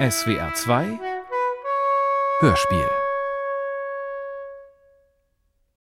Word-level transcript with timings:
SWR 0.00 0.54
2 0.54 0.98
Hörspiel 2.40 2.88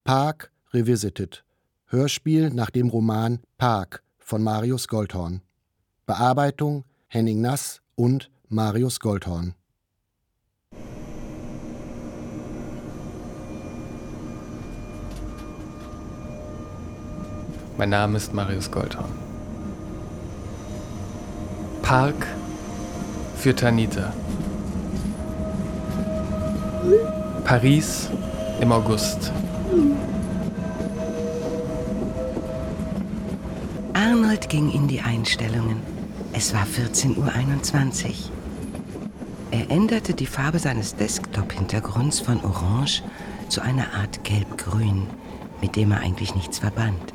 Park 0.02 0.50
Revisited. 0.74 1.44
Hörspiel 1.86 2.50
nach 2.50 2.70
dem 2.70 2.88
Roman 2.88 3.38
Park 3.58 4.02
von 4.18 4.42
Marius 4.42 4.88
Goldhorn. 4.88 5.42
Bearbeitung 6.04 6.82
Henning 7.06 7.40
Nass 7.40 7.80
und 7.94 8.28
Marius 8.48 8.98
Goldhorn. 8.98 9.54
Mein 17.76 17.90
Name 17.90 18.16
ist 18.16 18.34
Marius 18.34 18.68
Goldhorn. 18.68 19.12
Park 21.82 22.26
für 23.38 23.54
Tanita. 23.54 24.12
Paris 27.44 28.10
im 28.60 28.72
August. 28.72 29.32
Arnold 33.94 34.48
ging 34.48 34.72
in 34.72 34.88
die 34.88 35.00
Einstellungen. 35.00 35.80
Es 36.32 36.52
war 36.52 36.66
14.21 36.66 37.16
Uhr. 37.16 38.14
Er 39.52 39.70
änderte 39.70 40.14
die 40.14 40.26
Farbe 40.26 40.58
seines 40.58 40.96
Desktop-Hintergrunds 40.96 42.18
von 42.20 42.44
Orange 42.44 43.04
zu 43.48 43.60
einer 43.60 43.94
Art 43.94 44.24
Gelb-Grün, 44.24 45.06
mit 45.62 45.76
dem 45.76 45.92
er 45.92 46.00
eigentlich 46.00 46.34
nichts 46.34 46.58
verband. 46.58 47.14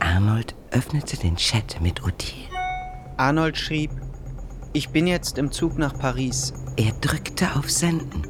Arnold 0.00 0.56
öffnete 0.72 1.16
den 1.16 1.36
Chat 1.36 1.80
mit 1.80 2.02
Odile. 2.02 2.48
Arnold 3.16 3.56
schrieb, 3.56 3.90
ich 4.72 4.88
bin 4.88 5.06
jetzt 5.06 5.38
im 5.38 5.52
Zug 5.52 5.78
nach 5.78 5.98
Paris. 5.98 6.52
Er 6.76 6.92
drückte 7.00 7.56
auf 7.56 7.70
Senden. 7.70 8.22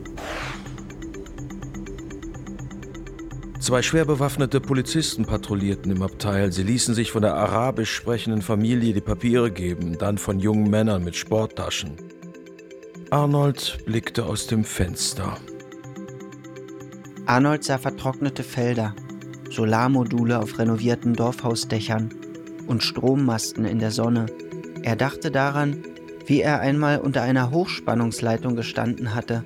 Zwei 3.60 3.82
schwer 3.82 4.04
bewaffnete 4.04 4.60
Polizisten 4.60 5.24
patrouillierten 5.24 5.92
im 5.92 6.02
Abteil. 6.02 6.50
Sie 6.50 6.64
ließen 6.64 6.94
sich 6.94 7.12
von 7.12 7.22
der 7.22 7.34
arabisch 7.34 7.94
sprechenden 7.94 8.42
Familie 8.42 8.92
die 8.92 9.00
Papiere 9.00 9.52
geben, 9.52 9.98
dann 9.98 10.18
von 10.18 10.40
jungen 10.40 10.68
Männern 10.68 11.04
mit 11.04 11.14
Sporttaschen. 11.14 11.96
Arnold 13.10 13.78
blickte 13.86 14.27
aus 14.27 14.48
dem 14.48 14.64
Fenster. 14.64 15.36
Arnold 17.27 17.62
sah 17.62 17.78
vertrocknete 17.78 18.42
Felder, 18.42 18.96
Solarmodule 19.48 20.40
auf 20.40 20.58
renovierten 20.58 21.14
Dorfhausdächern 21.14 22.10
und 22.66 22.82
Strommasten 22.82 23.64
in 23.64 23.78
der 23.78 23.92
Sonne. 23.92 24.27
Er 24.82 24.96
dachte 24.96 25.30
daran, 25.30 25.84
wie 26.26 26.40
er 26.40 26.60
einmal 26.60 26.98
unter 26.98 27.22
einer 27.22 27.50
Hochspannungsleitung 27.50 28.56
gestanden 28.56 29.14
hatte, 29.14 29.44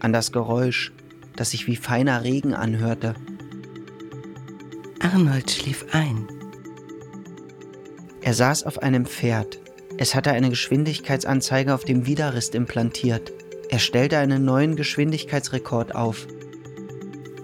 an 0.00 0.12
das 0.12 0.32
Geräusch, 0.32 0.92
das 1.36 1.50
sich 1.50 1.66
wie 1.66 1.76
feiner 1.76 2.24
Regen 2.24 2.54
anhörte. 2.54 3.14
Arnold 5.00 5.50
schlief 5.50 5.86
ein. 5.92 6.26
Er 8.20 8.34
saß 8.34 8.64
auf 8.64 8.82
einem 8.82 9.06
Pferd. 9.06 9.60
Es 9.96 10.14
hatte 10.14 10.32
eine 10.32 10.50
Geschwindigkeitsanzeige 10.50 11.74
auf 11.74 11.84
dem 11.84 12.06
Widerrist 12.06 12.54
implantiert. 12.54 13.32
Er 13.70 13.78
stellte 13.78 14.18
einen 14.18 14.44
neuen 14.44 14.76
Geschwindigkeitsrekord 14.76 15.94
auf. 15.94 16.26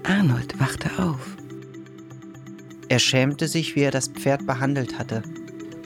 Arnold 0.03 0.59
wachte 0.61 0.91
auf. 1.03 1.37
Er 2.89 2.99
schämte 2.99 3.49
sich, 3.49 3.77
wie 3.77 3.81
er 3.81 3.91
das 3.91 4.09
Pferd 4.09 4.47
behandelt 4.47 4.99
hatte. 4.99 5.23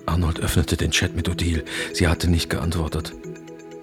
Arnold 0.08 0.40
öffnete 0.40 0.78
den 0.78 0.90
Chat 0.90 1.14
mit 1.14 1.28
Odile. 1.28 1.64
Sie 1.92 2.08
hatte 2.08 2.30
nicht 2.30 2.48
geantwortet. 2.48 3.12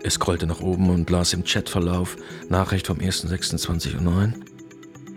Er 0.03 0.09
scrollte 0.09 0.47
nach 0.47 0.59
oben 0.59 0.89
und 0.89 1.09
las 1.09 1.33
im 1.33 1.43
Chatverlauf 1.43 2.17
Nachricht 2.49 2.87
vom 2.87 2.97
1.26.09 2.97 4.05
Uhr. 4.05 4.33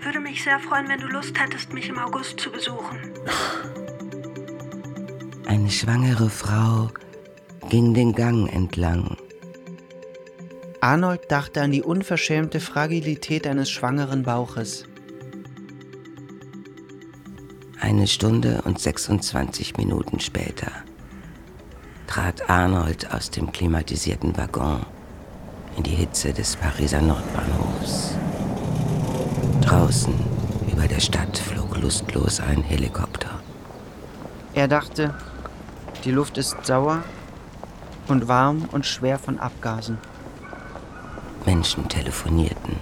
Würde 0.05 0.21
mich 0.21 0.45
sehr 0.45 0.61
freuen, 0.61 0.89
wenn 0.89 1.01
du 1.01 1.07
Lust 1.07 1.39
hättest, 1.41 1.73
mich 1.73 1.89
im 1.89 1.99
August 1.99 2.39
zu 2.39 2.51
besuchen. 2.51 2.99
Eine 5.47 5.71
schwangere 5.71 6.29
Frau 6.29 6.91
ging 7.71 7.95
den 7.95 8.13
Gang 8.13 8.53
entlang. 8.53 9.17
Arnold 10.81 11.23
dachte 11.31 11.63
an 11.63 11.73
die 11.73 11.83
unverschämte 11.83 12.61
Fragilität 12.61 13.47
eines 13.47 13.71
schwangeren 13.71 14.25
Bauches. 14.25 14.85
Eine 17.81 18.07
Stunde 18.07 18.61
und 18.65 18.79
26 18.79 19.77
Minuten 19.79 20.21
später 20.21 20.71
trat 22.19 22.51
Arnold 22.51 23.13
aus 23.15 23.31
dem 23.31 23.53
klimatisierten 23.53 24.37
Waggon 24.37 24.85
in 25.77 25.85
die 25.85 25.95
Hitze 25.95 26.33
des 26.33 26.57
Pariser 26.57 27.01
Nordbahnhofs. 27.01 28.17
Draußen 29.61 30.15
über 30.73 30.89
der 30.89 30.99
Stadt 30.99 31.39
flog 31.39 31.79
lustlos 31.81 32.41
ein 32.41 32.65
Helikopter. 32.65 33.31
Er 34.53 34.67
dachte, 34.67 35.15
die 36.05 36.11
Luft 36.11 36.39
ist 36.39 36.57
sauer 36.67 37.05
und 38.09 38.27
warm 38.27 38.69
und 38.73 38.85
schwer 38.85 39.21
von 39.21 39.39
Abgasen. 39.39 39.99
Menschen 41.47 41.89
telefonierten 41.89 42.79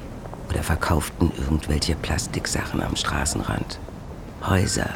oder 0.49 0.63
verkauften 0.63 1.31
irgendwelche 1.37 1.95
Plastiksachen 1.95 2.83
am 2.83 2.97
Straßenrand. 2.97 3.81
Häuser 4.49 4.89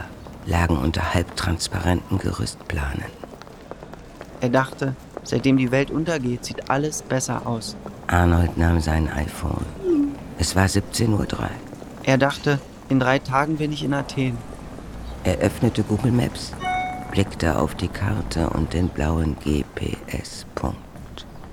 lagen 0.47 0.79
unter 0.79 1.12
halbtransparenten 1.12 2.17
Gerüstplanen. 2.17 3.19
Er 4.41 4.49
dachte, 4.49 4.95
seitdem 5.23 5.56
die 5.56 5.71
Welt 5.71 5.91
untergeht, 5.91 6.45
sieht 6.45 6.71
alles 6.71 7.03
besser 7.03 7.47
aus. 7.47 7.77
Arnold 8.06 8.56
nahm 8.56 8.81
sein 8.81 9.09
iPhone. 9.09 9.67
Es 10.39 10.56
war 10.56 10.67
17.03 10.67 11.11
Uhr. 11.11 11.51
Er 12.05 12.17
dachte, 12.17 12.59
in 12.89 12.99
drei 12.99 13.19
Tagen 13.19 13.59
bin 13.59 13.73
ich 13.73 13.84
in 13.84 13.93
Athen. 13.93 14.39
Er 15.23 15.37
öffnete 15.39 15.83
Google 15.83 16.12
Maps, 16.12 16.53
blickte 17.11 17.59
auf 17.59 17.75
die 17.75 17.89
Karte 17.89 18.49
und 18.50 18.73
den 18.73 18.89
blauen 18.89 19.37
GPS-Punkt. 19.45 20.79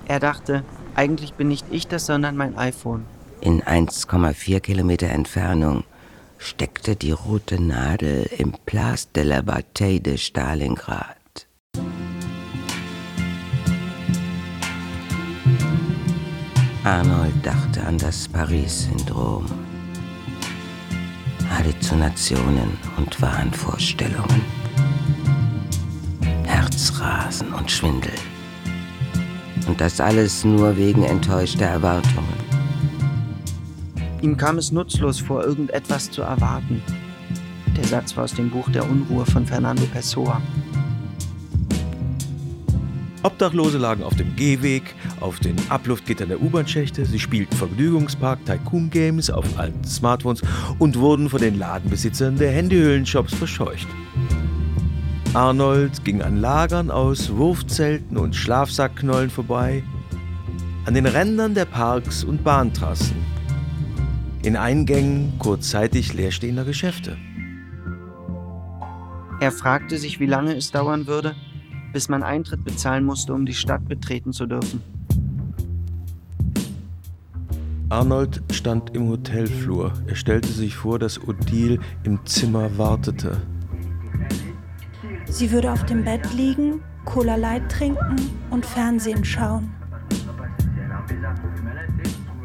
Er 0.07 0.21
dachte, 0.21 0.63
eigentlich 0.95 1.33
bin 1.33 1.49
nicht 1.49 1.65
ich 1.69 1.87
das, 1.87 2.05
sondern 2.05 2.37
mein 2.37 2.57
iPhone. 2.57 3.05
In 3.41 3.61
1,4 3.61 4.61
Kilometer 4.61 5.09
Entfernung 5.09 5.83
steckte 6.37 6.95
die 6.95 7.11
rote 7.11 7.61
Nadel 7.61 8.29
im 8.37 8.53
Place 8.65 9.11
de 9.11 9.23
la 9.23 9.41
Bataille 9.41 9.99
de 9.99 10.17
Stalingrad. 10.17 11.16
Arnold 16.87 17.45
dachte 17.45 17.83
an 17.85 17.97
das 17.97 18.29
Paris-Syndrom. 18.29 19.45
Halluzinationen 21.49 22.77
und 22.95 23.21
Wahnvorstellungen. 23.21 24.41
Herzrasen 26.45 27.51
und 27.53 27.69
Schwindel. 27.69 28.13
Und 29.67 29.81
das 29.81 29.99
alles 29.99 30.45
nur 30.45 30.77
wegen 30.77 31.03
enttäuschter 31.03 31.65
Erwartungen. 31.65 32.37
Ihm 34.21 34.37
kam 34.37 34.57
es 34.57 34.71
nutzlos 34.71 35.19
vor, 35.19 35.43
irgendetwas 35.43 36.09
zu 36.09 36.21
erwarten. 36.21 36.81
Der 37.75 37.83
Satz 37.83 38.15
war 38.15 38.23
aus 38.23 38.33
dem 38.33 38.49
Buch 38.49 38.69
der 38.69 38.89
Unruhe 38.89 39.25
von 39.25 39.45
Fernando 39.45 39.83
Pessoa. 39.87 40.41
Obdachlose 43.23 43.77
lagen 43.77 44.03
auf 44.03 44.15
dem 44.15 44.35
Gehweg, 44.35 44.95
auf 45.19 45.39
den 45.39 45.55
Abluftgittern 45.69 46.29
der 46.29 46.41
U-Bahn-Schächte, 46.41 47.05
sie 47.05 47.19
spielten 47.19 47.55
Vergnügungspark 47.55 48.45
Tycoon 48.45 48.89
Games 48.89 49.29
auf 49.29 49.57
alten 49.57 49.83
Smartphones 49.83 50.41
und 50.77 50.99
wurden 50.99 51.29
von 51.29 51.41
den 51.41 51.57
Ladenbesitzern 51.57 52.37
der 52.37 52.51
Handyhöhlenshops 52.51 53.33
verscheucht. 53.33 53.87
Arnold 55.33 56.05
ging 56.05 56.21
an 56.21 56.37
Lagern 56.37 56.91
aus 56.91 57.31
Wurfzelten 57.31 58.17
und 58.17 58.35
Schlafsackknollen 58.35 59.29
vorbei, 59.29 59.83
an 60.85 60.93
den 60.93 61.05
Rändern 61.05 61.53
der 61.53 61.65
Parks 61.65 62.23
und 62.23 62.43
Bahntrassen, 62.43 63.17
in 64.43 64.55
Eingängen 64.55 65.33
kurzzeitig 65.37 66.13
leerstehender 66.13 66.63
Geschäfte. 66.63 67.17
Er 69.39 69.51
fragte 69.51 69.97
sich, 69.97 70.19
wie 70.19 70.25
lange 70.25 70.55
es 70.55 70.71
dauern 70.71 71.05
würde, 71.07 71.35
bis 71.93 72.09
man 72.09 72.23
Eintritt 72.23 72.63
bezahlen 72.63 73.03
musste, 73.05 73.33
um 73.33 73.45
die 73.45 73.53
Stadt 73.53 73.87
betreten 73.87 74.33
zu 74.33 74.45
dürfen. 74.45 74.81
Arnold 77.89 78.43
stand 78.51 78.93
im 78.95 79.07
Hotelflur. 79.07 79.93
Er 80.07 80.15
stellte 80.15 80.49
sich 80.49 80.75
vor, 80.75 80.99
dass 80.99 81.25
Odile 81.25 81.79
im 82.03 82.19
Zimmer 82.25 82.77
wartete. 82.77 83.41
Sie 85.25 85.51
würde 85.51 85.71
auf 85.71 85.85
dem 85.85 86.03
Bett 86.03 86.33
liegen, 86.33 86.81
Cola 87.05 87.35
Light 87.35 87.71
trinken 87.71 88.15
und 88.49 88.65
Fernsehen 88.65 89.23
schauen. 89.23 89.71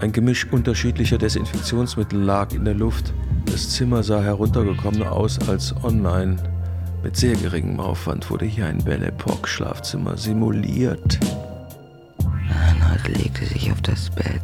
Ein 0.00 0.12
Gemisch 0.12 0.46
unterschiedlicher 0.50 1.18
Desinfektionsmittel 1.18 2.20
lag 2.20 2.52
in 2.52 2.64
der 2.64 2.74
Luft. 2.74 3.12
Das 3.46 3.70
Zimmer 3.70 4.02
sah 4.02 4.20
heruntergekommen 4.20 5.02
aus 5.02 5.38
als 5.48 5.74
online. 5.84 6.36
Mit 7.02 7.16
sehr 7.16 7.34
geringem 7.34 7.80
Aufwand 7.80 8.30
wurde 8.30 8.44
hier 8.44 8.66
ein 8.66 8.78
Belle 8.78 9.06
Epoque 9.06 9.48
Schlafzimmer 9.48 10.16
simuliert. 10.16 11.18
Arnold 12.20 13.08
legte 13.08 13.44
sich 13.44 13.72
auf 13.72 13.82
das 13.82 14.08
Bett. 14.10 14.42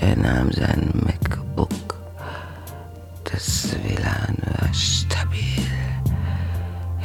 Er 0.00 0.16
nahm 0.16 0.50
sein 0.50 0.90
MacBook. 0.94 1.70
Das 3.24 3.68
WLAN 3.84 4.36
war 4.58 4.74
stabil. 4.74 5.64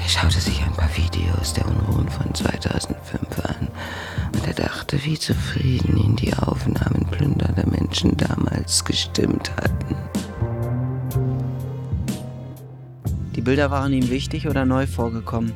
Er 0.02 0.10
schaute 0.10 0.40
sich 0.40 0.64
ein 0.64 0.74
paar 0.74 0.90
Videos 0.98 1.54
der 1.54 1.68
Unruhen 1.68 2.10
von 2.10 2.34
2005 2.34 3.46
an 3.46 3.68
und 4.34 4.48
er 4.48 4.54
dachte, 4.54 5.04
wie 5.06 5.20
zufrieden 5.20 5.98
ihn 5.98 6.16
die 6.16 6.34
Aufnahmen 6.34 7.06
plündernder 7.12 7.68
Menschen 7.68 8.18
damals 8.18 8.84
gestimmt 8.84 9.52
hatten. 9.58 9.96
Bilder 13.46 13.70
waren 13.70 13.94
ihm 13.94 14.10
wichtig 14.10 14.48
oder 14.48 14.66
neu 14.66 14.88
vorgekommen, 14.88 15.54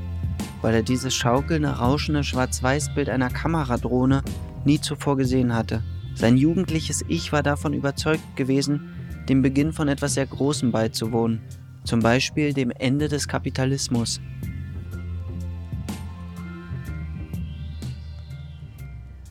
weil 0.62 0.76
er 0.76 0.84
dieses 0.84 1.16
schaukelnde, 1.16 1.70
rauschende 1.70 2.24
Schwarz-Weiß-Bild 2.24 3.10
einer 3.10 3.32
Kameradrohne 3.32 4.22
nie 4.64 4.80
zuvor 4.80 5.18
gesehen 5.18 5.56
hatte. 5.56 5.84
Sein 6.14 6.38
jugendliches 6.38 7.04
Ich 7.08 7.32
war 7.32 7.42
davon 7.42 7.74
überzeugt 7.74 8.36
gewesen, 8.36 8.94
dem 9.28 9.42
Beginn 9.42 9.74
von 9.74 9.88
etwas 9.88 10.14
sehr 10.14 10.28
Großem 10.28 10.72
beizuwohnen, 10.72 11.42
zum 11.84 12.02
Beispiel 12.02 12.54
dem 12.54 12.70
Ende 12.70 13.08
des 13.08 13.28
Kapitalismus. 13.28 14.22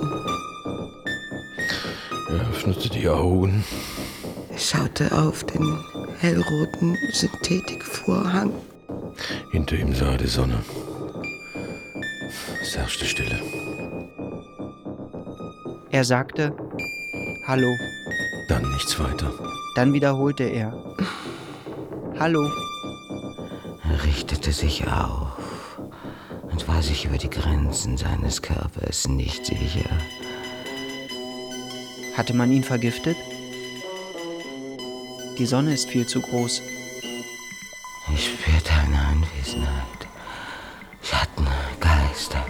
Er 2.31 2.49
öffnete 2.49 2.89
die 2.89 3.09
Augen. 3.09 3.63
Er 4.51 4.59
schaute 4.59 5.13
auf 5.13 5.45
den 5.45 5.79
hellroten 6.19 6.97
Synthetikvorhang. 7.13 8.53
Hinter 9.51 9.77
ihm 9.77 9.95
sah 9.95 10.13
er 10.13 10.19
die 10.19 10.29
Sonne. 10.29 10.59
Es 12.63 12.77
herrschte 12.77 13.05
Stille. 13.05 13.39
Er 15.91 16.05
sagte, 16.05 16.55
Hallo. 17.47 17.69
Dann 18.49 18.69
nichts 18.73 18.99
weiter. 18.99 19.31
Dann 19.75 19.93
wiederholte 19.93 20.45
er, 20.45 20.73
Hallo. 22.19 22.49
Richtete 24.51 24.67
sich 24.67 24.87
auf 24.89 25.79
und 26.51 26.67
war 26.67 26.83
sich 26.83 27.05
über 27.05 27.19
die 27.19 27.31
Grenzen 27.31 27.97
seines 27.97 28.43
Körpers 28.43 29.07
nicht 29.07 29.47
sicher. 29.47 29.89
Hatte 32.17 32.35
man 32.35 32.51
ihn 32.51 32.65
vergiftet? 32.65 33.17
Die 35.39 35.47
Sonne 35.47 35.73
ist 35.73 35.89
viel 35.89 36.05
zu 36.07 36.21
groß. 36.21 36.63
Ich 38.13 38.27
spürte 38.27 38.73
eine 38.73 38.99
Anwesenheit. 38.99 40.09
Schatten, 41.01 41.47
Geister. 41.79 42.45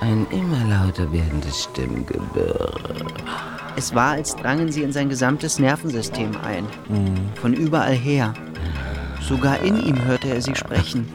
Ein 0.00 0.26
immer 0.30 0.62
lauter 0.68 1.10
werdendes 1.10 1.64
Stimmgebirr. 1.64 2.74
Es 3.76 3.94
war, 3.94 4.12
als 4.12 4.36
drangen 4.36 4.70
sie 4.70 4.82
in 4.82 4.92
sein 4.92 5.08
gesamtes 5.08 5.58
Nervensystem 5.58 6.36
ein. 6.42 6.66
Von 7.40 7.54
überall 7.54 7.94
her. 7.94 8.34
Sogar 9.22 9.60
in 9.60 9.80
ihm 9.82 10.04
hörte 10.04 10.28
er 10.28 10.42
sie 10.42 10.54
sprechen. 10.54 11.08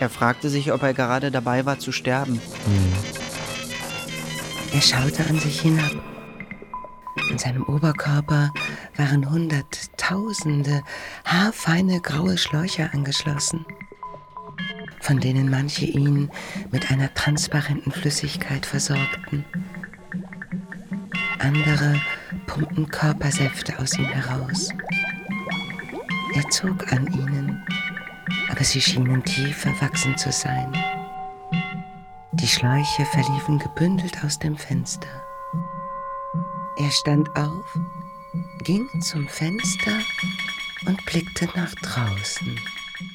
Er 0.00 0.08
fragte 0.08 0.48
sich, 0.48 0.72
ob 0.72 0.82
er 0.82 0.94
gerade 0.94 1.30
dabei 1.30 1.64
war 1.64 1.78
zu 1.78 1.92
sterben. 1.92 2.40
Er 4.72 4.80
schaute 4.80 5.24
an 5.28 5.38
sich 5.38 5.60
hinab. 5.60 5.92
In 7.30 7.38
seinem 7.38 7.62
Oberkörper 7.64 8.50
waren 8.96 9.30
hunderttausende 9.30 10.82
haarfeine 11.24 12.00
graue 12.00 12.36
Schläuche 12.36 12.90
angeschlossen, 12.92 13.64
von 15.00 15.20
denen 15.20 15.50
manche 15.50 15.84
ihn 15.84 16.30
mit 16.70 16.90
einer 16.90 17.12
transparenten 17.14 17.92
Flüssigkeit 17.92 18.66
versorgten. 18.66 19.44
Andere 21.38 22.00
pumpten 22.46 22.88
Körpersäfte 22.88 23.78
aus 23.78 23.96
ihm 23.98 24.06
heraus. 24.06 24.70
Er 26.34 26.48
zog 26.50 26.92
an 26.92 27.06
ihnen, 27.12 27.62
aber 28.50 28.64
sie 28.64 28.80
schienen 28.80 29.22
tief 29.24 29.58
verwachsen 29.58 30.16
zu 30.16 30.30
sein. 30.32 30.72
Die 32.32 32.48
Schläuche 32.48 33.04
verliefen 33.04 33.58
gebündelt 33.58 34.24
aus 34.24 34.38
dem 34.38 34.56
Fenster. 34.56 35.08
Er 36.78 36.90
stand 36.90 37.28
auf, 37.36 37.78
ging 38.64 38.88
zum 39.00 39.28
Fenster 39.28 39.92
und 40.86 41.04
blickte 41.04 41.46
nach 41.54 41.74
draußen. 41.74 42.58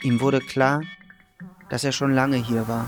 Ihm 0.03 0.21
wurde 0.21 0.39
klar, 0.39 0.81
dass 1.69 1.83
er 1.83 1.91
schon 1.91 2.13
lange 2.13 2.37
hier 2.37 2.67
war. 2.67 2.87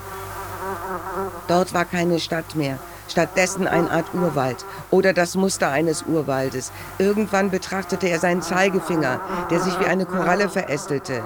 Dort 1.47 1.73
war 1.73 1.85
keine 1.85 2.19
Stadt 2.19 2.55
mehr, 2.55 2.79
stattdessen 3.07 3.67
eine 3.67 3.89
Art 3.89 4.13
Urwald 4.13 4.65
oder 4.91 5.13
das 5.13 5.35
Muster 5.35 5.69
eines 5.69 6.03
Urwaldes. 6.03 6.71
Irgendwann 6.99 7.49
betrachtete 7.49 8.07
er 8.07 8.19
seinen 8.19 8.41
Zeigefinger, 8.41 9.19
der 9.49 9.59
sich 9.59 9.79
wie 9.79 9.85
eine 9.85 10.05
Koralle 10.05 10.49
verästelte. 10.49 11.23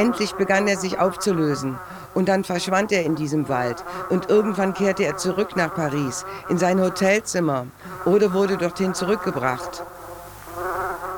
Endlich 0.00 0.32
begann 0.32 0.66
er 0.66 0.78
sich 0.78 0.98
aufzulösen 0.98 1.78
und 2.14 2.30
dann 2.30 2.42
verschwand 2.42 2.90
er 2.90 3.04
in 3.04 3.16
diesem 3.16 3.50
Wald 3.50 3.84
und 4.08 4.30
irgendwann 4.30 4.72
kehrte 4.72 5.04
er 5.04 5.18
zurück 5.18 5.56
nach 5.56 5.74
Paris, 5.74 6.24
in 6.48 6.56
sein 6.56 6.80
Hotelzimmer 6.80 7.66
oder 8.06 8.32
wurde 8.32 8.56
dorthin 8.56 8.94
zurückgebracht. 8.94 9.82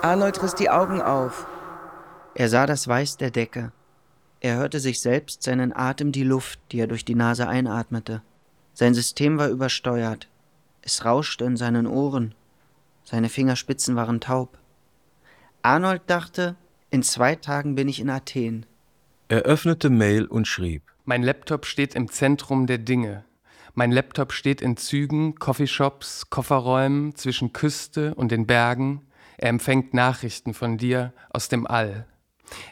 Arnold 0.02 0.42
riss 0.42 0.56
die 0.56 0.68
Augen 0.68 1.00
auf. 1.00 1.46
Er 2.34 2.48
sah 2.48 2.66
das 2.66 2.88
Weiß 2.88 3.18
der 3.18 3.30
Decke. 3.30 3.70
Er 4.40 4.56
hörte 4.56 4.80
sich 4.80 5.00
selbst, 5.00 5.44
seinen 5.44 5.72
Atem, 5.72 6.10
die 6.10 6.24
Luft, 6.24 6.58
die 6.72 6.80
er 6.80 6.88
durch 6.88 7.04
die 7.04 7.14
Nase 7.14 7.46
einatmete. 7.46 8.20
Sein 8.74 8.94
System 8.94 9.38
war 9.38 9.46
übersteuert. 9.46 10.26
Es 10.80 11.04
rauschte 11.04 11.44
in 11.44 11.56
seinen 11.56 11.86
Ohren. 11.86 12.34
Seine 13.04 13.28
Fingerspitzen 13.28 13.94
waren 13.94 14.20
taub. 14.20 14.58
Arnold 15.62 16.02
dachte, 16.08 16.56
in 16.90 17.04
zwei 17.04 17.36
Tagen 17.36 17.76
bin 17.76 17.88
ich 17.88 18.00
in 18.00 18.10
Athen. 18.10 18.66
Er 19.32 19.44
öffnete 19.44 19.88
Mail 19.88 20.26
und 20.26 20.46
schrieb. 20.46 20.92
Mein 21.06 21.22
Laptop 21.22 21.64
steht 21.64 21.94
im 21.94 22.10
Zentrum 22.10 22.66
der 22.66 22.76
Dinge. 22.76 23.24
Mein 23.72 23.90
Laptop 23.90 24.34
steht 24.34 24.60
in 24.60 24.76
Zügen, 24.76 25.36
Coffeeshops, 25.36 26.28
Kofferräumen, 26.28 27.14
zwischen 27.14 27.54
Küste 27.54 28.14
und 28.14 28.30
den 28.30 28.46
Bergen. 28.46 29.06
Er 29.38 29.48
empfängt 29.48 29.94
Nachrichten 29.94 30.52
von 30.52 30.76
dir 30.76 31.14
aus 31.30 31.48
dem 31.48 31.66
All. 31.66 32.06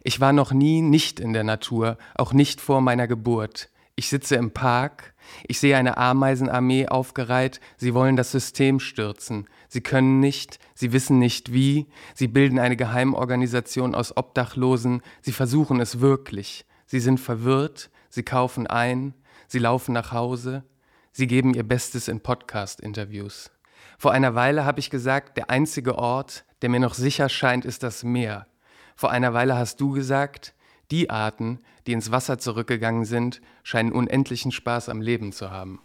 Ich 0.05 0.21
war 0.21 0.35
noch 0.35 0.53
nie 0.53 0.83
nicht 0.83 1.19
in 1.19 1.33
der 1.33 1.45
Natur, 1.45 1.97
auch 2.15 2.35
nicht 2.35 2.61
vor 2.61 2.83
meiner 2.83 3.09
Geburt. 3.09 3.71
Ich 3.97 4.11
sitze 4.11 4.37
im 4.37 4.51
Park, 4.51 5.15
ich 5.49 5.61
sehe 5.61 5.79
eine 5.79 5.97
Ameisenarmee 5.97 6.89
aufgereiht, 6.89 7.61
sie 7.79 7.95
wollen 7.95 8.17
das 8.17 8.33
System 8.33 8.81
stürzen. 8.81 9.49
Sie 9.73 9.83
können 9.83 10.19
nicht, 10.19 10.59
sie 10.75 10.93
wissen 10.93 11.21
nicht 11.21 11.53
wie, 11.53 11.87
sie 12.13 12.27
bilden 12.27 12.59
eine 12.59 12.75
Geheimorganisation 12.77 13.95
aus 13.95 14.17
Obdachlosen, 14.17 15.01
sie 15.23 15.31
versuchen 15.31 15.81
es 15.81 16.01
wirklich. 16.01 16.67
Sie 16.87 16.99
sind 16.99 17.21
verwirrt, 17.21 17.89
sie 18.09 18.25
kaufen 18.25 18.67
ein, 18.67 19.15
sie 19.47 19.61
laufen 19.61 19.93
nach 19.93 20.11
Hause, 20.11 20.65
sie 21.13 21.29
geben 21.29 21.55
ihr 21.55 21.63
Bestes 21.63 22.09
in 22.09 22.19
Podcast-Interviews. 22.19 23.53
Vor 23.97 24.11
einer 24.11 24.35
Weile 24.35 24.65
habe 24.65 24.81
ich 24.81 24.91
gesagt, 24.91 25.37
der 25.37 25.51
einzige 25.51 25.97
Ort, 25.97 26.45
der 26.63 26.69
mir 26.69 26.81
noch 26.81 26.95
sicher 26.95 27.29
scheint, 27.29 27.65
ist 27.65 27.85
das 27.85 28.03
Meer. 28.03 28.49
Vor 28.97 29.13
einer 29.13 29.35
Weile 29.35 29.57
hast 29.57 29.81
du 29.81 29.93
gesagt, 29.93 30.53
die 30.91 31.11
Arten, 31.11 31.61
die 31.87 31.93
ins 31.93 32.11
Wasser 32.11 32.41
zurückgegangen 32.41 33.05
sind, 33.05 33.41
scheinen 33.63 33.93
unendlichen 33.93 34.51
Spaß 34.51 34.89
am 34.89 35.01
Leben 35.01 35.31
zu 35.31 35.53
haben. 35.53 35.81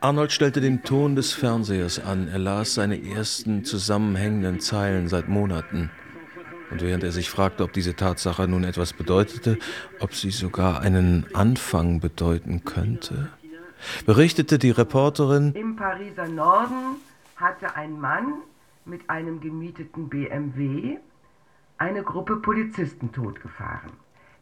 Arnold 0.00 0.32
stellte 0.32 0.60
den 0.60 0.82
Ton 0.82 1.16
des 1.16 1.32
Fernsehers 1.32 2.04
an. 2.04 2.28
Er 2.28 2.38
las 2.38 2.74
seine 2.74 3.02
ersten 3.02 3.64
zusammenhängenden 3.64 4.60
Zeilen 4.60 5.08
seit 5.08 5.28
Monaten. 5.28 5.90
Und 6.70 6.82
während 6.82 7.02
er 7.02 7.12
sich 7.12 7.30
fragte, 7.30 7.64
ob 7.64 7.72
diese 7.72 7.94
Tatsache 7.94 8.46
nun 8.46 8.64
etwas 8.64 8.92
bedeutete, 8.92 9.58
ob 10.00 10.14
sie 10.14 10.30
sogar 10.30 10.80
einen 10.80 11.26
Anfang 11.34 12.00
bedeuten 12.00 12.64
könnte, 12.64 13.30
berichtete 14.06 14.58
die 14.58 14.70
Reporterin, 14.70 15.52
Im 15.54 15.76
Pariser 15.76 16.28
Norden 16.28 16.96
hatte 17.36 17.76
ein 17.76 17.98
Mann 18.00 18.34
mit 18.84 19.08
einem 19.08 19.40
gemieteten 19.40 20.08
BMW 20.08 20.98
eine 21.78 22.02
Gruppe 22.02 22.36
Polizisten 22.36 23.12
totgefahren. 23.12 23.92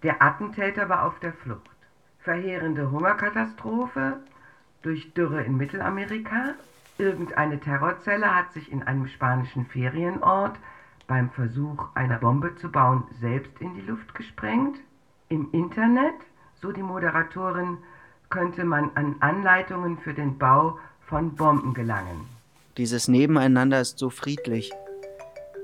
Der 0.02 0.22
Attentäter 0.22 0.88
war 0.88 1.06
auf 1.06 1.18
der 1.20 1.32
Flucht. 1.32 1.60
Verheerende 2.20 2.90
Hungerkatastrophe 2.90 4.20
durch 4.82 5.12
Dürre 5.14 5.42
in 5.42 5.56
Mittelamerika. 5.56 6.54
Irgendeine 6.98 7.58
Terrorzelle 7.58 8.34
hat 8.34 8.52
sich 8.52 8.70
in 8.70 8.82
einem 8.82 9.08
spanischen 9.08 9.66
Ferienort 9.66 10.56
beim 11.06 11.30
Versuch, 11.30 11.88
eine 11.94 12.18
Bombe 12.18 12.54
zu 12.56 12.70
bauen, 12.70 13.04
selbst 13.20 13.52
in 13.60 13.74
die 13.74 13.80
Luft 13.80 14.14
gesprengt. 14.14 14.78
Im 15.28 15.48
Internet, 15.52 16.14
so 16.60 16.72
die 16.72 16.82
Moderatorin, 16.82 17.78
könnte 18.30 18.64
man 18.64 18.90
an 18.94 19.16
Anleitungen 19.20 19.98
für 19.98 20.14
den 20.14 20.38
Bau 20.38 20.78
von 21.06 21.34
Bomben 21.34 21.74
gelangen. 21.74 22.26
Dieses 22.78 23.08
Nebeneinander 23.08 23.80
ist 23.80 23.98
so 23.98 24.08
friedlich. 24.08 24.72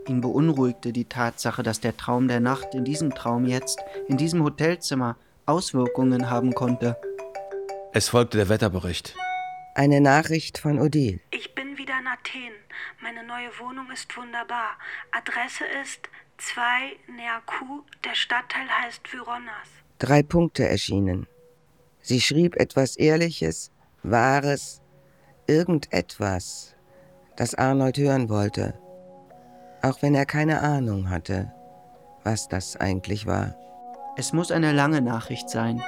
Ihn 0.06 0.20
beunruhigte 0.20 0.92
die 0.92 1.06
Tatsache, 1.06 1.62
dass 1.62 1.80
der 1.80 1.96
Traum 1.96 2.28
der 2.28 2.40
Nacht 2.40 2.74
in 2.74 2.84
diesem 2.84 3.14
Traum 3.14 3.46
jetzt, 3.46 3.78
in 4.08 4.16
diesem 4.16 4.42
Hotelzimmer, 4.42 5.16
Auswirkungen 5.46 6.30
haben 6.30 6.54
konnte. 6.54 6.96
Es 7.92 8.08
folgte 8.08 8.38
der 8.38 8.48
Wetterbericht. 8.48 9.14
Eine 9.74 10.00
Nachricht 10.00 10.58
von 10.58 10.78
Odile. 10.80 11.20
Ich 11.30 11.54
bin 11.54 11.78
wieder 11.78 11.94
in 12.00 12.06
Athen. 12.06 12.52
Meine 13.00 13.24
neue 13.24 13.50
Wohnung 13.60 13.90
ist 13.92 14.16
wunderbar. 14.16 14.76
Adresse 15.12 15.64
ist 15.82 16.08
2 16.38 16.96
Neakou. 17.16 17.84
Der 18.04 18.14
Stadtteil 18.14 18.68
heißt 18.82 19.12
Vyronas. 19.12 19.68
Drei 19.98 20.22
Punkte 20.22 20.68
erschienen. 20.68 21.26
Sie 22.00 22.20
schrieb 22.20 22.56
etwas 22.56 22.96
Ehrliches, 22.96 23.70
Wahres, 24.02 24.80
irgendetwas, 25.46 26.74
das 27.36 27.54
Arnold 27.54 27.98
hören 27.98 28.28
wollte, 28.28 28.78
auch 29.82 30.02
wenn 30.02 30.14
er 30.14 30.26
keine 30.26 30.60
Ahnung 30.60 31.10
hatte, 31.10 31.52
was 32.24 32.48
das 32.48 32.76
eigentlich 32.76 33.26
war. 33.26 33.54
Es 34.16 34.32
muss 34.32 34.50
eine 34.50 34.72
lange 34.72 35.00
Nachricht 35.00 35.48
sein. 35.50 35.82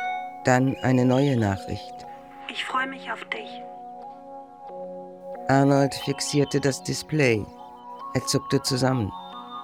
Dann 0.44 0.76
eine 0.82 1.04
neue 1.04 1.36
Nachricht. 1.36 2.06
Ich 2.48 2.64
freue 2.64 2.86
mich 2.86 3.10
auf 3.12 3.24
dich. 3.26 3.62
Arnold 5.48 5.94
fixierte 5.94 6.60
das 6.60 6.82
Display. 6.82 7.44
Er 8.14 8.26
zuckte 8.26 8.62
zusammen. 8.62 9.12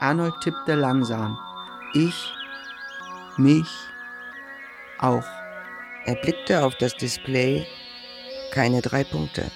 Arnold 0.01 0.35
tippte 0.43 0.75
langsam. 0.75 1.39
Ich, 1.95 2.33
mich, 3.39 3.69
auch. 4.99 5.25
Er 6.05 6.15
blickte 6.17 6.65
auf 6.65 6.75
das 6.77 6.95
Display. 6.95 7.67
Keine 8.53 8.83
drei 8.83 9.05
Punkte. 9.05 9.51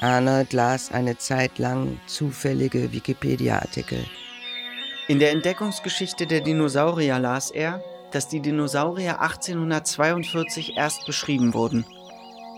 Arnold 0.00 0.52
las 0.52 0.92
eine 0.92 1.16
Zeit 1.16 1.58
lang 1.58 2.00
zufällige 2.06 2.92
Wikipedia-Artikel. 2.92 4.04
In 5.08 5.18
der 5.18 5.30
Entdeckungsgeschichte 5.30 6.26
der 6.26 6.40
Dinosaurier 6.40 7.18
las 7.18 7.50
er, 7.50 7.82
dass 8.12 8.28
die 8.28 8.40
Dinosaurier 8.40 9.20
1842 9.20 10.76
erst 10.76 11.06
beschrieben 11.06 11.54
wurden. 11.54 11.84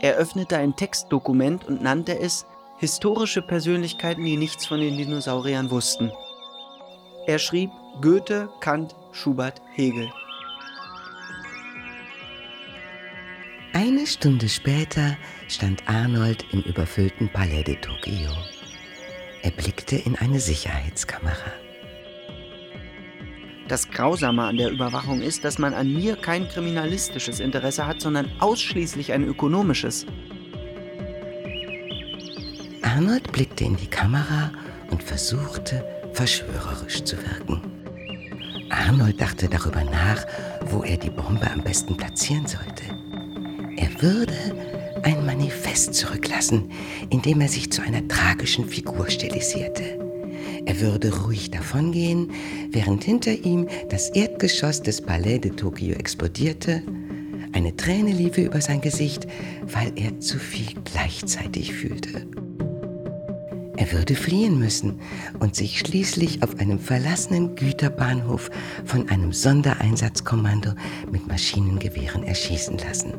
Er 0.01 0.17
öffnete 0.17 0.59
ein 0.59 0.77
Textdokument 0.77 1.65
und 1.67 1.83
nannte 1.83 2.19
es 2.19 2.47
Historische 2.79 3.41
Persönlichkeiten, 3.41 4.25
die 4.25 4.37
nichts 4.37 4.67
von 4.67 4.81
den 4.81 4.97
Dinosauriern 4.97 5.71
wussten. 5.71 6.13
Er 7.27 7.39
schrieb 7.39 7.71
Goethe, 8.03 8.51
Kant, 8.61 8.95
Schubert, 9.13 9.63
Hegel. 9.73 10.11
Eine 13.73 14.07
Stunde 14.07 14.49
später 14.49 15.17
stand 15.49 15.89
Arnold 15.89 16.45
im 16.53 16.61
überfüllten 16.63 17.29
Palais 17.33 17.63
de 17.63 17.77
Tokio. 17.77 18.31
Er 19.43 19.51
blickte 19.51 19.97
in 19.97 20.17
eine 20.17 20.41
Sicherheitskamera. 20.41 21.64
Das 23.69 23.91
Grausame 23.91 24.43
an 24.43 24.59
der 24.59 24.71
Überwachung 24.71 25.23
ist, 25.23 25.45
dass 25.45 25.59
man 25.59 25.73
an 25.73 25.93
mir 25.93 26.17
kein 26.17 26.49
kriminalistisches 26.49 27.41
Interesse 27.41 27.87
hat, 27.87 28.01
sondern 28.01 28.31
ausschließlich 28.39 29.13
ein 29.13 29.25
ökonomisches. 29.25 30.05
Arnold 32.83 33.33
blickte 33.33 33.65
in 33.65 33.77
die 33.77 33.87
Kamera 33.87 34.53
und 34.91 35.03
versuchte, 35.03 35.85
verschwörerisch 36.13 37.05
zu 37.05 37.17
wirken. 37.17 37.63
Arnold 38.71 39.21
dachte 39.21 39.49
darüber 39.49 39.83
nach, 39.83 40.27
wo 40.67 40.83
er 40.83 40.99
die 40.99 41.11
Bombe 41.11 41.51
am 41.51 41.63
besten 41.63 41.97
platzieren 41.97 42.47
sollte. 42.47 42.85
Er 43.77 44.03
würde 44.03 44.35
ein 45.03 45.25
Manifest 45.25 45.95
zurücklassen, 45.95 46.71
in 47.11 47.23
dem 47.23 47.41
er 47.41 47.49
sich 47.49 47.73
zu 47.73 47.83
einer 47.83 48.07
tragischen 48.09 48.69
Figur 48.69 49.09
stilisierte. 49.09 50.04
Er 50.67 50.81
würde 50.81 51.23
ruhig 51.25 51.51
davongehen, 51.51 52.31
während 52.71 53.05
hinter 53.05 53.33
ihm 53.33 53.69
das 53.91 54.11
Erdgeschoss 54.11 54.83
des 54.83 55.03
Palais 55.03 55.39
de 55.39 55.51
Tokio 55.53 55.95
explodierte. 55.95 56.83
Eine 57.53 57.77
Träne 57.77 58.13
lief 58.13 58.39
über 58.39 58.61
sein 58.61 58.81
Gesicht, 58.81 59.27
weil 59.63 59.93
er 59.97 60.19
zu 60.21 60.39
viel 60.39 60.75
gleichzeitig 60.85 61.73
fühlte. 61.75 62.27
Er 63.77 63.93
würde 63.93 64.15
fliehen 64.15 64.59
müssen 64.59 65.01
und 65.41 65.55
sich 65.57 65.81
schließlich 65.81 66.43
auf 66.43 66.59
einem 66.59 66.79
verlassenen 66.79 67.55
Güterbahnhof 67.57 68.51
von 68.85 69.09
einem 69.09 69.33
Sondereinsatzkommando 69.33 70.71
mit 71.11 71.27
Maschinengewehren 71.27 72.23
erschießen 72.23 72.79
lassen. 72.79 73.13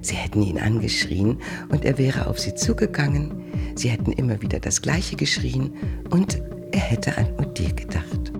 Sie 0.00 0.14
hätten 0.14 0.42
ihn 0.42 0.58
angeschrien 0.58 1.38
und 1.68 1.84
er 1.84 1.98
wäre 1.98 2.28
auf 2.28 2.38
sie 2.38 2.54
zugegangen. 2.54 3.49
Sie 3.80 3.88
hätten 3.88 4.12
immer 4.12 4.42
wieder 4.42 4.60
das 4.60 4.82
Gleiche 4.82 5.16
geschrien 5.16 5.72
und 6.10 6.42
er 6.70 6.80
hätte 6.80 7.16
an 7.16 7.28
Odile 7.38 7.72
gedacht. 7.72 8.30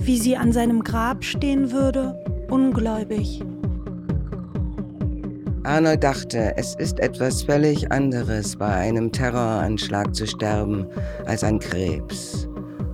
Wie 0.00 0.18
sie 0.18 0.36
an 0.36 0.52
seinem 0.52 0.84
Grab 0.84 1.24
stehen 1.24 1.72
würde, 1.72 2.14
ungläubig. 2.50 3.42
Arnold 5.64 6.04
dachte, 6.04 6.52
es 6.58 6.74
ist 6.74 7.00
etwas 7.00 7.44
völlig 7.44 7.90
anderes, 7.90 8.54
bei 8.54 8.66
einem 8.66 9.10
Terroranschlag 9.10 10.14
zu 10.14 10.26
sterben, 10.26 10.86
als 11.24 11.42
an 11.42 11.58
Krebs 11.58 12.46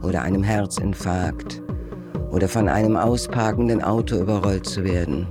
oder 0.05 0.23
einem 0.23 0.45
Herzinfarkt 0.45 1.61
oder 2.31 2.49
von 2.49 2.69
einem 2.69 2.97
ausparkenden 2.97 3.83
Auto 3.83 4.19
überrollt 4.21 4.67
zu 4.67 4.85
werden. 4.85 5.27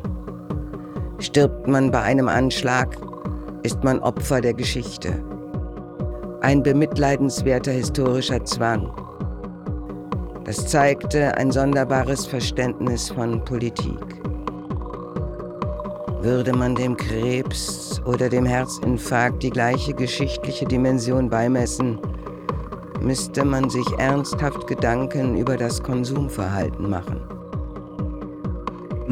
Stirbt 1.19 1.65
man 1.65 1.91
bei 1.91 2.01
einem 2.01 2.27
Anschlag, 2.27 2.97
ist 3.63 3.81
man 3.85 3.99
Opfer 3.99 4.41
der 4.41 4.53
Geschichte. 4.53 5.13
Ein 6.43 6.61
bemitleidenswerter 6.61 7.71
historischer 7.71 8.43
Zwang. 8.43 8.91
Das 10.43 10.67
zeigte 10.67 11.37
ein 11.37 11.53
sonderbares 11.53 12.25
Verständnis 12.25 13.09
von 13.09 13.45
Politik. 13.45 14.21
Würde 16.19 16.51
man 16.51 16.75
dem 16.75 16.97
Krebs 16.97 18.01
oder 18.03 18.27
dem 18.27 18.45
Herzinfarkt 18.45 19.41
die 19.41 19.51
gleiche 19.51 19.93
geschichtliche 19.93 20.65
Dimension 20.65 21.29
beimessen, 21.29 21.97
müsste 22.99 23.45
man 23.45 23.69
sich 23.69 23.87
ernsthaft 23.97 24.67
Gedanken 24.67 25.37
über 25.37 25.55
das 25.55 25.81
Konsumverhalten 25.81 26.89
machen. 26.89 27.21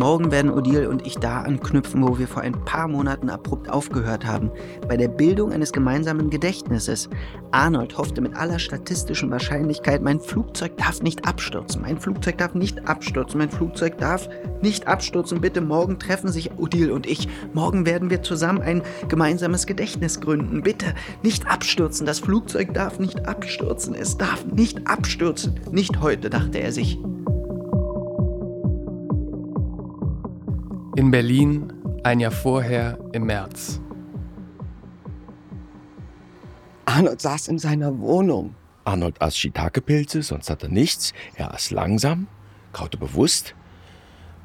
Morgen 0.01 0.31
werden 0.31 0.49
Odile 0.49 0.89
und 0.89 1.05
ich 1.05 1.19
da 1.19 1.41
anknüpfen, 1.41 2.01
wo 2.01 2.17
wir 2.17 2.27
vor 2.27 2.41
ein 2.41 2.65
paar 2.65 2.87
Monaten 2.87 3.29
abrupt 3.29 3.69
aufgehört 3.69 4.25
haben, 4.25 4.49
bei 4.87 4.97
der 4.97 5.07
Bildung 5.07 5.51
eines 5.51 5.71
gemeinsamen 5.71 6.31
Gedächtnisses. 6.31 7.07
Arnold 7.51 7.99
hoffte 7.99 8.19
mit 8.19 8.35
aller 8.35 8.57
statistischen 8.57 9.29
Wahrscheinlichkeit, 9.29 10.01
mein 10.01 10.19
Flugzeug 10.19 10.75
darf 10.77 11.03
nicht 11.03 11.27
abstürzen, 11.27 11.83
mein 11.83 11.99
Flugzeug 11.99 12.39
darf 12.39 12.55
nicht 12.55 12.89
abstürzen, 12.89 13.37
mein 13.37 13.51
Flugzeug 13.51 13.99
darf 13.99 14.27
nicht 14.63 14.87
abstürzen. 14.87 15.39
Bitte, 15.39 15.61
morgen 15.61 15.99
treffen 15.99 16.31
sich 16.31 16.49
Odile 16.57 16.95
und 16.95 17.05
ich. 17.05 17.27
Morgen 17.53 17.85
werden 17.85 18.09
wir 18.09 18.23
zusammen 18.23 18.63
ein 18.63 18.81
gemeinsames 19.07 19.67
Gedächtnis 19.67 20.19
gründen. 20.19 20.63
Bitte, 20.63 20.95
nicht 21.21 21.45
abstürzen, 21.45 22.07
das 22.07 22.17
Flugzeug 22.17 22.73
darf 22.73 22.97
nicht 22.97 23.27
abstürzen, 23.27 23.93
es 23.93 24.17
darf 24.17 24.45
nicht 24.45 24.87
abstürzen. 24.87 25.59
Nicht 25.69 26.01
heute, 26.01 26.31
dachte 26.31 26.57
er 26.57 26.71
sich. 26.71 26.97
In 31.01 31.09
Berlin, 31.09 31.73
ein 32.03 32.19
Jahr 32.19 32.29
vorher, 32.29 32.99
im 33.11 33.25
März. 33.25 33.81
Arnold 36.85 37.19
saß 37.19 37.47
in 37.47 37.57
seiner 37.57 37.97
Wohnung. 37.97 38.53
Arnold 38.83 39.19
aß 39.19 39.35
Shiitake-Pilze, 39.35 40.21
sonst 40.21 40.51
hat 40.51 40.61
er 40.61 40.69
nichts. 40.69 41.11
Er 41.33 41.55
aß 41.55 41.71
langsam, 41.71 42.27
kaute 42.71 42.97
bewusst, 42.97 43.55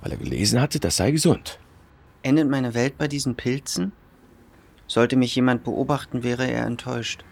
weil 0.00 0.12
er 0.12 0.16
gelesen 0.16 0.58
hatte, 0.58 0.80
das 0.80 0.96
sei 0.96 1.10
gesund. 1.10 1.58
Endet 2.22 2.48
meine 2.48 2.72
Welt 2.72 2.96
bei 2.96 3.06
diesen 3.06 3.34
Pilzen? 3.34 3.92
Sollte 4.86 5.16
mich 5.16 5.36
jemand 5.36 5.62
beobachten, 5.62 6.22
wäre 6.22 6.50
er 6.50 6.64
enttäuscht. 6.64 7.22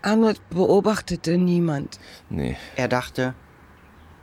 Arnold 0.00 0.40
beobachtete 0.48 1.36
niemand. 1.36 2.00
Nee. 2.30 2.56
Er 2.76 2.88
dachte, 2.88 3.34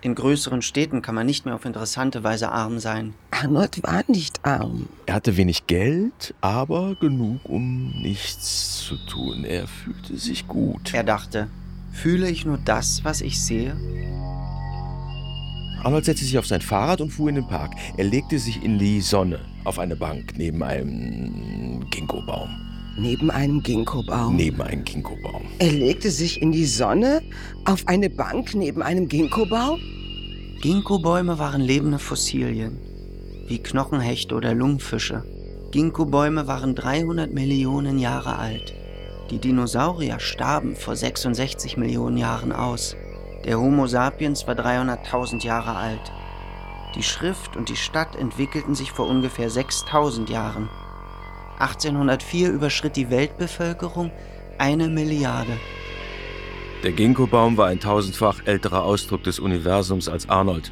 in 0.01 0.15
größeren 0.15 0.61
Städten 0.61 1.01
kann 1.01 1.15
man 1.15 1.25
nicht 1.25 1.45
mehr 1.45 1.55
auf 1.55 1.65
interessante 1.65 2.23
Weise 2.23 2.51
arm 2.51 2.79
sein. 2.79 3.13
Arnold 3.31 3.81
war 3.83 4.03
nicht 4.07 4.45
arm. 4.45 4.87
Er 5.05 5.15
hatte 5.15 5.37
wenig 5.37 5.67
Geld, 5.67 6.33
aber 6.41 6.95
genug, 6.95 7.41
um 7.43 7.89
nichts 8.01 8.85
zu 8.85 8.95
tun. 9.07 9.43
Er 9.43 9.67
fühlte 9.67 10.17
sich 10.17 10.47
gut. 10.47 10.93
Er 10.93 11.03
dachte, 11.03 11.47
fühle 11.91 12.29
ich 12.29 12.45
nur 12.45 12.57
das, 12.57 13.03
was 13.03 13.21
ich 13.21 13.41
sehe? 13.41 13.75
Arnold 15.83 16.05
setzte 16.05 16.25
sich 16.25 16.37
auf 16.37 16.47
sein 16.47 16.61
Fahrrad 16.61 17.01
und 17.01 17.11
fuhr 17.11 17.29
in 17.29 17.35
den 17.35 17.47
Park. 17.47 17.73
Er 17.97 18.05
legte 18.05 18.39
sich 18.39 18.63
in 18.63 18.77
die 18.77 19.01
Sonne 19.01 19.39
auf 19.63 19.79
eine 19.79 19.95
Bank 19.95 20.33
neben 20.35 20.63
einem 20.63 21.87
Ginkgo-Baum. 21.89 22.66
Neben 22.99 23.29
einem 23.29 23.61
Ginkgo-Baum. 23.61 24.35
Neben 24.35 24.59
einem 24.59 24.83
Ginkgo-Baum. 24.83 25.43
Er 25.59 25.71
legte 25.71 26.09
sich 26.09 26.41
in 26.41 26.51
die 26.51 26.65
Sonne 26.65 27.21
auf 27.63 27.83
eine 27.87 28.09
Bank 28.09 28.55
neben 28.55 28.81
einem 28.81 29.07
Ginkgo-Baum? 29.07 29.79
Ginkgo-Bäume 30.61 31.37
waren 31.37 31.61
lebende 31.61 31.99
Fossilien, 31.99 32.79
wie 33.47 33.59
Knochenhechte 33.59 34.33
oder 34.33 34.55
Lungenfische. 34.55 35.23
Ginkgo-Bäume 35.69 36.47
waren 36.47 36.73
300 36.73 37.31
Millionen 37.31 37.99
Jahre 37.99 38.39
alt. 38.39 38.73
Die 39.29 39.37
Dinosaurier 39.37 40.19
starben 40.19 40.75
vor 40.75 40.95
66 40.95 41.77
Millionen 41.77 42.17
Jahren 42.17 42.51
aus. 42.51 42.95
Der 43.45 43.59
Homo 43.59 43.85
sapiens 43.85 44.47
war 44.47 44.55
300.000 44.55 45.45
Jahre 45.45 45.75
alt. 45.75 46.11
Die 46.95 47.03
Schrift 47.03 47.55
und 47.55 47.69
die 47.69 47.75
Stadt 47.75 48.15
entwickelten 48.15 48.73
sich 48.73 48.91
vor 48.91 49.07
ungefähr 49.07 49.51
6000 49.51 50.31
Jahren. 50.31 50.67
1804 51.59 52.51
überschritt 52.51 52.95
die 52.95 53.09
Weltbevölkerung 53.09 54.11
eine 54.57 54.87
Milliarde. 54.87 55.57
Der 56.83 56.91
Ginkgo-Baum 56.91 57.57
war 57.57 57.67
ein 57.67 57.79
tausendfach 57.79 58.45
älterer 58.45 58.83
Ausdruck 58.83 59.23
des 59.23 59.39
Universums 59.39 60.07
als 60.07 60.29
Arnold. 60.29 60.71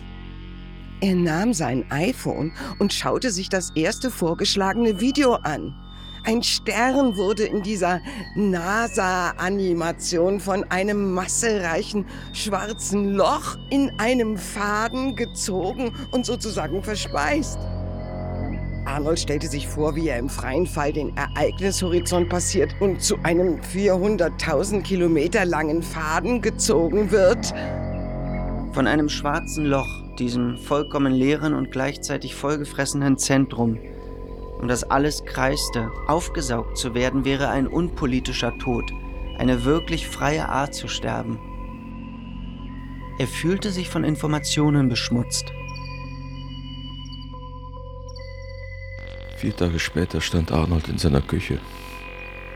Er 1.01 1.15
nahm 1.15 1.53
sein 1.53 1.85
iPhone 1.89 2.53
und 2.79 2.93
schaute 2.93 3.31
sich 3.31 3.49
das 3.49 3.71
erste 3.75 4.11
vorgeschlagene 4.11 5.01
Video 5.01 5.33
an. 5.33 5.75
Ein 6.23 6.41
Stern 6.41 7.17
wurde 7.17 7.43
in 7.43 7.61
dieser 7.61 8.01
NASA-Animation 8.35 10.39
von 10.39 10.63
einem 10.71 11.13
massereichen 11.13 12.05
schwarzen 12.33 13.13
Loch 13.13 13.57
in 13.69 13.91
einem 13.99 14.37
Faden 14.37 15.15
gezogen 15.15 15.93
und 16.11 16.25
sozusagen 16.25 16.81
verspeist. 16.81 17.59
Arnold 18.85 19.19
stellte 19.19 19.47
sich 19.47 19.67
vor, 19.67 19.95
wie 19.95 20.09
er 20.09 20.19
im 20.19 20.29
freien 20.29 20.67
Fall 20.67 20.93
den 20.93 21.15
Ereignishorizont 21.17 22.29
passiert 22.29 22.75
und 22.79 23.01
zu 23.01 23.17
einem 23.23 23.59
400.000 23.59 24.83
Kilometer 24.83 25.45
langen 25.45 25.81
Faden 25.81 26.41
gezogen 26.41 27.11
wird. 27.11 27.53
Von 28.73 28.87
einem 28.87 29.09
schwarzen 29.09 29.65
Loch, 29.65 30.03
diesem 30.19 30.57
vollkommen 30.57 31.13
leeren 31.13 31.53
und 31.53 31.71
gleichzeitig 31.71 32.35
vollgefressenen 32.35 33.17
Zentrum, 33.17 33.79
um 34.61 34.67
das 34.67 34.83
alles 34.83 35.25
kreiste, 35.25 35.91
aufgesaugt 36.07 36.77
zu 36.77 36.93
werden, 36.93 37.25
wäre 37.25 37.49
ein 37.49 37.67
unpolitischer 37.67 38.57
Tod, 38.57 38.91
eine 39.37 39.65
wirklich 39.65 40.07
freie 40.07 40.47
Art 40.47 40.73
zu 40.73 40.87
sterben. 40.87 41.39
Er 43.17 43.27
fühlte 43.27 43.71
sich 43.71 43.89
von 43.89 44.03
Informationen 44.03 44.89
beschmutzt. 44.89 45.53
Vier 49.35 49.55
Tage 49.55 49.79
später 49.79 50.21
stand 50.21 50.51
Arnold 50.51 50.87
in 50.87 50.97
seiner 50.97 51.21
Küche. 51.21 51.59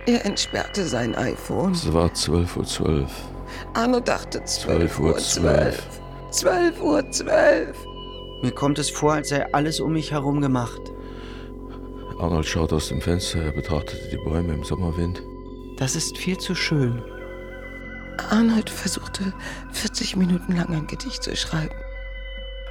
Er 0.05 0.25
entsperrte 0.25 0.85
sein 0.85 1.13
iPhone. 1.15 1.73
Es 1.73 1.91
war 1.91 2.09
12.12 2.09 2.81
Uhr. 2.81 3.07
Arno 3.73 3.99
dachte 3.99 4.43
12 4.43 4.99
Uhr 4.99 5.17
12. 5.17 5.21
12. 5.21 5.99
12 6.31 6.81
Uhr 6.81 7.11
12. 7.11 7.77
Mir 8.41 8.51
kommt 8.51 8.79
es 8.79 8.89
vor, 8.89 9.13
als 9.13 9.29
sei 9.29 9.45
alles 9.53 9.79
um 9.81 9.93
mich 9.93 10.11
herum 10.11 10.39
gemacht. 10.39 10.81
Arnold 12.19 12.45
schaute 12.45 12.75
aus 12.75 12.87
dem 12.89 13.01
Fenster, 13.01 13.41
er 13.41 13.51
betrachtete 13.51 14.09
die 14.09 14.17
Bäume 14.17 14.53
im 14.53 14.63
Sommerwind. 14.63 15.21
Das 15.77 15.95
ist 15.95 16.17
viel 16.17 16.37
zu 16.37 16.55
schön. 16.55 17.01
Arnold 18.29 18.69
versuchte 18.69 19.33
40 19.71 20.15
Minuten 20.15 20.55
lang 20.55 20.73
ein 20.73 20.87
Gedicht 20.87 21.23
zu 21.23 21.35
schreiben. 21.35 21.75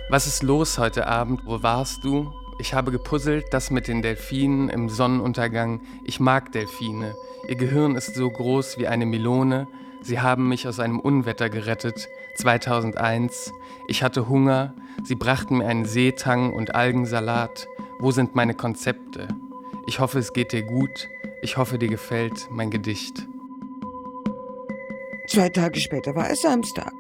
Was 0.09 0.27
ist 0.27 0.42
los 0.42 0.79
heute 0.79 1.07
Abend? 1.07 1.42
Wo 1.44 1.62
warst 1.62 2.05
du? 2.05 2.33
Ich 2.61 2.75
habe 2.75 2.90
gepuzzelt, 2.90 3.47
das 3.53 3.71
mit 3.71 3.87
den 3.87 4.03
Delfinen 4.03 4.68
im 4.68 4.88
Sonnenuntergang. 4.88 5.81
Ich 6.03 6.18
mag 6.18 6.51
Delfine. 6.51 7.14
Ihr 7.47 7.55
Gehirn 7.55 7.94
ist 7.94 8.16
so 8.16 8.29
groß 8.29 8.79
wie 8.79 8.88
eine 8.88 9.07
Melone. 9.07 9.68
Sie 10.03 10.21
haben 10.21 10.49
mich 10.49 10.66
aus 10.66 10.81
einem 10.81 10.99
Unwetter 10.99 11.51
gerettet. 11.51 12.09
2001. 12.35 13.53
Ich 13.87 14.03
hatte 14.03 14.29
Hunger. 14.29 14.75
Sie 15.05 15.14
brachten 15.14 15.59
mir 15.59 15.66
einen 15.66 15.85
Seetang 15.85 16.53
und 16.53 16.75
Algensalat. 16.75 17.68
Wo 18.01 18.11
sind 18.11 18.35
meine 18.35 18.55
Konzepte? 18.55 19.29
Ich 19.87 20.01
hoffe, 20.01 20.18
es 20.18 20.33
geht 20.33 20.53
dir 20.53 20.62
gut. 20.62 21.09
Ich 21.42 21.57
hoffe, 21.57 21.79
dir 21.79 21.88
gefällt 21.88 22.49
mein 22.51 22.71
Gedicht. 22.71 23.25
Zwei 25.29 25.49
Tage 25.49 25.79
später 25.79 26.16
war 26.16 26.29
es 26.29 26.42
Samstag. 26.42 26.92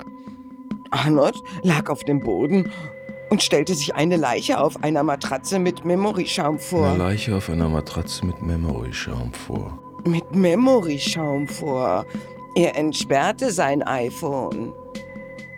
Arnold 0.90 1.36
lag 1.62 1.90
auf 1.90 2.04
dem 2.04 2.20
Boden 2.20 2.70
und 3.30 3.42
stellte 3.42 3.74
sich 3.74 3.94
eine 3.94 4.16
Leiche 4.16 4.60
auf 4.60 4.82
einer 4.82 5.02
Matratze 5.02 5.58
mit 5.58 5.84
Memoryschaum 5.84 6.58
vor. 6.58 6.88
Eine 6.88 6.98
Leiche 6.98 7.36
auf 7.36 7.50
einer 7.50 7.68
Matratze 7.68 8.24
mit 8.24 8.42
Memory-Schaum 8.42 9.32
vor. 9.32 9.78
Mit 10.04 10.34
Memoryschaum 10.34 11.46
vor. 11.48 12.06
Er 12.54 12.76
entsperrte 12.76 13.52
sein 13.52 13.82
iPhone. 13.82 14.72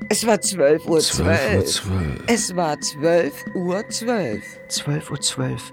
Es 0.09 0.27
war 0.27 0.41
12 0.41 0.87
Uhr 0.87 0.99
12 0.99 1.55
Uhr 1.57 1.65
12. 1.65 1.65
12. 1.65 2.23
Es 2.27 2.57
war 2.57 2.81
12 2.81 3.45
Uhr 3.55 3.89
12. 3.89 4.43
12.12 4.69 5.11
Uhr. 5.11 5.21
12. 5.21 5.73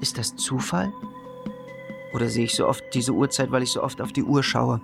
Ist 0.00 0.18
das 0.18 0.34
Zufall? 0.34 0.92
Oder 2.12 2.28
sehe 2.28 2.44
ich 2.44 2.54
so 2.54 2.66
oft 2.66 2.82
diese 2.94 3.12
Uhrzeit, 3.12 3.50
weil 3.50 3.62
ich 3.62 3.70
so 3.70 3.82
oft 3.82 4.00
auf 4.00 4.12
die 4.12 4.24
Uhr 4.24 4.42
schaue? 4.42 4.80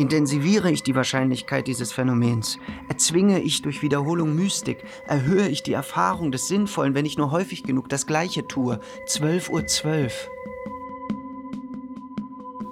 Intensiviere 0.00 0.70
ich 0.70 0.82
die 0.82 0.94
Wahrscheinlichkeit 0.94 1.66
dieses 1.66 1.92
Phänomens? 1.92 2.58
Erzwinge 2.88 3.40
ich 3.40 3.60
durch 3.60 3.82
Wiederholung 3.82 4.34
Mystik? 4.34 4.78
Erhöhe 5.06 5.46
ich 5.46 5.62
die 5.62 5.74
Erfahrung 5.74 6.32
des 6.32 6.48
Sinnvollen, 6.48 6.94
wenn 6.94 7.04
ich 7.04 7.18
nur 7.18 7.30
häufig 7.32 7.64
genug 7.64 7.90
das 7.90 8.06
Gleiche 8.06 8.48
tue? 8.48 8.80
12.12 9.06 9.50
Uhr. 9.50 9.66
12. 9.66 10.30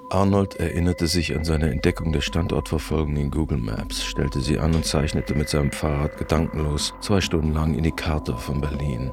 Arnold 0.09 0.55
erinnerte 0.55 1.05
sich 1.05 1.35
an 1.35 1.45
seine 1.45 1.69
Entdeckung 1.69 2.11
der 2.11 2.21
Standortverfolgung 2.21 3.15
in 3.15 3.29
Google 3.29 3.59
Maps, 3.59 4.03
stellte 4.03 4.41
sie 4.41 4.57
an 4.57 4.73
und 4.73 4.83
zeichnete 4.83 5.35
mit 5.35 5.49
seinem 5.49 5.71
Fahrrad 5.71 6.17
gedankenlos 6.17 6.95
zwei 6.99 7.21
Stunden 7.21 7.53
lang 7.53 7.75
in 7.75 7.83
die 7.83 7.91
Karte 7.91 8.35
von 8.37 8.59
Berlin. 8.59 9.11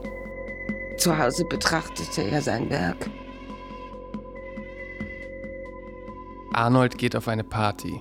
Zu 0.96 1.18
Hause 1.18 1.44
betrachtete 1.44 2.22
er 2.22 2.40
sein 2.40 2.70
Werk. 2.70 3.10
Arnold 6.52 6.98
geht 6.98 7.16
auf 7.16 7.28
eine 7.28 7.44
Party. 7.44 8.00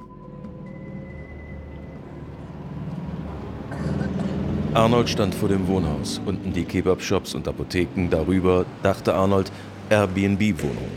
Arnold 4.73 5.09
stand 5.09 5.33
vor 5.33 5.49
dem 5.49 5.67
Wohnhaus, 5.67 6.19
unten 6.25 6.51
die 6.51 6.65
Kebab-Shops 6.65 7.33
und 7.33 7.47
Apotheken, 7.47 8.09
darüber 8.09 8.65
dachte 8.83 9.13
Arnold 9.13 9.51
Airbnb-Wohnung. 9.89 10.89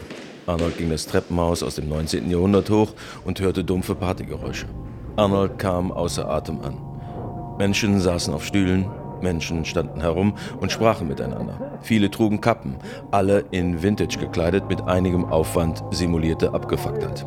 Arnold 0.47 0.79
ging 0.79 0.91
das 0.91 1.07
Treppenhaus 1.07 1.63
aus 1.63 1.77
dem 1.77 1.89
19. 1.89 2.31
Jahrhundert 2.31 2.71
hoch 2.71 2.95
und 3.25 3.41
hörte 3.41 3.63
dumpfe 3.63 3.95
Partygeräusche. 3.95 4.67
Arnold 5.17 5.59
kam 5.59 5.93
außer 5.93 6.29
Atem 6.29 6.61
an. 6.61 6.79
Menschen 7.59 8.01
saßen 8.01 8.33
auf 8.35 8.45
Stühlen, 8.45 8.87
Menschen 9.21 9.65
standen 9.65 10.01
herum 10.01 10.35
und 10.61 10.73
sprachen 10.73 11.09
miteinander. 11.09 11.79
Viele 11.83 12.11
trugen 12.11 12.41
Kappen, 12.41 12.77
alle 13.11 13.45
in 13.51 13.83
Vintage 13.83 14.19
gekleidet, 14.19 14.69
mit 14.69 14.83
einigem 14.83 15.25
Aufwand 15.25 15.83
simulierte 15.91 16.53
Abgefucktheit. 16.53 17.27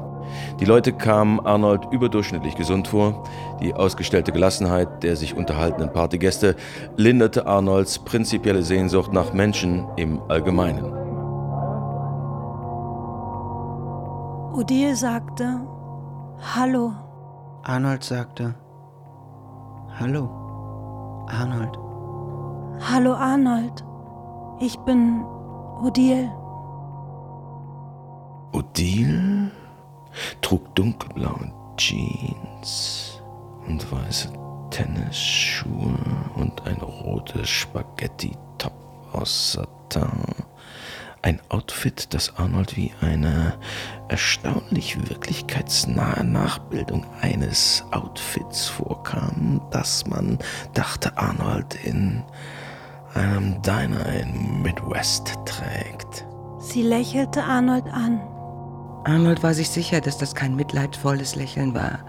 Die 0.59 0.65
Leute 0.65 0.93
kamen 0.93 1.39
Arnold 1.45 1.87
überdurchschnittlich 1.91 2.55
gesund 2.55 2.87
vor. 2.87 3.23
Die 3.61 3.73
ausgestellte 3.73 4.31
Gelassenheit 4.31 5.03
der 5.03 5.15
sich 5.15 5.35
unterhaltenden 5.35 5.91
Partygäste 5.91 6.55
linderte 6.97 7.47
Arnolds 7.47 7.99
prinzipielle 7.99 8.63
Sehnsucht 8.63 9.13
nach 9.13 9.33
Menschen 9.33 9.87
im 9.97 10.21
Allgemeinen. 10.27 10.85
Odile 14.53 14.95
sagte, 14.95 15.61
Hallo. 16.55 16.93
Arnold 17.63 18.03
sagte, 18.03 18.55
Hallo, 19.99 20.29
Arnold. 21.27 21.77
Hallo 22.91 23.13
Arnold. 23.13 23.83
Ich 24.59 24.77
bin 24.79 25.23
Odile. 25.83 26.31
Odile 28.51 29.51
trug 30.41 30.73
dunkelblaue 30.75 31.51
Jeans 31.77 33.21
und 33.67 33.91
weiße 33.91 34.31
Tennisschuhe 34.69 35.97
und 36.35 36.65
ein 36.65 36.77
rotes 36.77 37.49
Spaghetti-Top 37.49 38.73
aus 39.13 39.53
Satin. 39.53 40.23
Ein 41.23 41.39
Outfit, 41.49 42.13
das 42.15 42.35
Arnold 42.37 42.75
wie 42.75 42.91
eine 43.01 43.53
erstaunlich 44.07 45.07
wirklichkeitsnahe 45.07 46.23
Nachbildung 46.23 47.05
eines 47.21 47.83
Outfits 47.91 48.67
vorkam, 48.67 49.61
das 49.69 50.07
man, 50.07 50.39
dachte 50.73 51.15
Arnold, 51.17 51.75
in 51.83 52.23
einem 53.13 53.61
Diner 53.61 54.05
in 54.07 54.63
Midwest 54.63 55.37
trägt. 55.45 56.25
Sie 56.59 56.81
lächelte 56.81 57.43
Arnold 57.43 57.85
an. 57.85 58.30
Arnold 59.03 59.41
war 59.41 59.53
sich 59.53 59.69
sicher, 59.69 59.99
dass 59.99 60.17
das 60.17 60.35
kein 60.35 60.55
mitleidvolles 60.55 61.35
Lächeln 61.35 61.73
war. 61.73 61.99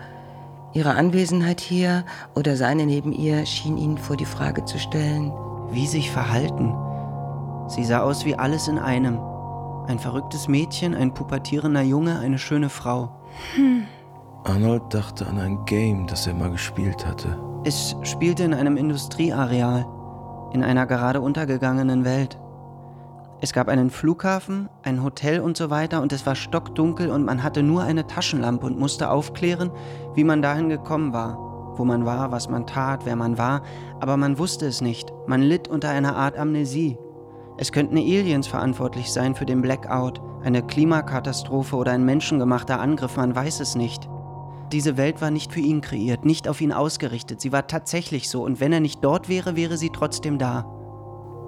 Ihre 0.74 0.94
Anwesenheit 0.94 1.60
hier 1.60 2.04
oder 2.34 2.56
seine 2.56 2.86
neben 2.86 3.12
ihr 3.12 3.46
schien 3.46 3.76
ihn 3.76 3.98
vor 3.98 4.16
die 4.16 4.26
Frage 4.26 4.64
zu 4.64 4.78
stellen. 4.78 5.32
Wie 5.70 5.86
sich 5.86 6.10
verhalten? 6.10 6.74
Sie 7.68 7.84
sah 7.84 8.02
aus 8.02 8.24
wie 8.24 8.34
alles 8.34 8.68
in 8.68 8.78
einem. 8.78 9.18
Ein 9.86 9.98
verrücktes 9.98 10.48
Mädchen, 10.48 10.94
ein 10.94 11.14
pubertierender 11.14 11.82
Junge, 11.82 12.18
eine 12.18 12.38
schöne 12.38 12.68
Frau. 12.68 13.10
Hm. 13.54 13.84
Arnold 14.44 14.82
dachte 14.90 15.26
an 15.26 15.38
ein 15.38 15.64
Game, 15.64 16.06
das 16.06 16.26
er 16.26 16.34
mal 16.34 16.50
gespielt 16.50 17.06
hatte. 17.06 17.38
Es 17.64 17.96
spielte 18.02 18.42
in 18.42 18.54
einem 18.54 18.76
Industrieareal, 18.76 19.86
in 20.52 20.62
einer 20.62 20.86
gerade 20.86 21.20
untergegangenen 21.20 22.04
Welt. 22.04 22.38
Es 23.44 23.52
gab 23.52 23.68
einen 23.68 23.90
Flughafen, 23.90 24.68
ein 24.84 25.02
Hotel 25.02 25.40
und 25.40 25.56
so 25.56 25.68
weiter 25.68 26.00
und 26.00 26.12
es 26.12 26.24
war 26.24 26.36
stockdunkel 26.36 27.10
und 27.10 27.24
man 27.24 27.42
hatte 27.42 27.64
nur 27.64 27.82
eine 27.82 28.06
Taschenlampe 28.06 28.64
und 28.64 28.78
musste 28.78 29.10
aufklären, 29.10 29.72
wie 30.14 30.22
man 30.22 30.42
dahin 30.42 30.68
gekommen 30.68 31.12
war, 31.12 31.74
wo 31.76 31.84
man 31.84 32.06
war, 32.06 32.30
was 32.30 32.48
man 32.48 32.68
tat, 32.68 33.04
wer 33.04 33.16
man 33.16 33.38
war, 33.38 33.62
aber 33.98 34.16
man 34.16 34.38
wusste 34.38 34.66
es 34.66 34.80
nicht. 34.80 35.12
Man 35.26 35.42
litt 35.42 35.66
unter 35.66 35.88
einer 35.88 36.14
Art 36.14 36.38
Amnesie. 36.38 36.98
Es 37.58 37.72
könnten 37.72 37.96
Aliens 37.96 38.46
verantwortlich 38.46 39.10
sein 39.10 39.34
für 39.34 39.44
den 39.44 39.60
Blackout, 39.60 40.20
eine 40.44 40.62
Klimakatastrophe 40.62 41.74
oder 41.74 41.90
ein 41.90 42.04
menschengemachter 42.04 42.78
Angriff, 42.78 43.16
man 43.16 43.34
weiß 43.34 43.58
es 43.58 43.74
nicht. 43.74 44.08
Diese 44.70 44.96
Welt 44.96 45.20
war 45.20 45.32
nicht 45.32 45.52
für 45.52 45.58
ihn 45.58 45.80
kreiert, 45.80 46.24
nicht 46.24 46.46
auf 46.46 46.60
ihn 46.60 46.72
ausgerichtet. 46.72 47.40
Sie 47.40 47.50
war 47.50 47.66
tatsächlich 47.66 48.30
so 48.30 48.44
und 48.44 48.60
wenn 48.60 48.72
er 48.72 48.78
nicht 48.78 49.02
dort 49.02 49.28
wäre, 49.28 49.56
wäre 49.56 49.78
sie 49.78 49.90
trotzdem 49.90 50.38
da. 50.38 50.64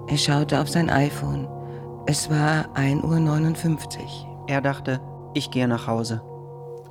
Er 0.07 0.17
schaute 0.17 0.59
auf 0.59 0.67
sein 0.67 0.89
iPhone. 0.89 1.54
Es 2.07 2.29
war 2.29 2.67
1.59 2.75 3.97
Uhr. 3.99 4.45
Er 4.47 4.61
dachte, 4.61 5.01
ich 5.33 5.49
gehe 5.49 5.67
nach 5.67 5.87
Hause. 5.87 6.21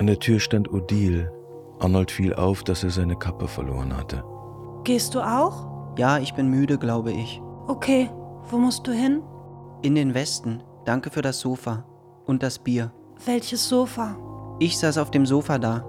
An 0.00 0.08
der 0.08 0.18
Tür 0.18 0.40
stand 0.40 0.72
Odile. 0.72 1.32
Arnold 1.78 2.10
fiel 2.10 2.34
auf, 2.34 2.64
dass 2.64 2.82
er 2.82 2.90
seine 2.90 3.14
Kappe 3.14 3.46
verloren 3.46 3.96
hatte. 3.96 4.24
Gehst 4.82 5.14
du 5.14 5.20
auch? 5.20 5.68
Ja, 5.96 6.18
ich 6.18 6.34
bin 6.34 6.48
müde, 6.48 6.78
glaube 6.78 7.12
ich. 7.12 7.40
Okay, 7.68 8.10
wo 8.50 8.58
musst 8.58 8.88
du 8.88 8.92
hin? 8.92 9.22
In 9.82 9.94
den 9.94 10.14
Westen. 10.14 10.64
Danke 10.84 11.10
für 11.10 11.22
das 11.22 11.38
Sofa. 11.38 11.84
Und 12.26 12.42
das 12.42 12.58
Bier. 12.58 12.92
Welches 13.24 13.68
Sofa? 13.68 14.16
Ich 14.58 14.78
saß 14.78 14.98
auf 14.98 15.12
dem 15.12 15.26
Sofa 15.26 15.58
da. 15.58 15.84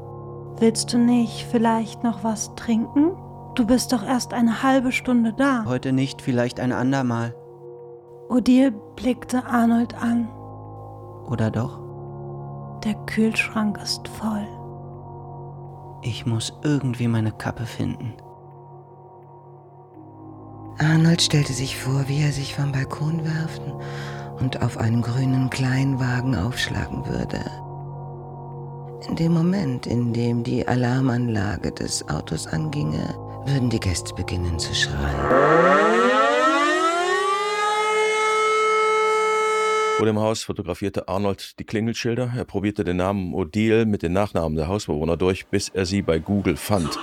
Willst 0.60 0.94
du 0.94 1.00
nicht 1.00 1.48
vielleicht 1.50 2.04
noch 2.04 2.24
was 2.24 2.54
trinken? 2.56 3.12
Du 3.56 3.66
bist 3.66 3.92
doch 3.92 4.04
erst 4.04 4.34
eine 4.34 4.62
halbe 4.62 4.92
Stunde 4.92 5.34
da. 5.34 5.66
Heute 5.66 5.94
nicht, 5.94 6.22
vielleicht 6.22 6.60
ein 6.60 6.72
andermal. 6.72 7.34
Odile 8.30 8.72
blickte 8.96 9.46
Arnold 9.46 9.94
an. 9.96 10.28
Oder 11.30 11.52
doch? 11.52 11.80
Der 12.84 12.96
Kühlschrank 13.06 13.80
ist 13.82 14.08
voll. 14.08 14.48
Ich 16.02 16.26
muss 16.26 16.54
irgendwie 16.64 17.08
meine 17.08 17.32
Kappe 17.32 17.66
finden. 17.66 18.14
Arnold 20.80 21.22
stellte 21.22 21.54
sich 21.54 21.78
vor, 21.78 22.08
wie 22.08 22.22
er 22.22 22.32
sich 22.32 22.54
vom 22.56 22.72
Balkon 22.72 23.24
werfen 23.24 23.74
und 24.40 24.62
auf 24.62 24.78
einem 24.78 25.02
grünen 25.02 25.50
Kleinwagen 25.50 26.36
aufschlagen 26.36 27.06
würde. 27.08 27.40
In 29.08 29.16
dem 29.16 29.34
Moment, 29.34 29.86
in 29.88 30.14
dem 30.14 30.44
die 30.44 30.68
Alarmanlage 30.68 31.72
des 31.72 32.08
Autos 32.10 32.48
anginge, 32.48 33.16
würden 33.46 33.70
die 33.70 33.80
Gäste 33.80 34.14
beginnen 34.16 34.58
zu 34.58 34.74
schreien. 34.74 36.14
Vor 39.98 40.06
dem 40.06 40.20
Haus 40.20 40.44
fotografierte 40.44 41.08
Arnold 41.08 41.58
die 41.58 41.64
Klingelschilder. 41.64 42.34
Er 42.36 42.44
probierte 42.44 42.84
den 42.84 42.98
Namen 42.98 43.34
Odile 43.34 43.86
mit 43.86 44.02
den 44.02 44.12
Nachnamen 44.12 44.58
der 44.58 44.68
Hausbewohner 44.68 45.16
durch, 45.16 45.48
bis 45.48 45.70
er 45.70 45.86
sie 45.86 46.02
bei 46.02 46.20
Google 46.20 46.58
fand. 46.58 47.00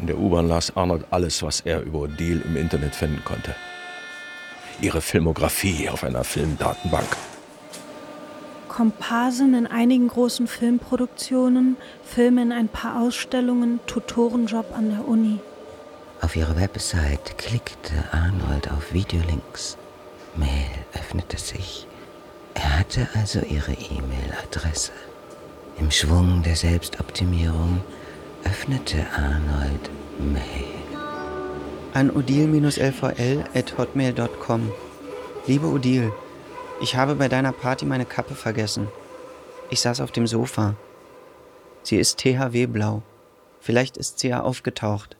In 0.00 0.08
der 0.08 0.18
U-Bahn 0.18 0.48
las 0.48 0.76
Arnold 0.76 1.06
alles, 1.10 1.44
was 1.44 1.60
er 1.60 1.82
über 1.82 2.00
Odile 2.00 2.40
im 2.40 2.56
Internet 2.56 2.96
finden 2.96 3.22
konnte. 3.24 3.54
Ihre 4.80 5.00
Filmografie 5.00 5.88
auf 5.88 6.02
einer 6.02 6.24
Filmdatenbank. 6.24 7.16
Komparsin 8.66 9.54
in 9.54 9.68
einigen 9.68 10.08
großen 10.08 10.48
Filmproduktionen, 10.48 11.76
Filme 12.02 12.42
in 12.42 12.50
ein 12.50 12.66
paar 12.66 13.00
Ausstellungen, 13.00 13.78
Tutorenjob 13.86 14.76
an 14.76 14.90
der 14.90 15.06
Uni. 15.06 15.38
Auf 16.20 16.34
ihre 16.34 16.58
Website 16.58 17.38
klickte 17.38 17.94
Arnold 18.10 18.72
auf 18.72 18.92
Videolinks. 18.92 19.78
Mail 20.36 20.70
öffnete 20.94 21.38
sich. 21.38 21.86
Er 22.54 22.78
hatte 22.78 23.08
also 23.14 23.40
ihre 23.40 23.72
E-Mail-Adresse. 23.72 24.92
Im 25.78 25.90
Schwung 25.90 26.42
der 26.42 26.56
Selbstoptimierung 26.56 27.80
öffnete 28.44 29.06
Arnold 29.16 29.90
Mail. 30.18 30.66
An 31.92 32.10
odile-lvl.hotmail.com 32.10 34.72
Liebe 35.46 35.66
Odile, 35.66 36.10
ich 36.80 36.96
habe 36.96 37.14
bei 37.14 37.28
deiner 37.28 37.52
Party 37.52 37.84
meine 37.84 38.06
Kappe 38.06 38.34
vergessen. 38.34 38.88
Ich 39.70 39.80
saß 39.80 40.00
auf 40.00 40.10
dem 40.10 40.26
Sofa. 40.26 40.74
Sie 41.82 41.96
ist 41.96 42.18
THW-blau. 42.18 43.02
Vielleicht 43.60 43.96
ist 43.96 44.18
sie 44.18 44.28
ja 44.28 44.42
aufgetaucht. 44.42 45.16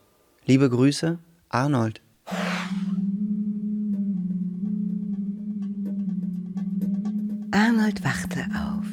Liebe 0.46 0.68
Grüße, 0.68 1.18
Arnold. 1.48 2.02
Arnold 7.74 8.04
wachte 8.04 8.46
auf. 8.54 8.84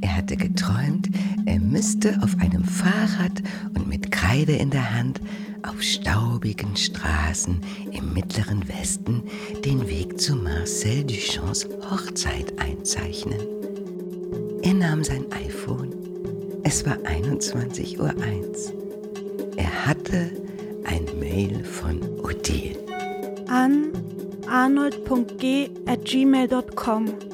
Er 0.00 0.16
hatte 0.16 0.36
geträumt, 0.36 1.08
er 1.44 1.58
müsste 1.58 2.16
auf 2.22 2.36
einem 2.38 2.62
Fahrrad 2.62 3.42
und 3.74 3.88
mit 3.88 4.12
Kreide 4.12 4.52
in 4.52 4.70
der 4.70 4.94
Hand 4.94 5.20
auf 5.64 5.82
staubigen 5.82 6.76
Straßen 6.76 7.60
im 7.90 8.14
mittleren 8.14 8.68
Westen 8.68 9.24
den 9.64 9.88
Weg 9.88 10.20
zu 10.20 10.36
Marcel 10.36 11.02
Duchamps 11.02 11.66
Hochzeit 11.90 12.56
einzeichnen. 12.60 13.40
Er 14.62 14.74
nahm 14.74 15.02
sein 15.02 15.24
iPhone. 15.32 15.92
Es 16.62 16.86
war 16.86 16.98
21.01 16.98 17.98
Uhr. 17.98 18.14
Er 19.56 19.86
hatte 19.86 20.30
ein 20.84 21.06
Mail 21.18 21.64
von 21.64 22.00
Odile. 22.20 22.78
An 23.48 23.90
arnold.g@gmail.com 24.46 27.31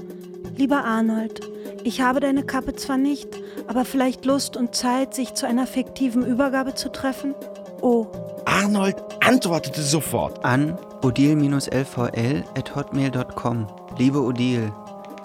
Lieber 0.59 0.85
Arnold, 0.85 1.41
ich 1.85 2.01
habe 2.01 2.19
deine 2.19 2.43
Kappe 2.43 2.75
zwar 2.75 2.99
nicht, 2.99 3.29
aber 3.69 3.85
vielleicht 3.85 4.25
Lust 4.25 4.57
und 4.57 4.75
Zeit, 4.75 5.15
sich 5.15 5.35
zu 5.35 5.47
einer 5.47 5.69
fiktiven 5.69 6.27
Übergabe 6.27 6.75
zu 6.75 6.91
treffen? 6.91 7.37
Oh. 7.81 8.09
Arnold 8.45 8.97
antwortete 9.25 9.83
sofort. 9.83 10.45
An 10.45 10.77
odile-lvl.hotmail.com 11.05 13.67
Liebe 13.99 14.21
Odile, 14.21 14.73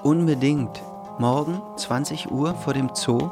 unbedingt. 0.04 0.84
Morgen, 1.18 1.60
20 1.78 2.30
Uhr 2.30 2.54
vor 2.54 2.76
dem 2.76 2.92
Zoo. 2.94 3.32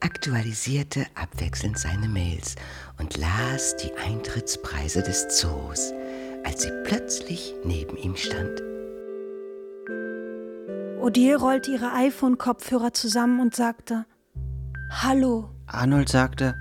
Aktualisierte 0.00 1.06
abwechselnd 1.14 1.78
seine 1.78 2.08
Mails 2.08 2.56
und 2.98 3.16
las 3.16 3.76
die 3.76 3.92
Eintrittspreise 3.94 5.02
des 5.02 5.28
Zoos, 5.28 5.92
als 6.44 6.62
sie 6.62 6.72
plötzlich 6.84 7.54
neben 7.64 7.96
ihm 7.96 8.16
stand. 8.16 8.62
Odile 11.00 11.36
rollte 11.36 11.70
ihre 11.72 11.92
iPhone-Kopfhörer 11.92 12.92
zusammen 12.92 13.40
und 13.40 13.54
sagte: 13.56 14.04
Hallo, 14.90 15.50
Arnold 15.66 16.08
sagte, 16.08 16.54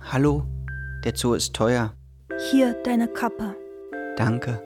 Hallo, 0.00 0.44
der 1.04 1.14
Zoo 1.14 1.34
ist 1.34 1.54
teuer. 1.54 1.92
hier 2.50 2.74
deine 2.84 3.08
Kappe. 3.08 3.54
Danke. 4.16 4.62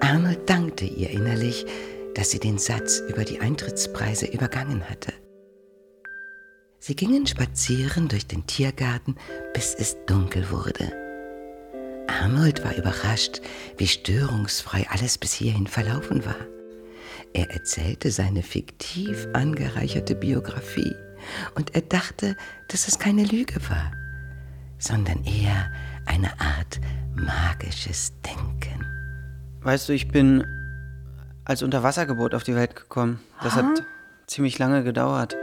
Arnold 0.00 0.48
dankte 0.48 0.84
ihr 0.84 1.10
innerlich, 1.10 1.66
dass 2.14 2.30
sie 2.30 2.38
den 2.38 2.58
Satz 2.58 3.02
über 3.08 3.24
die 3.24 3.40
Eintrittspreise 3.40 4.26
übergangen 4.26 4.88
hatte. 4.88 5.12
Sie 6.86 6.94
gingen 6.94 7.26
spazieren 7.26 8.06
durch 8.06 8.28
den 8.28 8.46
Tiergarten, 8.46 9.16
bis 9.54 9.74
es 9.74 9.96
dunkel 10.06 10.48
wurde. 10.52 10.92
Arnold 12.06 12.64
war 12.64 12.76
überrascht, 12.76 13.40
wie 13.76 13.88
störungsfrei 13.88 14.86
alles 14.88 15.18
bis 15.18 15.32
hierhin 15.32 15.66
verlaufen 15.66 16.24
war. 16.24 16.36
Er 17.32 17.50
erzählte 17.50 18.12
seine 18.12 18.44
fiktiv 18.44 19.26
angereicherte 19.32 20.14
Biografie 20.14 20.94
und 21.56 21.74
er 21.74 21.80
dachte, 21.80 22.36
dass 22.68 22.86
es 22.86 23.00
keine 23.00 23.24
Lüge 23.24 23.56
war, 23.68 23.90
sondern 24.78 25.24
eher 25.24 25.72
eine 26.04 26.40
Art 26.40 26.80
magisches 27.16 28.12
Denken. 28.24 28.86
Weißt 29.60 29.88
du, 29.88 29.92
ich 29.92 30.06
bin 30.06 30.46
als 31.44 31.64
Unterwassergeburt 31.64 32.32
auf 32.36 32.44
die 32.44 32.54
Welt 32.54 32.76
gekommen. 32.76 33.18
Das 33.42 33.54
Aha. 33.54 33.70
hat 33.70 33.82
ziemlich 34.28 34.56
lange 34.60 34.84
gedauert. 34.84 35.36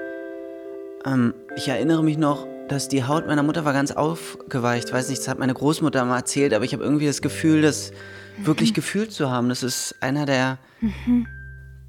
Ähm, 1.06 1.34
ich 1.56 1.68
erinnere 1.68 2.04
mich 2.04 2.18
noch, 2.18 2.48
dass 2.68 2.88
die 2.88 3.04
Haut 3.04 3.28
meiner 3.28 3.44
Mutter 3.44 3.66
war 3.66 3.74
ganz 3.74 3.92
aufgeweicht. 3.92 4.92
Weiß 4.92 5.10
nicht, 5.10 5.22
das 5.22 5.28
hat 5.28 5.40
meine 5.40 5.54
Großmutter 5.54 6.06
mal 6.06 6.18
erzählt, 6.18 6.54
aber 6.54 6.66
ich 6.66 6.74
habe 6.74 6.84
irgendwie 6.84 7.06
das 7.06 7.22
Gefühl, 7.22 7.62
das 7.62 7.92
wirklich 8.38 8.74
gefühlt 8.74 9.12
zu 9.12 9.30
haben. 9.30 9.50
Das 9.50 9.64
ist 9.64 9.96
einer 10.02 10.26
der, 10.26 10.58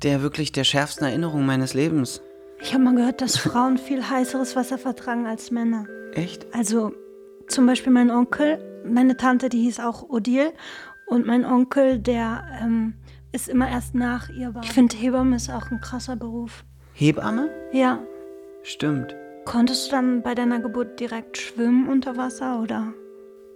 der 0.03 0.23
wirklich 0.23 0.53
der 0.53 0.65
schärfsten 0.65 1.07
Erinnerungen 1.07 1.47
meines 1.47 1.75
Lebens. 1.75 2.21
Ich 2.61 2.73
habe 2.75 2.85
mal 2.85 2.95
gehört, 2.95 3.21
dass 3.21 3.37
Frauen 3.37 3.79
viel 3.79 4.09
heißeres 4.09 4.57
Wasser 4.57 4.79
vertragen 4.79 5.27
als 5.27 5.51
Männer. 5.51 5.87
Echt? 6.13 6.47
Also 6.53 6.93
zum 7.49 7.67
Beispiel 7.67 7.93
mein 7.93 8.11
Onkel, 8.11 8.59
meine 8.87 9.17
Tante, 9.17 9.49
die 9.49 9.63
hieß 9.63 9.81
auch 9.81 10.09
Odile. 10.09 10.53
Und 11.07 11.27
mein 11.27 11.45
Onkel, 11.45 11.99
der 11.99 12.45
ähm, 12.63 12.95
ist 13.33 13.49
immer 13.49 13.69
erst 13.69 13.95
nach 13.95 14.31
ihr 14.31 14.55
war. 14.55 14.63
Ich 14.63 14.73
finde, 14.73 14.97
Hebamme 14.97 15.37
ist 15.37 15.51
auch 15.51 15.71
ein 15.71 15.81
krasser 15.81 16.17
Beruf. 16.17 16.65
Hebamme? 16.95 17.51
Ja. 17.73 18.01
Stimmt. 18.65 19.15
Konntest 19.45 19.87
du 19.87 19.91
dann 19.93 20.23
bei 20.23 20.35
deiner 20.35 20.59
Geburt 20.59 20.99
direkt 20.99 21.37
schwimmen 21.37 21.89
unter 21.89 22.17
Wasser 22.17 22.61
oder? 22.61 22.95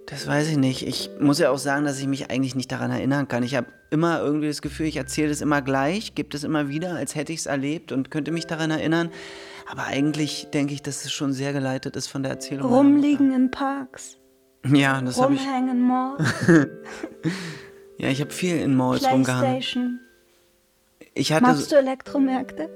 Das 0.05 0.27
weiß 0.27 0.49
ich 0.49 0.57
nicht. 0.57 0.87
Ich 0.87 1.09
muss 1.19 1.39
ja 1.39 1.49
auch 1.49 1.57
sagen, 1.57 1.83
dass 1.85 1.99
ich 1.99 2.07
mich 2.07 2.31
eigentlich 2.31 2.55
nicht 2.55 2.71
daran 2.71 2.91
erinnern 2.91 3.27
kann. 3.27 3.43
Ich 3.43 3.55
habe 3.55 3.67
immer 3.89 4.19
irgendwie 4.21 4.47
das 4.47 4.61
Gefühl, 4.61 4.85
ich 4.85 4.97
erzähle 4.97 5.31
es 5.31 5.41
immer 5.41 5.61
gleich, 5.61 6.15
gebe 6.15 6.35
es 6.35 6.43
immer 6.43 6.69
wieder, 6.69 6.95
als 6.95 7.15
hätte 7.15 7.33
ich 7.33 7.39
es 7.39 7.45
erlebt 7.47 7.91
und 7.91 8.09
könnte 8.11 8.31
mich 8.31 8.45
daran 8.47 8.71
erinnern. 8.71 9.09
Aber 9.69 9.83
eigentlich 9.85 10.47
denke 10.51 10.73
ich, 10.73 10.81
dass 10.83 11.05
es 11.05 11.11
schon 11.11 11.33
sehr 11.33 11.53
geleitet 11.53 11.95
ist 11.95 12.07
von 12.07 12.23
der 12.23 12.31
Erzählung. 12.33 12.71
Rumliegen 12.71 13.33
in 13.33 13.51
Parks. 13.51 14.17
Ja, 14.67 15.01
das 15.01 15.19
habe 15.19 15.33
ich. 15.33 15.41
rumhängen 15.41 15.69
in 15.69 15.81
Malls, 15.81 16.23
Ja, 17.97 18.09
ich 18.09 18.21
habe 18.21 18.31
viel 18.31 18.57
in 18.57 18.75
Malls 18.75 19.05
rumgehangen. 19.09 19.99
Ich 21.13 21.31
hatte. 21.33 21.43
Magst 21.43 21.71
du 21.71 21.75
Elektromärkte? 21.75 22.69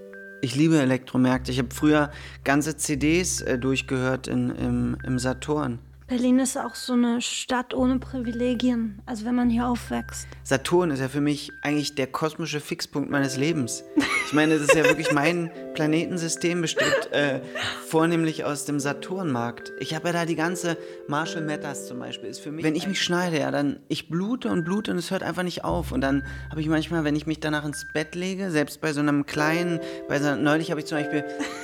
Ich 0.43 0.56
liebe 0.56 0.77
Elektromärkte. 0.77 1.53
Ich 1.53 1.60
habe 1.60 1.73
früher 1.73 2.12
ganze 2.43 2.75
CDs 2.75 3.39
äh, 3.39 3.58
durchgehört 3.58 4.27
in, 4.27 4.49
im, 4.49 4.97
im 5.01 5.17
Saturn. 5.17 5.79
Berlin 6.08 6.39
ist 6.39 6.58
auch 6.58 6.75
so 6.75 6.91
eine 6.91 7.21
Stadt 7.21 7.73
ohne 7.73 7.97
Privilegien. 7.97 9.01
Also 9.06 9.23
wenn 9.23 9.36
man 9.36 9.49
hier 9.49 9.65
aufwächst. 9.65 10.27
Saturn 10.43 10.91
ist 10.91 10.99
ja 10.99 11.08
für 11.08 11.21
mich 11.21 11.53
eigentlich 11.62 11.95
der 11.95 12.08
kosmische 12.08 12.60
Fixpunkt 12.60 13.10
meines 13.10 13.38
Lebens. 13.38 13.86
Ich 14.26 14.34
meine, 14.34 14.58
das 14.58 14.64
ist 14.64 14.76
ja 14.76 14.84
wirklich 14.86 15.12
mein 15.12 15.52
Planetensystem 15.74 16.62
besteht 16.62 17.12
äh, 17.12 17.40
vornehmlich 17.88 18.46
aus 18.46 18.66
dem 18.66 18.80
Saturnmarkt. 18.80 19.74
Ich 19.80 19.96
habe 19.96 20.08
ja 20.08 20.14
da 20.14 20.26
die 20.26 20.36
ganze 20.36 20.78
Marshall 21.08 21.42
Matters 21.42 21.88
zum 21.88 22.00
Beispiel. 22.00 22.30
Ist 22.30 22.40
für 22.40 22.52
mich, 22.52 22.64
wenn 22.64 22.76
ich 22.76 22.88
mich 22.88 23.02
schneide, 23.02 23.40
ja, 23.40 23.52
dann 23.52 23.80
ich 23.88 24.10
blute 24.10 24.50
und 24.50 24.64
blute 24.64 24.92
und 24.92 24.98
es 24.98 25.12
hört 25.12 25.24
einfach 25.24 25.44
nicht 25.44 25.64
auf. 25.64 25.92
Und 25.92 26.02
dann 26.02 26.24
habe 26.50 26.62
ich 26.62 26.68
manchmal, 26.68 27.04
wenn 27.04 27.16
ich 27.16 27.28
mich 27.28 27.40
danach 27.40 27.66
ins 27.66 27.86
Bett 27.94 28.16
lege, 28.16 28.52
selbst 28.52 28.82
bei 28.82 28.94
so 28.94 29.02
einem 29.02 29.26
kleinen, 29.26 29.80
bei 30.08 30.20
so, 30.20 30.36
neulich 30.36 30.72
habe 30.72 30.80
ich 30.80 30.86
zum 30.86 31.00
Beispiel 31.00 31.24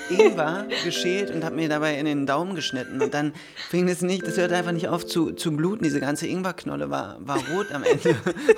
Ingwer 0.10 0.66
geschält 0.84 1.32
und 1.32 1.44
habe 1.44 1.56
mir 1.56 1.70
dabei 1.70 1.98
in 1.98 2.06
den 2.06 2.26
Daumen 2.26 2.56
geschnitten. 2.56 3.02
Und 3.02 3.14
dann 3.14 3.34
fing 3.70 3.88
es 3.88 4.02
nicht, 4.02 4.26
das 4.26 4.38
hört 4.38 4.52
einfach 4.52 4.72
nicht 4.72 4.88
auf 4.88 5.06
zu, 5.06 5.32
zu 5.32 5.56
bluten. 5.56 5.84
Diese 5.84 6.00
ganze 6.00 6.28
Ingwerknolle 6.28 6.90
war, 6.90 7.18
war 7.20 7.38
rot 7.54 7.72
am 7.72 7.84
Ende. 7.84 8.10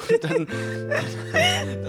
Und 0.09 0.23
dann, 0.23 0.47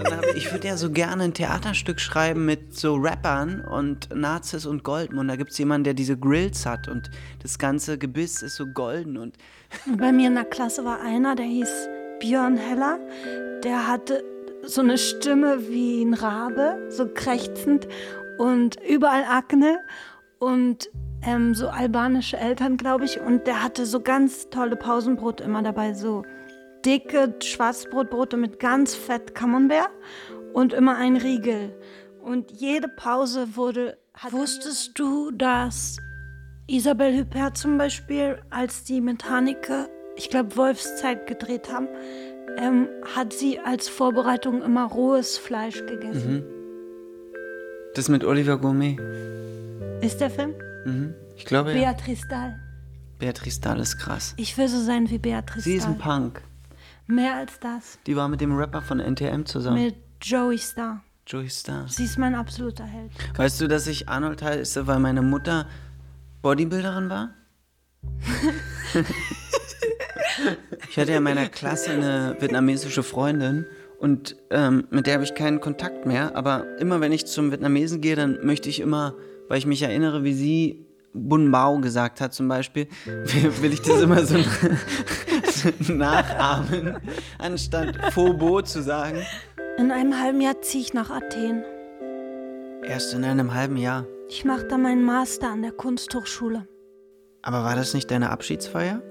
dann 0.03 0.17
hab 0.17 0.25
ich, 0.27 0.45
ich 0.45 0.51
würde 0.51 0.67
ja 0.67 0.77
so 0.77 0.91
gerne 0.91 1.23
ein 1.23 1.33
Theaterstück 1.33 1.99
schreiben 2.03 2.45
mit 2.45 2.77
so 2.77 2.95
Rappern 2.95 3.61
und 3.61 4.13
Nazis 4.13 4.65
und 4.65 4.83
Goldmund. 4.83 5.29
Da 5.29 5.35
gibt 5.35 5.51
es 5.51 5.57
jemanden, 5.57 5.85
der 5.85 5.93
diese 5.93 6.17
Grills 6.17 6.65
hat 6.65 6.87
und 6.87 7.09
das 7.41 7.57
ganze 7.57 7.97
Gebiss 7.97 8.41
ist 8.41 8.55
so 8.55 8.67
golden 8.67 9.17
und 9.17 9.37
bei 9.97 10.11
mir 10.11 10.27
in 10.27 10.35
der 10.35 10.45
Klasse 10.45 10.85
war 10.85 11.01
einer, 11.01 11.35
der 11.35 11.45
hieß 11.45 11.89
Björn 12.19 12.57
Heller. 12.57 12.99
Der 13.63 13.87
hatte 13.87 14.23
so 14.63 14.81
eine 14.81 14.97
Stimme 14.97 15.67
wie 15.67 16.03
ein 16.03 16.13
Rabe, 16.13 16.87
so 16.89 17.07
krächzend 17.07 17.87
und 18.37 18.77
überall 18.87 19.25
Akne 19.25 19.79
und 20.39 20.89
ähm, 21.25 21.53
so 21.53 21.67
albanische 21.67 22.37
Eltern, 22.37 22.77
glaube 22.77 23.05
ich. 23.05 23.19
Und 23.19 23.47
der 23.47 23.63
hatte 23.63 23.85
so 23.85 23.99
ganz 23.99 24.49
tolle 24.49 24.75
Pausenbrote 24.75 25.43
immer 25.43 25.63
dabei, 25.63 25.93
so 25.93 26.23
dicke 26.85 27.33
Schwarzbrotbrote 27.41 28.37
mit 28.37 28.59
ganz 28.59 28.95
fett 28.95 29.35
Camembert 29.35 29.89
und 30.53 30.73
immer 30.73 30.95
ein 30.97 31.17
Riegel. 31.17 31.73
Und 32.23 32.51
jede 32.51 32.87
Pause 32.87 33.55
wurde. 33.55 33.97
Wusstest 34.31 34.97
du, 34.97 35.31
dass 35.31 35.97
Isabelle 36.67 37.19
Huppert 37.19 37.57
zum 37.57 37.77
Beispiel, 37.77 38.39
als 38.49 38.83
die 38.83 39.01
mit 39.01 39.29
Haneke, 39.29 39.89
ich 40.15 40.29
glaube, 40.29 40.55
Wolfszeit 40.55 41.27
gedreht 41.27 41.71
haben, 41.73 41.87
ähm, 42.57 42.87
hat 43.15 43.33
sie 43.33 43.59
als 43.59 43.89
Vorbereitung 43.89 44.61
immer 44.61 44.85
rohes 44.85 45.37
Fleisch 45.37 45.83
gegessen. 45.85 46.43
das 47.95 48.07
mit 48.09 48.23
Oliver 48.23 48.57
Gourmet. 48.57 48.97
Ist 50.01 50.19
der 50.21 50.29
Film? 50.29 50.53
Mhm. 50.85 51.13
Ich 51.35 51.45
glaube, 51.45 51.73
ja. 51.73 51.91
Beatrice 51.91 52.27
Dahl. 52.27 52.59
Beatrice 53.19 53.59
Dahl 53.61 53.79
ist 53.79 53.97
krass. 53.97 54.33
Ich 54.37 54.57
will 54.57 54.67
so 54.67 54.79
sein 54.79 55.09
wie 55.09 55.17
Beatrice 55.17 55.63
Sie 55.63 55.75
ist 55.75 55.83
Dahl. 55.85 55.93
ein 55.93 55.97
Punk. 55.97 56.41
Mehr 57.07 57.35
als 57.35 57.59
das. 57.59 57.99
Die 58.07 58.15
war 58.15 58.27
mit 58.29 58.41
dem 58.41 58.55
Rapper 58.55 58.81
von 58.81 58.99
NTM 58.99 59.45
zusammen. 59.45 59.83
Mit 59.83 59.95
Joey 60.21 60.57
Star. 60.57 61.03
Joey 61.25 61.49
Star. 61.49 61.85
Sie 61.87 62.03
ist 62.03 62.17
mein 62.17 62.35
absoluter 62.35 62.83
Held. 62.83 63.11
Weißt 63.37 63.61
du, 63.61 63.67
dass 63.67 63.87
ich 63.87 64.09
Arnold 64.09 64.41
heiße, 64.41 64.87
weil 64.87 64.99
meine 64.99 65.21
Mutter 65.21 65.67
Bodybuilderin 66.41 67.09
war? 67.09 67.33
ich 70.89 70.97
hatte 70.97 71.11
ja 71.11 71.17
in 71.17 71.23
meiner 71.23 71.47
Klasse 71.47 71.91
eine 71.91 72.35
vietnamesische 72.39 73.03
Freundin 73.03 73.65
und 73.99 74.35
ähm, 74.49 74.85
mit 74.89 75.07
der 75.07 75.13
habe 75.13 75.23
ich 75.23 75.33
keinen 75.33 75.61
Kontakt 75.61 76.05
mehr. 76.05 76.35
Aber 76.35 76.77
immer 76.79 76.99
wenn 76.99 77.13
ich 77.13 77.25
zum 77.25 77.51
Vietnamesen 77.51 78.01
gehe, 78.01 78.17
dann 78.17 78.45
möchte 78.45 78.67
ich 78.67 78.81
immer, 78.81 79.15
weil 79.47 79.57
ich 79.57 79.65
mich 79.65 79.81
erinnere, 79.81 80.25
wie 80.25 80.33
sie 80.33 80.85
Bun 81.13 81.51
Bao 81.51 81.79
gesagt 81.79 82.19
hat 82.21 82.33
zum 82.33 82.47
Beispiel, 82.47 82.87
will 83.05 83.71
ich 83.71 83.81
das 83.81 84.01
immer 84.01 84.25
so 84.25 84.37
nachahmen, 85.93 86.97
anstatt 87.37 88.13
Phobo 88.13 88.61
zu 88.63 88.81
sagen. 88.81 89.21
In 89.75 89.91
einem 89.91 90.19
halben 90.19 90.39
Jahr 90.39 90.61
ziehe 90.61 90.83
ich 90.83 90.93
nach 90.93 91.09
Athen. 91.09 91.63
Erst 92.83 93.15
in 93.15 93.23
einem 93.23 93.55
halben 93.55 93.75
Jahr. 93.75 94.05
Ich 94.29 94.45
mache 94.45 94.65
da 94.65 94.77
meinen 94.77 95.03
Master 95.03 95.49
an 95.49 95.63
der 95.63 95.71
Kunsthochschule. 95.71 96.67
Aber 97.41 97.63
war 97.63 97.75
das 97.75 97.95
nicht 97.95 98.11
deine 98.11 98.29
Abschiedsfeier? 98.29 99.01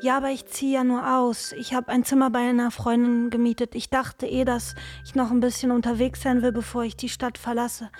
Ja, 0.00 0.16
aber 0.16 0.30
ich 0.30 0.46
ziehe 0.46 0.74
ja 0.74 0.84
nur 0.84 1.16
aus. 1.18 1.52
Ich 1.52 1.74
habe 1.74 1.88
ein 1.88 2.04
Zimmer 2.04 2.30
bei 2.30 2.38
einer 2.38 2.70
Freundin 2.70 3.30
gemietet. 3.30 3.74
Ich 3.74 3.90
dachte 3.90 4.26
eh, 4.26 4.44
dass 4.44 4.76
ich 5.04 5.16
noch 5.16 5.32
ein 5.32 5.40
bisschen 5.40 5.72
unterwegs 5.72 6.22
sein 6.22 6.40
will, 6.40 6.52
bevor 6.52 6.84
ich 6.84 6.96
die 6.96 7.08
Stadt 7.08 7.36
verlasse. 7.36 7.90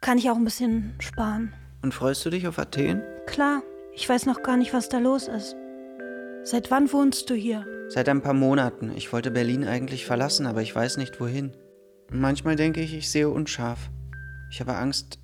Kann 0.00 0.18
ich 0.18 0.30
auch 0.30 0.36
ein 0.36 0.44
bisschen 0.44 0.94
sparen. 0.98 1.54
Und 1.82 1.94
freust 1.94 2.26
du 2.26 2.30
dich 2.30 2.48
auf 2.48 2.58
Athen? 2.58 3.02
Klar, 3.26 3.62
ich 3.94 4.08
weiß 4.08 4.26
noch 4.26 4.42
gar 4.42 4.56
nicht, 4.56 4.74
was 4.74 4.88
da 4.88 4.98
los 4.98 5.28
ist. 5.28 5.54
Seit 6.42 6.72
wann 6.72 6.92
wohnst 6.92 7.30
du 7.30 7.34
hier? 7.34 7.64
Seit 7.88 8.08
ein 8.08 8.20
paar 8.22 8.34
Monaten. 8.34 8.90
Ich 8.96 9.12
wollte 9.12 9.30
Berlin 9.30 9.64
eigentlich 9.64 10.06
verlassen, 10.06 10.46
aber 10.46 10.62
ich 10.62 10.74
weiß 10.74 10.96
nicht 10.96 11.20
wohin. 11.20 11.52
Manchmal 12.10 12.56
denke 12.56 12.80
ich, 12.80 12.94
ich 12.96 13.10
sehe 13.10 13.28
unscharf. 13.28 13.90
Ich 14.50 14.60
habe 14.60 14.74
Angst, 14.74 15.18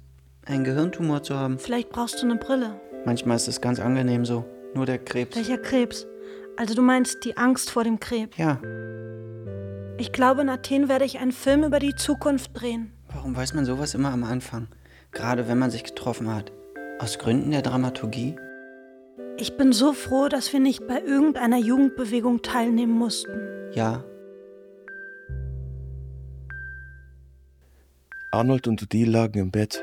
einen 0.44 0.64
Gehirntumor 0.64 1.22
zu 1.22 1.34
haben. 1.36 1.58
Vielleicht 1.58 1.88
brauchst 1.90 2.20
du 2.22 2.26
eine 2.26 2.36
Brille. 2.36 2.78
Manchmal 3.06 3.36
ist 3.36 3.48
es 3.48 3.60
ganz 3.60 3.80
angenehm 3.80 4.24
so. 4.24 4.44
Nur 4.74 4.86
der 4.86 4.98
Krebs. 4.98 5.36
Welcher 5.36 5.58
Krebs? 5.58 6.06
Also 6.56 6.74
du 6.74 6.82
meinst 6.82 7.24
die 7.24 7.36
Angst 7.36 7.70
vor 7.70 7.84
dem 7.84 8.00
Krebs. 8.00 8.36
Ja, 8.36 8.60
Ich 9.98 10.12
glaube, 10.12 10.42
in 10.42 10.48
Athen 10.48 10.88
werde 10.88 11.04
ich 11.04 11.18
einen 11.18 11.32
Film 11.32 11.64
über 11.64 11.78
die 11.78 11.94
Zukunft 11.94 12.50
drehen. 12.54 12.92
warum 13.12 13.34
weiß 13.36 13.54
man 13.54 13.64
sowas 13.64 13.94
immer 13.94 14.10
am 14.12 14.24
Anfang? 14.24 14.66
Gerade 15.12 15.48
wenn 15.48 15.58
man 15.58 15.70
sich 15.70 15.84
getroffen 15.84 16.34
hat. 16.34 16.52
Aus 16.98 17.18
Gründen 17.18 17.50
der 17.52 17.62
Dramaturgie? 17.62 18.36
Ich 19.36 19.56
bin 19.56 19.72
so 19.72 19.92
froh, 19.92 20.28
dass 20.28 20.52
wir 20.52 20.60
nicht 20.60 20.86
bei 20.86 21.00
irgendeiner 21.00 21.58
Jugendbewegung 21.58 22.42
teilnehmen 22.42 22.92
mussten. 22.92 23.30
Ja. 23.72 24.04
Arnold 28.34 28.66
und 28.66 28.82
Odile 28.82 29.12
lagen 29.12 29.38
im 29.38 29.50
Bett. 29.52 29.80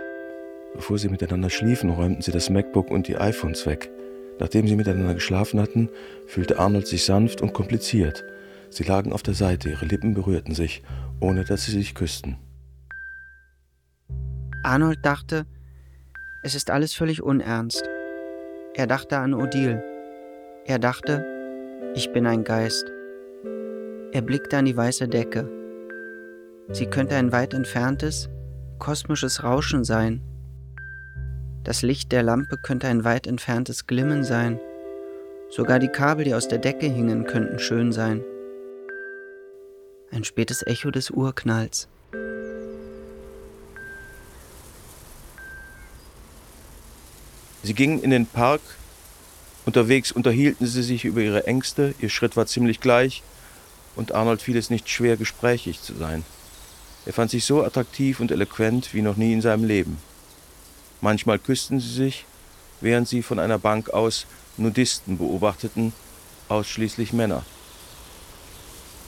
Bevor 0.76 0.98
sie 0.98 1.08
miteinander 1.08 1.50
schliefen, 1.50 1.90
räumten 1.90 2.22
sie 2.22 2.32
das 2.32 2.50
MacBook 2.50 2.92
und 2.92 3.08
die 3.08 3.16
iPhones 3.16 3.66
weg. 3.66 3.90
Nachdem 4.40 4.68
sie 4.68 4.76
miteinander 4.76 5.14
geschlafen 5.14 5.62
hatten, 5.62 5.88
fühlte 6.28 6.60
Arnold 6.60 6.86
sich 6.86 7.06
sanft 7.06 7.42
und 7.42 7.54
kompliziert. 7.54 8.26
Sie 8.70 8.84
lagen 8.84 9.14
auf 9.14 9.24
der 9.24 9.36
Seite, 9.36 9.70
ihre 9.70 9.86
Lippen 9.86 10.14
berührten 10.14 10.54
sich, 10.54 10.84
ohne 11.22 11.46
dass 11.46 11.64
sie 11.64 11.72
sich 11.72 11.96
küssten. 11.96 12.36
Arnold 14.64 15.00
dachte, 15.02 15.46
es 16.44 16.54
ist 16.54 16.72
alles 16.72 16.94
völlig 16.94 17.24
unernst. 17.24 17.90
Er 18.74 18.86
dachte 18.86 19.18
an 19.18 19.34
Odile. 19.34 19.82
Er 20.66 20.78
dachte, 20.78 21.26
ich 21.96 22.12
bin 22.12 22.28
ein 22.28 22.44
Geist. 22.44 22.86
Er 24.12 24.22
blickte 24.22 24.58
an 24.58 24.66
die 24.66 24.76
weiße 24.76 25.08
Decke. 25.08 25.50
Sie 26.70 26.88
könnte 26.88 27.16
ein 27.16 27.32
weit 27.32 27.54
entferntes, 27.54 28.30
kosmisches 28.82 29.44
Rauschen 29.44 29.86
sein. 29.86 30.22
Das 31.64 31.84
Licht 31.84 32.12
der 32.12 32.24
Lampe 32.24 32.58
könnte 32.58 32.88
ein 32.88 33.04
weit 33.04 33.28
entferntes 33.28 33.86
Glimmen 33.86 34.24
sein. 34.24 34.60
Sogar 35.52 35.78
die 35.78 35.88
Kabel, 35.88 36.26
die 36.26 36.34
aus 36.34 36.48
der 36.48 36.58
Decke 36.58 36.88
hingen, 36.88 37.26
könnten 37.26 37.60
schön 37.60 37.92
sein. 37.92 38.24
Ein 40.12 40.24
spätes 40.24 40.66
Echo 40.66 40.90
des 40.90 41.12
Urknalls. 41.12 41.88
Sie 47.64 47.76
gingen 47.76 48.02
in 48.02 48.10
den 48.10 48.26
Park. 48.26 48.62
Unterwegs 49.68 50.12
unterhielten 50.12 50.66
sie 50.66 50.82
sich 50.82 51.06
über 51.06 51.22
ihre 51.22 51.46
Ängste. 51.46 51.94
Ihr 52.00 52.10
Schritt 52.10 52.36
war 52.36 52.48
ziemlich 52.48 52.80
gleich. 52.80 53.22
Und 53.96 54.16
Arnold 54.16 54.42
fiel 54.42 54.58
es 54.58 54.72
nicht 54.72 54.90
schwer, 54.90 55.18
gesprächig 55.18 55.84
zu 55.84 55.94
sein. 55.94 56.26
Er 57.06 57.14
fand 57.14 57.32
sich 57.32 57.46
so 57.46 57.64
attraktiv 57.64 58.20
und 58.20 58.32
eloquent 58.32 58.94
wie 58.94 59.02
noch 59.02 59.18
nie 59.18 59.34
in 59.34 59.42
seinem 59.42 59.64
Leben. 59.64 59.98
Manchmal 61.02 61.40
küssten 61.40 61.80
sie 61.80 61.92
sich, 61.92 62.26
während 62.80 63.08
sie 63.08 63.24
von 63.24 63.40
einer 63.40 63.58
Bank 63.58 63.90
aus 63.90 64.28
Nudisten 64.58 65.18
beobachteten, 65.18 65.94
ausschließlich 66.48 67.14
Männer. 67.14 67.44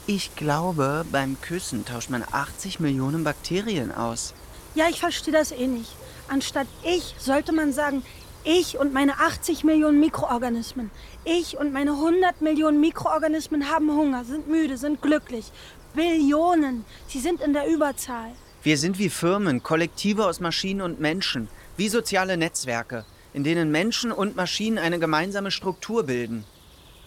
Ich 0.08 0.36
glaube, 0.36 1.06
beim 1.12 1.39
Küssen 1.39 1.86
tauscht 1.86 2.10
man 2.10 2.23
80 2.29 2.79
Millionen 2.79 3.23
Bakterien 3.23 3.91
aus. 3.91 4.34
Ja, 4.75 4.89
ich 4.89 4.99
verstehe 4.99 5.34
das 5.34 5.51
eh 5.51 5.67
nicht. 5.67 5.91
Anstatt 6.27 6.67
ich 6.84 7.15
sollte 7.19 7.53
man 7.53 7.73
sagen, 7.73 8.03
ich 8.43 8.77
und 8.77 8.91
meine 8.91 9.19
80 9.19 9.63
Millionen 9.63 9.99
Mikroorganismen. 9.99 10.91
Ich 11.23 11.58
und 11.58 11.71
meine 11.71 11.91
100 11.91 12.41
Millionen 12.41 12.82
Mikroorganismen 12.82 13.69
haben 13.69 13.91
Hunger, 13.91 14.25
sind 14.25 14.49
müde, 14.49 14.77
sind 14.77 15.01
glücklich. 15.01 15.51
Billionen. 15.93 16.86
Sie 17.08 17.19
sind 17.19 17.41
in 17.41 17.53
der 17.53 17.67
Überzahl. 17.67 18.32
Wir 18.63 18.77
sind 18.77 18.97
wie 18.97 19.10
Firmen, 19.10 19.62
Kollektive 19.62 20.25
aus 20.25 20.39
Maschinen 20.39 20.82
und 20.82 20.99
Menschen, 20.99 21.49
wie 21.77 21.89
soziale 21.89 22.38
Netzwerke, 22.38 23.06
in 23.34 23.43
denen 23.43 23.71
Menschen 23.71 24.12
und 24.12 24.36
Maschinen 24.36 24.77
eine 24.77 24.99
gemeinsame 24.99 25.51
Struktur 25.51 26.03
bilden. 26.03 26.45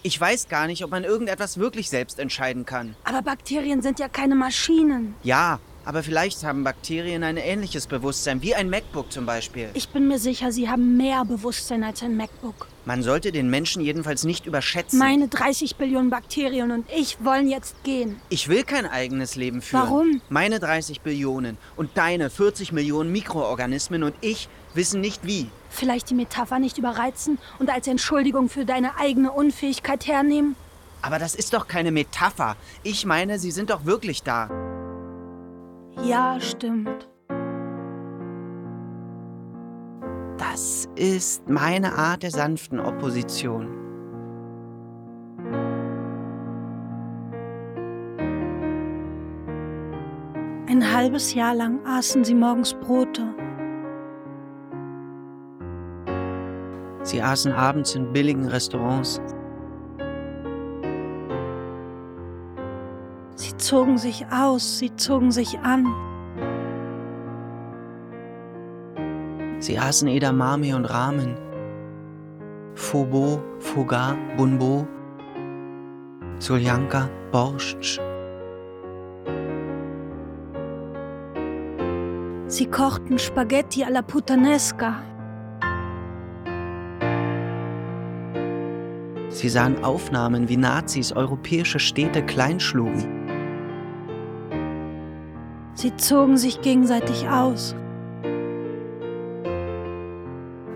Ich 0.03 0.21
weiß 0.21 0.49
gar 0.49 0.67
nicht, 0.67 0.85
ob 0.85 0.91
man 0.91 1.03
irgendetwas 1.03 1.59
wirklich 1.59 1.89
selbst 1.89 2.19
entscheiden 2.19 2.65
kann. 2.65 2.95
Aber 3.05 3.23
Bakterien 3.23 3.83
sind 3.83 3.99
ja 3.99 4.09
keine 4.09 4.35
Maschinen. 4.35 5.15
Ja, 5.23 5.59
aber 5.87 6.03
vielleicht 6.03 6.43
haben 6.43 6.65
Bakterien 6.65 7.23
ein 7.23 7.37
ähnliches 7.37 7.87
Bewusstsein, 7.87 8.43
wie 8.43 8.57
ein 8.57 8.69
MacBook 8.69 9.13
zum 9.13 9.25
Beispiel. 9.25 9.71
Ich 9.73 9.89
bin 9.89 10.09
mir 10.09 10.19
sicher, 10.19 10.51
sie 10.51 10.69
haben 10.69 10.97
mehr 10.97 11.25
Bewusstsein 11.25 11.85
als 11.85 12.03
ein 12.03 12.17
MacBook. 12.17 12.67
Man 12.85 13.05
sollte 13.05 13.31
den 13.31 13.49
Menschen 13.49 13.81
jedenfalls 13.81 14.25
nicht 14.25 14.47
überschätzen. 14.47 14.99
Meine 14.99 15.29
30 15.29 15.77
Billionen 15.77 16.11
Bakterien 16.11 16.73
und 16.73 16.87
ich 16.91 17.25
wollen 17.25 17.49
jetzt 17.49 17.85
gehen. 17.85 18.21
Ich 18.31 18.49
will 18.49 18.65
kein 18.65 18.85
eigenes 18.85 19.37
Leben 19.37 19.63
führen. 19.63 19.83
Warum? 19.85 20.21
Meine 20.29 20.59
30 20.59 21.03
Billionen 21.03 21.57
und 21.77 21.91
deine 21.95 22.31
40 22.31 22.73
Millionen 22.73 23.13
Mikroorganismen 23.13 24.03
und 24.03 24.15
ich 24.21 24.49
wissen 24.75 25.01
nicht 25.01 25.25
wie. 25.25 25.49
Vielleicht 25.71 26.11
die 26.11 26.15
Metapher 26.15 26.59
nicht 26.59 26.79
überreizen 26.79 27.39
und 27.61 27.71
als 27.71 27.87
Entschuldigung 27.87 28.49
für 28.49 28.65
deine 28.65 28.99
eigene 28.99 29.31
Unfähigkeit 29.31 30.09
hernehmen? 30.09 30.57
Aber 31.01 31.21
das 31.21 31.37
ist 31.37 31.55
doch 31.55 31.69
keine 31.69 31.93
Metapher. 31.93 32.57
Ich 32.83 33.07
meine, 33.07 33.39
sie 33.39 33.53
sind 33.53 33.71
doch 33.71 33.85
wirklich 33.85 34.25
da. 34.25 34.76
Ja, 36.03 36.39
stimmt. 36.41 37.09
Das 40.39 40.89
ist 40.95 41.49
meine 41.49 41.95
Art 41.95 42.23
der 42.23 42.31
sanften 42.31 42.81
Opposition. 42.81 43.69
Ein 50.69 50.93
halbes 50.93 51.35
Jahr 51.35 51.55
lang 51.55 51.85
aßen 51.87 52.25
sie 52.25 52.35
morgens 52.35 52.75
Brote. 52.75 53.23
Sie 57.03 57.23
aßen 57.23 57.53
abends 57.53 57.95
in 57.95 58.13
billigen 58.13 58.49
Restaurants. 58.49 59.21
Zogen 63.67 63.99
sich 63.99 64.25
aus, 64.31 64.79
sie 64.79 64.95
zogen 64.95 65.33
sich 65.33 65.59
an. 65.59 65.87
Sie 69.59 69.77
aßen 69.77 70.07
Edamame 70.07 70.77
und 70.77 70.85
Ramen. 70.85 71.35
Fobo, 72.75 73.43
Foga, 73.59 74.17
Bunbo, 74.37 74.87
Soljanka, 76.39 77.09
Borscht. 77.33 78.01
Sie 82.47 82.67
kochten 82.67 83.19
Spaghetti 83.19 83.83
alla 83.83 84.03
Puttanesca. 84.03 85.03
Sie 89.31 89.49
sahen 89.49 89.83
Aufnahmen, 89.83 90.49
wie 90.49 90.57
Nazis 90.57 91.13
europäische 91.13 91.81
Städte 91.81 92.25
kleinschlugen. 92.25 93.16
Sie 95.77 95.95
zogen 95.95 96.39
sich 96.39 96.63
gegenseitig 96.63 97.29
aus. 97.29 97.77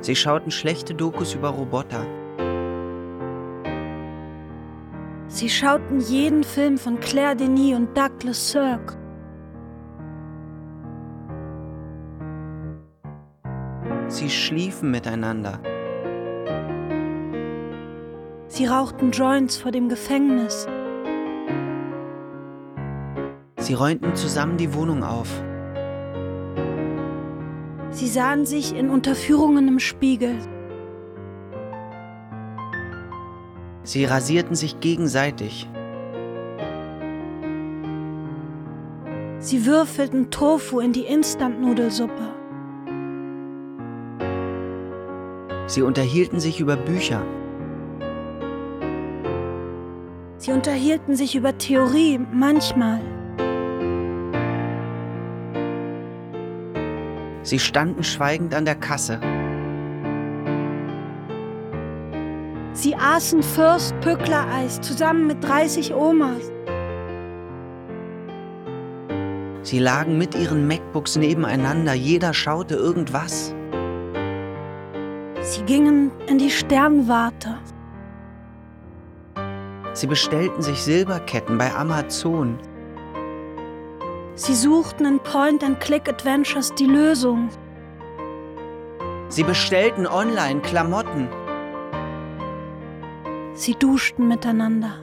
Sie 0.03 0.15
schauten 0.15 0.51
schlechte 0.51 0.95
Dokus 0.95 1.35
über 1.35 1.49
Roboter. 1.49 2.07
Sie 5.29 5.49
schauten 5.49 6.01
jeden 6.01 6.45
Film 6.45 6.77
von 6.77 7.01
Claire 7.01 7.35
Denis 7.35 7.77
und 7.77 7.97
Douglas 7.97 8.51
Sirk. 8.51 8.99
Sie 14.09 14.29
schliefen 14.29 14.91
miteinander. 14.91 15.61
Sie 18.49 18.67
rauchten 18.67 19.13
Joints 19.13 19.57
vor 19.57 19.71
dem 19.71 19.89
Gefängnis. 19.89 20.67
Sie 23.71 23.75
räumten 23.75 24.17
zusammen 24.17 24.57
die 24.57 24.75
Wohnung 24.75 25.05
auf. 25.05 25.29
Sie 27.91 28.09
sahen 28.09 28.45
sich 28.45 28.75
in 28.75 28.91
Unterführungen 28.91 29.69
im 29.69 29.79
Spiegel. 29.79 30.37
Sie 33.85 34.05
rasierten 34.07 34.57
sich 34.57 34.81
gegenseitig. 34.81 35.71
Sie 39.39 39.65
würfelten 39.65 40.33
Tofu 40.33 40.81
in 40.81 40.93
die 40.93 41.05
Instant-Nudelsuppe. 41.05 42.35
Sie 45.67 45.83
unterhielten 45.83 46.41
sich 46.41 46.59
über 46.59 46.75
Bücher. 46.75 47.23
Sie 50.39 50.51
unterhielten 50.51 51.15
sich 51.15 51.37
über 51.37 51.57
Theorie, 51.57 52.19
manchmal. 52.33 53.20
Sie 57.51 57.59
standen 57.59 58.05
schweigend 58.05 58.55
an 58.55 58.65
der 58.65 58.77
Kasse. 58.77 59.19
Sie 62.75 62.95
aßen 62.95 63.43
Fürst 63.43 63.99
Pückler 64.03 64.47
Eis 64.55 64.81
zusammen 64.81 65.27
mit 65.27 65.43
30 65.43 65.93
Omas. 65.93 66.53
Sie 69.63 69.81
lagen 69.81 70.17
mit 70.17 70.37
ihren 70.37 70.69
MacBooks 70.69 71.17
nebeneinander, 71.17 71.93
jeder 71.93 72.35
schaute 72.35 72.77
irgendwas. 72.77 73.53
Sie 75.41 75.65
gingen 75.65 76.13
in 76.29 76.39
die 76.39 76.51
Sternwarte. 76.51 77.59
Sie 79.95 80.07
bestellten 80.07 80.63
sich 80.63 80.81
Silberketten 80.81 81.59
bei 81.59 81.75
Amazon. 81.75 82.59
Sie 84.41 84.55
suchten 84.55 85.05
in 85.05 85.21
Point-and-Click-Adventures 85.21 86.75
die 86.75 86.87
Lösung. 86.87 87.51
Sie 89.29 89.43
bestellten 89.43 90.07
online 90.07 90.63
Klamotten. 90.63 91.29
Sie 93.53 93.75
duschten 93.75 94.29
miteinander. 94.29 94.95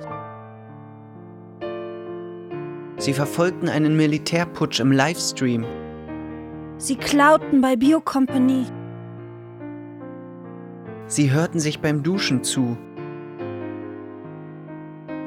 Sie 2.97 3.13
verfolgten 3.13 3.69
einen 3.69 3.95
Militärputsch 3.95 4.79
im 4.79 4.91
Livestream. 4.91 5.67
Sie 6.77 6.95
klauten 6.95 7.61
bei 7.61 7.75
Biocompany. 7.75 8.65
Sie 11.05 11.31
hörten 11.31 11.59
sich 11.59 11.79
beim 11.79 12.01
Duschen 12.01 12.43
zu. 12.43 12.75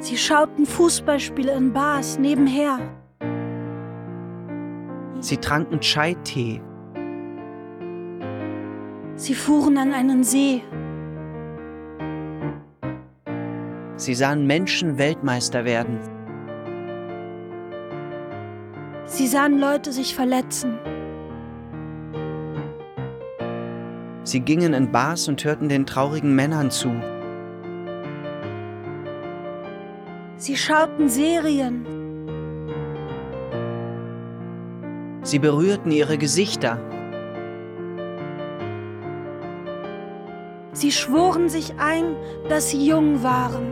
Sie 0.00 0.16
schauten 0.16 0.66
Fußballspiele 0.66 1.52
in 1.52 1.72
Bars 1.72 2.18
nebenher. 2.18 2.80
Sie 5.20 5.36
tranken 5.36 5.80
Chai-Tee. 5.80 6.60
Sie 9.16 9.34
fuhren 9.34 9.76
an 9.76 9.92
einen 9.92 10.24
See. 10.24 10.62
Sie 13.96 14.14
sahen 14.14 14.46
Menschen 14.46 14.96
Weltmeister 14.96 15.66
werden. 15.66 16.00
Sie 19.04 19.26
sahen 19.26 19.58
Leute 19.58 19.92
sich 19.92 20.14
verletzen. 20.14 20.78
Sie 24.22 24.40
gingen 24.40 24.72
in 24.72 24.90
Bars 24.90 25.28
und 25.28 25.44
hörten 25.44 25.68
den 25.68 25.84
traurigen 25.84 26.34
Männern 26.34 26.70
zu. 26.70 26.90
Sie 30.36 30.56
schauten 30.56 31.10
Serien. 31.10 31.99
Sie 35.30 35.38
berührten 35.38 35.92
ihre 35.92 36.18
Gesichter. 36.18 36.76
Sie 40.72 40.90
schworen 40.90 41.48
sich 41.48 41.74
ein, 41.78 42.16
dass 42.48 42.70
sie 42.70 42.84
jung 42.84 43.22
waren. 43.22 43.70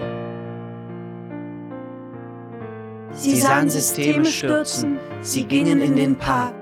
Sie, 3.11 3.31
Sie 3.31 3.41
sahen 3.41 3.69
Systeme 3.71 4.25
stürzen. 4.25 5.01
Sie 5.21 5.47
gingen 5.47 5.81
in 5.81 5.97
den 5.97 6.15
Park. 6.15 6.55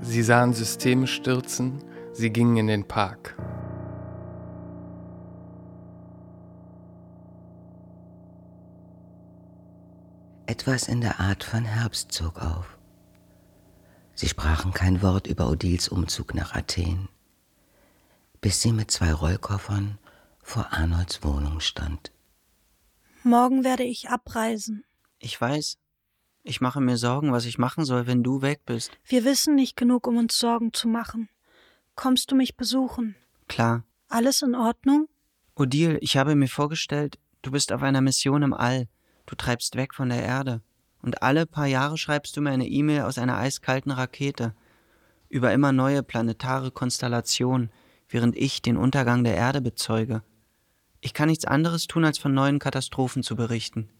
Sie 0.00 0.22
sahen 0.22 0.54
Systeme 0.54 1.06
stürzen, 1.06 1.84
sie 2.14 2.30
gingen 2.30 2.56
in 2.56 2.66
den 2.66 2.84
Park. 2.84 3.36
Etwas 10.48 10.88
in 10.88 11.02
der 11.02 11.20
Art 11.20 11.44
von 11.44 11.66
Herbst 11.66 12.10
zog 12.10 12.40
auf. 12.40 12.78
Sie 14.14 14.26
sprachen 14.26 14.72
kein 14.72 15.02
Wort 15.02 15.26
über 15.26 15.50
Odils 15.50 15.90
Umzug 15.90 16.34
nach 16.34 16.54
Athen, 16.54 17.10
bis 18.40 18.62
sie 18.62 18.72
mit 18.72 18.90
zwei 18.90 19.12
Rollkoffern 19.12 19.98
vor 20.42 20.72
Arnolds 20.72 21.22
Wohnung 21.22 21.60
stand. 21.60 22.12
Morgen 23.24 23.62
werde 23.62 23.82
ich 23.84 24.08
abreisen. 24.08 24.86
Ich 25.18 25.38
weiß. 25.38 25.76
Ich 26.44 26.62
mache 26.62 26.80
mir 26.80 26.96
Sorgen, 26.96 27.30
was 27.30 27.44
ich 27.44 27.58
machen 27.58 27.84
soll, 27.84 28.06
wenn 28.06 28.22
du 28.22 28.40
weg 28.40 28.62
bist. 28.64 28.92
Wir 29.04 29.26
wissen 29.26 29.54
nicht 29.54 29.76
genug, 29.76 30.06
um 30.06 30.16
uns 30.16 30.38
Sorgen 30.38 30.72
zu 30.72 30.88
machen. 30.88 31.28
Kommst 31.94 32.30
du 32.30 32.34
mich 32.34 32.56
besuchen? 32.56 33.16
Klar. 33.48 33.84
Alles 34.08 34.40
in 34.40 34.54
Ordnung? 34.54 35.08
Odile, 35.56 35.98
ich 35.98 36.16
habe 36.16 36.34
mir 36.34 36.48
vorgestellt, 36.48 37.18
du 37.42 37.50
bist 37.50 37.70
auf 37.70 37.82
einer 37.82 38.00
Mission 38.00 38.42
im 38.42 38.54
All. 38.54 38.88
Du 39.28 39.34
treibst 39.34 39.76
weg 39.76 39.94
von 39.94 40.08
der 40.08 40.22
Erde. 40.22 40.62
Und 41.02 41.22
alle 41.22 41.44
paar 41.44 41.66
Jahre 41.66 41.98
schreibst 41.98 42.34
du 42.36 42.40
mir 42.40 42.50
eine 42.50 42.66
E-Mail 42.66 43.02
aus 43.02 43.18
einer 43.18 43.36
eiskalten 43.36 43.92
Rakete. 43.92 44.54
Über 45.28 45.52
immer 45.52 45.70
neue 45.70 46.02
planetare 46.02 46.70
Konstellationen, 46.70 47.70
während 48.08 48.36
ich 48.36 48.62
den 48.62 48.78
Untergang 48.78 49.24
der 49.24 49.36
Erde 49.36 49.60
bezeuge. 49.60 50.22
Ich 51.02 51.12
kann 51.12 51.28
nichts 51.28 51.44
anderes 51.44 51.86
tun, 51.86 52.06
als 52.06 52.16
von 52.16 52.32
neuen 52.32 52.58
Katastrophen 52.58 53.22
zu 53.22 53.36
berichten. 53.36 53.90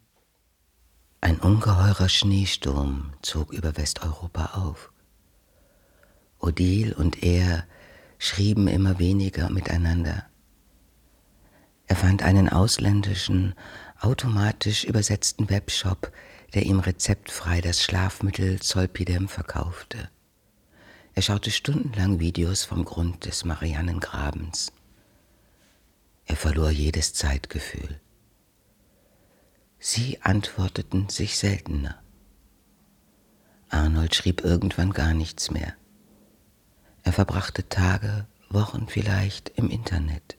Ein 1.21 1.39
ungeheurer 1.39 2.09
Schneesturm 2.09 3.13
zog 3.21 3.53
über 3.53 3.77
Westeuropa 3.77 4.53
auf. 4.55 4.93
Odile 6.39 6.95
und 6.95 7.23
er 7.23 7.65
schrieben 8.19 8.67
immer 8.67 8.99
weniger 8.99 9.51
miteinander. 9.51 10.25
Er 11.89 11.97
fand 11.97 12.23
einen 12.23 12.51
ausländischen, 12.51 13.55
automatisch 14.01 14.85
übersetzten 14.85 15.51
Webshop, 15.51 16.13
der 16.55 16.65
ihm 16.65 16.81
rezeptfrei 16.81 17.61
das 17.61 17.83
Schlafmittel 17.83 18.61
Zolpidem 18.61 19.29
verkaufte. 19.29 20.11
Er 21.15 21.23
schaute 21.23 21.51
stundenlang 21.51 22.21
Videos 22.21 22.65
vom 22.65 22.85
Grund 22.85 23.25
des 23.25 23.45
Marianengrabens. 23.45 24.73
Er 26.27 26.37
verlor 26.37 26.71
jedes 26.71 27.15
Zeitgefühl. 27.15 28.01
Sie 29.81 30.21
antworteten 30.23 31.09
sich 31.09 31.39
seltener. 31.39 32.03
Arnold 33.69 34.15
schrieb 34.15 34.45
irgendwann 34.45 34.93
gar 34.93 35.15
nichts 35.15 35.51
mehr. 35.51 35.75
Er 37.03 37.13
verbrachte 37.13 37.69
Tage, 37.69 38.27
Wochen 38.51 38.87
vielleicht 38.89 39.51
im 39.51 39.71
Internet. 39.71 40.37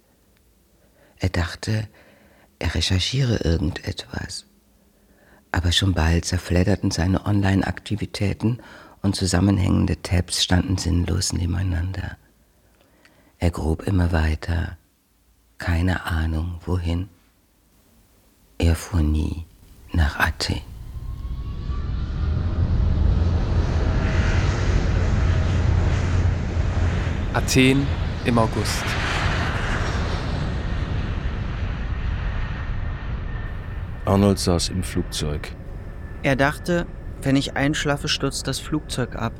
Er 1.17 1.29
dachte, 1.29 1.87
recherchiere 2.67 3.37
irgendetwas. 3.37 4.45
Aber 5.51 5.71
schon 5.71 5.93
bald 5.93 6.25
zerfledderten 6.25 6.91
seine 6.91 7.25
Online-Aktivitäten 7.25 8.59
und 9.01 9.15
zusammenhängende 9.15 10.01
Tabs 10.01 10.43
standen 10.43 10.77
sinnlos 10.77 11.33
nebeneinander. 11.33 12.17
Er 13.39 13.51
grub 13.51 13.83
immer 13.83 14.11
weiter, 14.11 14.77
keine 15.57 16.05
Ahnung 16.05 16.59
wohin. 16.65 17.09
Er 18.57 18.75
fuhr 18.75 19.01
nie 19.01 19.45
nach 19.93 20.19
Athen. 20.19 20.61
Athen 27.33 27.87
im 28.25 28.37
August. 28.37 28.83
Arnold 34.09 34.39
saß 34.39 34.69
im 34.69 34.81
Flugzeug. 34.81 35.51
Er 36.23 36.35
dachte, 36.35 36.87
wenn 37.21 37.35
ich 37.35 37.55
einschlafe, 37.55 38.07
stürzt 38.07 38.47
das 38.47 38.57
Flugzeug 38.57 39.15
ab. 39.15 39.33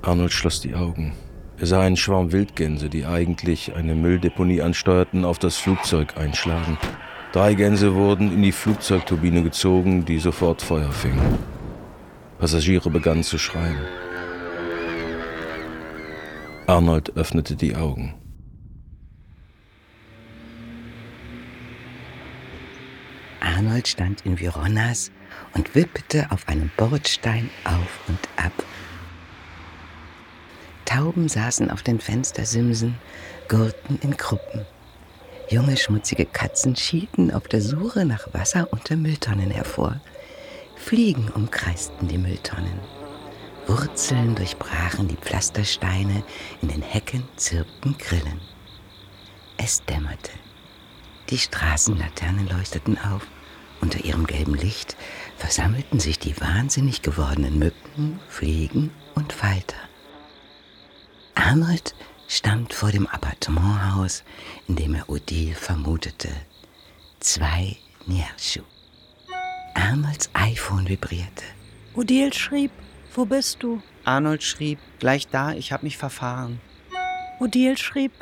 Arnold 0.00 0.32
schloss 0.32 0.62
die 0.62 0.74
Augen. 0.74 1.12
Er 1.58 1.66
sah 1.66 1.82
einen 1.82 1.98
Schwarm 1.98 2.32
Wildgänse, 2.32 2.88
die 2.88 3.04
eigentlich 3.04 3.74
eine 3.74 3.94
Mülldeponie 3.94 4.62
ansteuerten, 4.62 5.26
auf 5.26 5.38
das 5.38 5.58
Flugzeug 5.58 6.16
einschlagen. 6.16 6.78
Drei 7.32 7.52
Gänse 7.52 7.94
wurden 7.94 8.32
in 8.32 8.40
die 8.40 8.52
Flugzeugturbine 8.52 9.42
gezogen, 9.42 10.06
die 10.06 10.18
sofort 10.18 10.62
Feuer 10.62 10.90
fing. 10.90 11.20
Passagiere 12.38 12.88
begannen 12.88 13.24
zu 13.24 13.36
schreien. 13.36 13.76
Arnold 16.66 17.14
öffnete 17.14 17.56
die 17.56 17.76
Augen. 17.76 18.14
Arnold 23.48 23.88
stand 23.88 24.26
in 24.26 24.38
Vironas 24.38 25.10
und 25.54 25.74
wippte 25.74 26.26
auf 26.30 26.46
einem 26.48 26.70
Bordstein 26.76 27.48
auf 27.64 28.00
und 28.06 28.18
ab. 28.36 28.52
Tauben 30.84 31.28
saßen 31.28 31.70
auf 31.70 31.82
den 31.82 31.98
Fenstersimsen, 31.98 32.96
gurten 33.48 33.98
in 34.02 34.16
Gruppen. 34.16 34.66
Junge 35.48 35.78
schmutzige 35.78 36.26
Katzen 36.26 36.76
schielten 36.76 37.32
auf 37.32 37.48
der 37.48 37.62
Suche 37.62 38.04
nach 38.04 38.32
Wasser 38.34 38.68
unter 38.70 38.96
Mülltonnen 38.96 39.50
hervor. 39.50 39.98
Fliegen 40.76 41.28
umkreisten 41.30 42.06
die 42.06 42.18
Mülltonnen. 42.18 42.80
Wurzeln 43.66 44.34
durchbrachen 44.34 45.08
die 45.08 45.16
Pflastersteine, 45.16 46.22
in 46.60 46.68
den 46.68 46.82
Hecken 46.82 47.24
zirpten 47.36 47.96
Grillen. 47.96 48.40
Es 49.56 49.82
dämmerte. 49.84 50.32
Die 51.30 51.38
Straßenlaternen 51.38 52.48
leuchteten 52.48 52.98
auf. 52.98 53.26
Unter 53.80 54.04
ihrem 54.04 54.26
gelben 54.26 54.54
Licht 54.54 54.96
versammelten 55.36 56.00
sich 56.00 56.18
die 56.18 56.38
wahnsinnig 56.40 57.02
gewordenen 57.02 57.58
Mücken, 57.58 58.20
Fliegen 58.28 58.90
und 59.14 59.32
Falter. 59.32 59.76
Arnold 61.34 61.94
stand 62.26 62.74
vor 62.74 62.90
dem 62.90 63.06
Appartementhaus, 63.06 64.24
in 64.66 64.76
dem 64.76 64.94
er 64.94 65.08
Odile 65.08 65.54
vermutete. 65.54 66.28
Zwei 67.20 67.76
Nierschuh. 68.06 68.64
Arnolds 69.74 70.28
iPhone 70.34 70.88
vibrierte. 70.88 71.44
Odile 71.94 72.32
schrieb, 72.32 72.72
wo 73.14 73.24
bist 73.24 73.62
du? 73.62 73.80
Arnold 74.04 74.42
schrieb, 74.42 74.78
gleich 74.98 75.28
da, 75.28 75.52
ich 75.52 75.72
habe 75.72 75.84
mich 75.84 75.96
verfahren. 75.96 76.60
Odile 77.38 77.76
schrieb, 77.76 78.12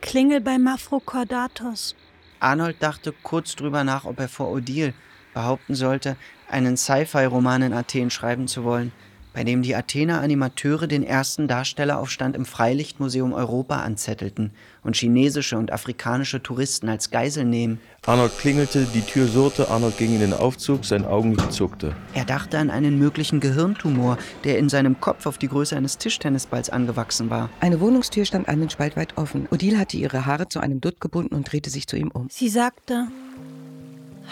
klingel 0.00 0.40
bei 0.40 0.58
Mafrokordatos. 0.58 1.94
Arnold 2.40 2.76
dachte 2.80 3.14
kurz 3.22 3.56
drüber 3.56 3.84
nach, 3.84 4.04
ob 4.04 4.20
er 4.20 4.28
vor 4.28 4.50
Odile 4.50 4.94
behaupten 5.34 5.74
sollte, 5.74 6.16
einen 6.48 6.76
Sci-Fi-Roman 6.76 7.62
in 7.62 7.72
Athen 7.72 8.10
schreiben 8.10 8.48
zu 8.48 8.64
wollen, 8.64 8.92
bei 9.36 9.44
dem 9.44 9.60
die 9.60 9.76
Athener 9.76 10.22
Animateure 10.22 10.86
den 10.86 11.02
ersten 11.02 11.46
Darstelleraufstand 11.46 12.34
im 12.34 12.46
Freilichtmuseum 12.46 13.34
Europa 13.34 13.82
anzettelten 13.82 14.50
und 14.82 14.96
chinesische 14.96 15.58
und 15.58 15.72
afrikanische 15.72 16.42
Touristen 16.42 16.88
als 16.88 17.10
Geisel 17.10 17.44
nehmen. 17.44 17.78
Arnold 18.06 18.38
klingelte, 18.38 18.86
die 18.94 19.02
Tür 19.02 19.26
surrte, 19.26 19.68
Arnold 19.68 19.98
ging 19.98 20.14
in 20.14 20.20
den 20.20 20.32
Aufzug, 20.32 20.86
sein 20.86 21.04
Augenlid 21.04 21.52
zuckte. 21.52 21.94
Er 22.14 22.24
dachte 22.24 22.56
an 22.56 22.70
einen 22.70 22.98
möglichen 22.98 23.40
Gehirntumor, 23.40 24.16
der 24.44 24.58
in 24.58 24.70
seinem 24.70 25.02
Kopf 25.02 25.26
auf 25.26 25.36
die 25.36 25.48
Größe 25.48 25.76
eines 25.76 25.98
Tischtennisballs 25.98 26.70
angewachsen 26.70 27.28
war. 27.28 27.50
Eine 27.60 27.78
Wohnungstür 27.80 28.24
stand 28.24 28.48
einen 28.48 28.70
Spalt 28.70 28.96
weit 28.96 29.18
offen. 29.18 29.48
Odile 29.50 29.78
hatte 29.78 29.98
ihre 29.98 30.24
Haare 30.24 30.48
zu 30.48 30.60
einem 30.60 30.80
Dutt 30.80 30.98
gebunden 30.98 31.34
und 31.34 31.52
drehte 31.52 31.68
sich 31.68 31.86
zu 31.86 31.98
ihm 31.98 32.10
um. 32.10 32.28
Sie 32.30 32.48
sagte, 32.48 33.08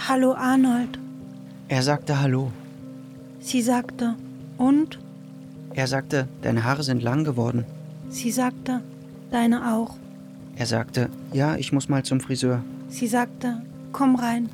Hallo 0.08 0.32
Arnold. 0.32 0.98
Er 1.68 1.82
sagte 1.82 2.22
Hallo. 2.22 2.50
Sie 3.38 3.60
sagte, 3.60 4.16
und? 4.56 4.98
Er 5.74 5.86
sagte, 5.86 6.28
deine 6.42 6.64
Haare 6.64 6.82
sind 6.82 7.02
lang 7.02 7.24
geworden. 7.24 7.64
Sie 8.08 8.30
sagte, 8.30 8.80
deine 9.30 9.74
auch. 9.74 9.96
Er 10.56 10.66
sagte, 10.66 11.08
ja, 11.32 11.56
ich 11.56 11.72
muss 11.72 11.88
mal 11.88 12.04
zum 12.04 12.20
Friseur. 12.20 12.62
Sie 12.88 13.08
sagte, 13.08 13.62
komm 13.92 14.14
rein. 14.14 14.48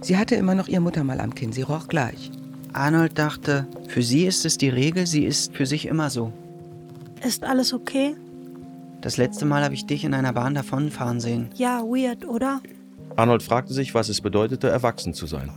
Sie 0.00 0.16
hatte 0.16 0.36
immer 0.36 0.54
noch 0.54 0.68
ihr 0.68 0.80
Muttermal 0.80 1.20
am 1.20 1.34
Kinn, 1.34 1.52
sie 1.52 1.62
roch 1.62 1.88
gleich. 1.88 2.30
Arnold 2.72 3.18
dachte, 3.18 3.66
für 3.88 4.02
sie 4.02 4.26
ist 4.26 4.46
es 4.46 4.58
die 4.58 4.68
Regel, 4.68 5.06
sie 5.06 5.24
ist 5.24 5.54
für 5.54 5.66
sich 5.66 5.86
immer 5.86 6.08
so. 6.08 6.32
Ist 7.26 7.42
alles 7.44 7.72
okay? 7.72 8.14
Das 9.00 9.16
letzte 9.16 9.44
Mal 9.44 9.64
habe 9.64 9.74
ich 9.74 9.86
dich 9.86 10.04
in 10.04 10.14
einer 10.14 10.32
Bahn 10.32 10.54
davonfahren 10.54 11.20
sehen. 11.20 11.48
Ja, 11.56 11.82
weird, 11.82 12.26
oder? 12.26 12.60
Arnold 13.16 13.42
fragte 13.42 13.74
sich, 13.74 13.94
was 13.94 14.08
es 14.08 14.20
bedeutete, 14.20 14.68
erwachsen 14.68 15.14
zu 15.14 15.26
sein. 15.26 15.50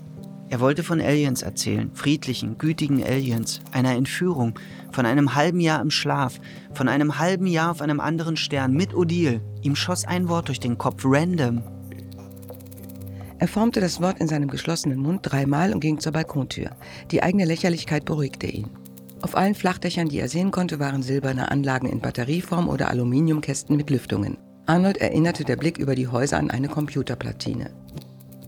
Er 0.53 0.59
wollte 0.59 0.83
von 0.83 1.01
Aliens 1.01 1.41
erzählen, 1.41 1.89
friedlichen, 1.95 2.59
gütigen 2.59 3.03
Aliens, 3.03 3.59
einer 3.71 3.95
Entführung, 3.95 4.53
von 4.91 5.07
einem 5.07 5.33
halben 5.33 5.59
Jahr 5.59 5.81
im 5.81 5.89
Schlaf, 5.89 6.39
von 6.75 6.87
einem 6.87 7.17
halben 7.17 7.47
Jahr 7.47 7.71
auf 7.71 7.81
einem 7.81 7.99
anderen 7.99 8.37
Stern 8.37 8.73
mit 8.73 8.93
Odile. 8.93 9.41
Ihm 9.63 9.75
schoss 9.75 10.05
ein 10.05 10.29
Wort 10.29 10.49
durch 10.49 10.59
den 10.59 10.77
Kopf, 10.77 11.01
random. 11.05 11.63
Er 13.39 13.47
formte 13.47 13.81
das 13.81 13.99
Wort 13.99 14.19
in 14.19 14.27
seinem 14.27 14.47
geschlossenen 14.47 14.99
Mund 14.99 15.21
dreimal 15.23 15.73
und 15.73 15.79
ging 15.79 15.97
zur 15.99 16.11
Balkontür. 16.11 16.69
Die 17.09 17.23
eigene 17.23 17.45
Lächerlichkeit 17.45 18.05
beruhigte 18.05 18.45
ihn. 18.45 18.69
Auf 19.23 19.35
allen 19.35 19.55
Flachdächern, 19.55 20.09
die 20.09 20.19
er 20.19 20.29
sehen 20.29 20.51
konnte, 20.51 20.79
waren 20.79 21.01
silberne 21.01 21.49
Anlagen 21.49 21.89
in 21.89 21.99
Batterieform 21.99 22.69
oder 22.69 22.91
Aluminiumkästen 22.91 23.75
mit 23.75 23.89
Lüftungen. 23.89 24.37
Arnold 24.67 24.97
erinnerte 24.97 25.45
der 25.45 25.55
Blick 25.55 25.79
über 25.79 25.95
die 25.95 26.09
Häuser 26.09 26.37
an 26.37 26.51
eine 26.51 26.67
Computerplatine. 26.67 27.71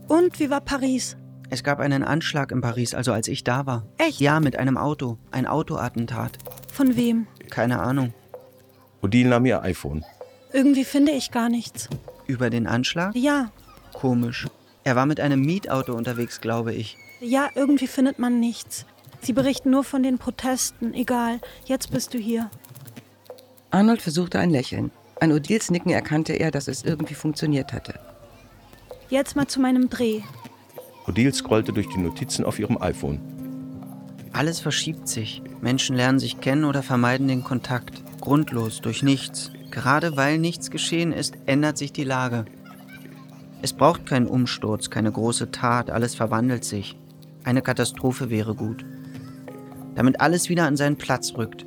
Und 0.06 0.38
wie 0.38 0.50
war 0.50 0.60
Paris? 0.60 1.16
Es 1.50 1.62
gab 1.62 1.78
einen 1.80 2.02
Anschlag 2.02 2.50
in 2.50 2.60
Paris, 2.60 2.94
also 2.94 3.12
als 3.12 3.28
ich 3.28 3.44
da 3.44 3.66
war. 3.66 3.86
Echt? 3.98 4.20
Ja, 4.20 4.40
mit 4.40 4.56
einem 4.58 4.76
Auto. 4.76 5.18
Ein 5.30 5.46
Autoattentat. 5.46 6.38
Von 6.72 6.96
wem? 6.96 7.26
Keine 7.50 7.78
Ahnung. 7.80 8.12
Odile 9.02 9.28
nahm 9.30 9.46
ihr 9.46 9.62
iPhone. 9.62 10.04
Irgendwie 10.52 10.84
finde 10.84 11.12
ich 11.12 11.30
gar 11.30 11.48
nichts. 11.48 11.88
Über 12.26 12.50
den 12.50 12.66
Anschlag? 12.66 13.14
Ja, 13.14 13.50
Komisch. 13.92 14.46
Er 14.84 14.94
war 14.94 15.06
mit 15.06 15.20
einem 15.20 15.40
Mietauto 15.40 15.94
unterwegs, 15.94 16.40
glaube 16.40 16.74
ich. 16.74 16.96
ja, 17.20 17.48
irgendwie 17.54 17.86
findet 17.86 18.18
man 18.18 18.38
nichts. 18.40 18.84
Sie 19.22 19.32
berichten 19.32 19.70
nur 19.70 19.84
von 19.84 20.02
den 20.02 20.18
Protesten. 20.18 20.92
Egal, 20.94 21.40
jetzt 21.64 21.90
bist 21.90 22.12
du 22.12 22.18
hier. 22.18 22.50
Arnold 23.70 24.02
versuchte 24.02 24.38
ein 24.38 24.50
Lächeln. 24.50 24.90
An 25.20 25.32
Odils 25.32 25.70
Nicken 25.70 25.90
erkannte 25.92 26.34
er, 26.34 26.50
dass 26.50 26.68
es 26.68 26.84
irgendwie 26.84 27.14
funktioniert 27.14 27.72
hatte. 27.72 27.98
Jetzt 29.08 29.34
mal 29.34 29.46
zu 29.46 29.60
meinem 29.60 29.88
Dreh. 29.88 30.20
Odile 31.06 31.32
scrollte 31.32 31.72
durch 31.72 31.88
die 31.88 32.00
Notizen 32.00 32.44
auf 32.44 32.58
ihrem 32.58 32.80
iPhone. 32.80 33.20
Alles 34.32 34.60
verschiebt 34.60 35.08
sich. 35.08 35.42
Menschen 35.60 35.96
lernen 35.96 36.18
sich 36.18 36.40
kennen 36.40 36.64
oder 36.64 36.82
vermeiden 36.82 37.28
den 37.28 37.44
Kontakt. 37.44 38.02
Grundlos, 38.20 38.80
durch 38.80 39.02
nichts. 39.02 39.50
Gerade 39.70 40.16
weil 40.16 40.38
nichts 40.38 40.70
geschehen 40.70 41.12
ist, 41.12 41.38
ändert 41.46 41.78
sich 41.78 41.92
die 41.92 42.04
Lage. 42.04 42.44
Es 43.62 43.72
braucht 43.72 44.06
keinen 44.06 44.26
Umsturz, 44.26 44.90
keine 44.90 45.10
große 45.10 45.50
Tat, 45.50 45.90
alles 45.90 46.14
verwandelt 46.14 46.64
sich. 46.64 46.98
Eine 47.44 47.62
Katastrophe 47.62 48.30
wäre 48.30 48.54
gut. 48.54 48.84
Damit 49.94 50.20
alles 50.20 50.48
wieder 50.48 50.66
an 50.66 50.76
seinen 50.76 50.96
Platz 50.96 51.34
rückt. 51.36 51.64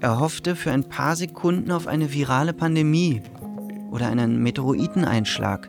Er 0.00 0.18
hoffte 0.18 0.56
für 0.56 0.70
ein 0.70 0.88
paar 0.88 1.16
Sekunden 1.16 1.70
auf 1.70 1.86
eine 1.86 2.12
virale 2.12 2.52
Pandemie 2.52 3.22
oder 3.90 4.08
einen 4.08 4.42
Meteoriteneinschlag 4.42 5.68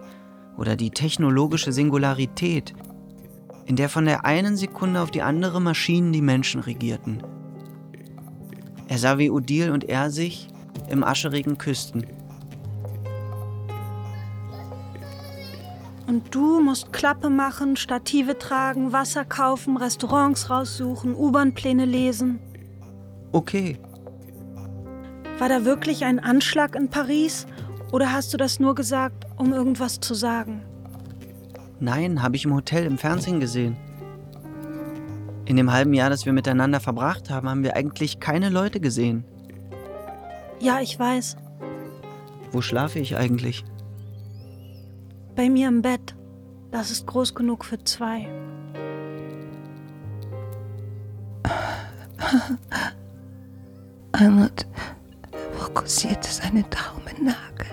oder 0.60 0.76
die 0.76 0.92
technologische 0.92 1.72
Singularität, 1.72 2.74
in 3.66 3.78
der 3.78 3.88
von 3.88 4.06
der 4.06 4.26
einen 4.26 4.58
Sekunde 4.58 5.02
auf 5.02 5.10
die 5.10 5.22
andere 5.22 5.62
Maschinen 5.62 6.12
die 6.12 6.22
Menschen 6.22 6.60
regierten. 6.60 7.24
Er 8.88 8.98
sah, 8.98 9.18
wie 9.18 9.30
Odile 9.30 9.72
und 9.72 9.86
er 9.86 10.12
sich 10.12 10.50
im 10.90 11.04
ascherigen 11.04 11.58
küssten. 11.58 12.06
Und 16.08 16.36
du 16.36 16.60
musst 16.60 16.92
Klappe 16.92 17.30
machen, 17.30 17.78
Stative 17.78 18.38
tragen, 18.38 18.92
Wasser 18.92 19.24
kaufen, 19.24 19.78
Restaurants 19.78 20.50
raussuchen, 20.50 21.16
U-Bahn-Pläne 21.16 21.86
lesen. 21.86 22.40
Okay, 23.32 23.78
War 25.40 25.48
da 25.48 25.64
wirklich 25.64 26.04
ein 26.04 26.20
Anschlag 26.20 26.76
in 26.76 26.90
Paris? 26.90 27.48
Oder 27.92 28.14
hast 28.14 28.34
du 28.34 28.38
das 28.38 28.60
nur 28.60 28.76
gesagt, 28.76 29.26
um 29.38 29.54
irgendwas 29.54 30.00
zu 30.00 30.14
sagen? 30.14 30.62
nein, 31.80 32.22
habe 32.22 32.36
ich 32.36 32.46
im 32.46 32.54
Hotel 32.54 32.86
im 32.86 32.98
Fernsehen 32.98 33.40
gesehen. 33.40 33.78
In 35.46 35.56
dem 35.56 35.72
halben 35.72 35.94
Jahr, 35.94 36.10
das 36.10 36.26
wir 36.26 36.34
miteinander 36.34 36.80
verbracht 36.80 37.30
haben, 37.30 37.50
haben 37.50 37.64
wir 37.64 37.76
eigentlich 37.76 38.20
keine 38.20 38.50
Leute 38.50 38.80
gesehen. 38.80 39.24
Ja, 40.60 40.80
ich 40.82 41.00
weiß. 41.00 41.38
Wo 42.52 42.62
schlafe 42.62 43.00
ich 43.00 43.16
eigentlich? 43.18 43.64
Bei 45.36 45.50
mir 45.50 45.68
im 45.68 45.82
Bett. 45.82 46.16
Das 46.72 46.92
ist 46.92 47.08
groß 47.08 47.34
genug 47.34 47.66
für 47.66 47.84
zwei. 47.84 48.28
Arnold 54.12 54.68
fokussierte 55.70 56.30
seine 56.32 56.64
Daumennagel 56.64 57.68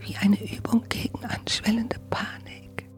wie 0.00 0.16
eine 0.16 0.36
Übung 0.42 0.84
gegen 0.88 1.24
anschwellende 1.24 1.98
Panik. 2.10 2.88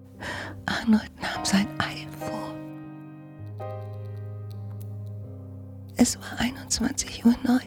Arnold 0.66 1.10
nahm 1.20 1.44
sein 1.44 1.66
iPhone. 1.78 2.54
Es 5.96 6.18
war 6.18 6.38
21.09 6.40 7.24
Uhr. 7.26 7.60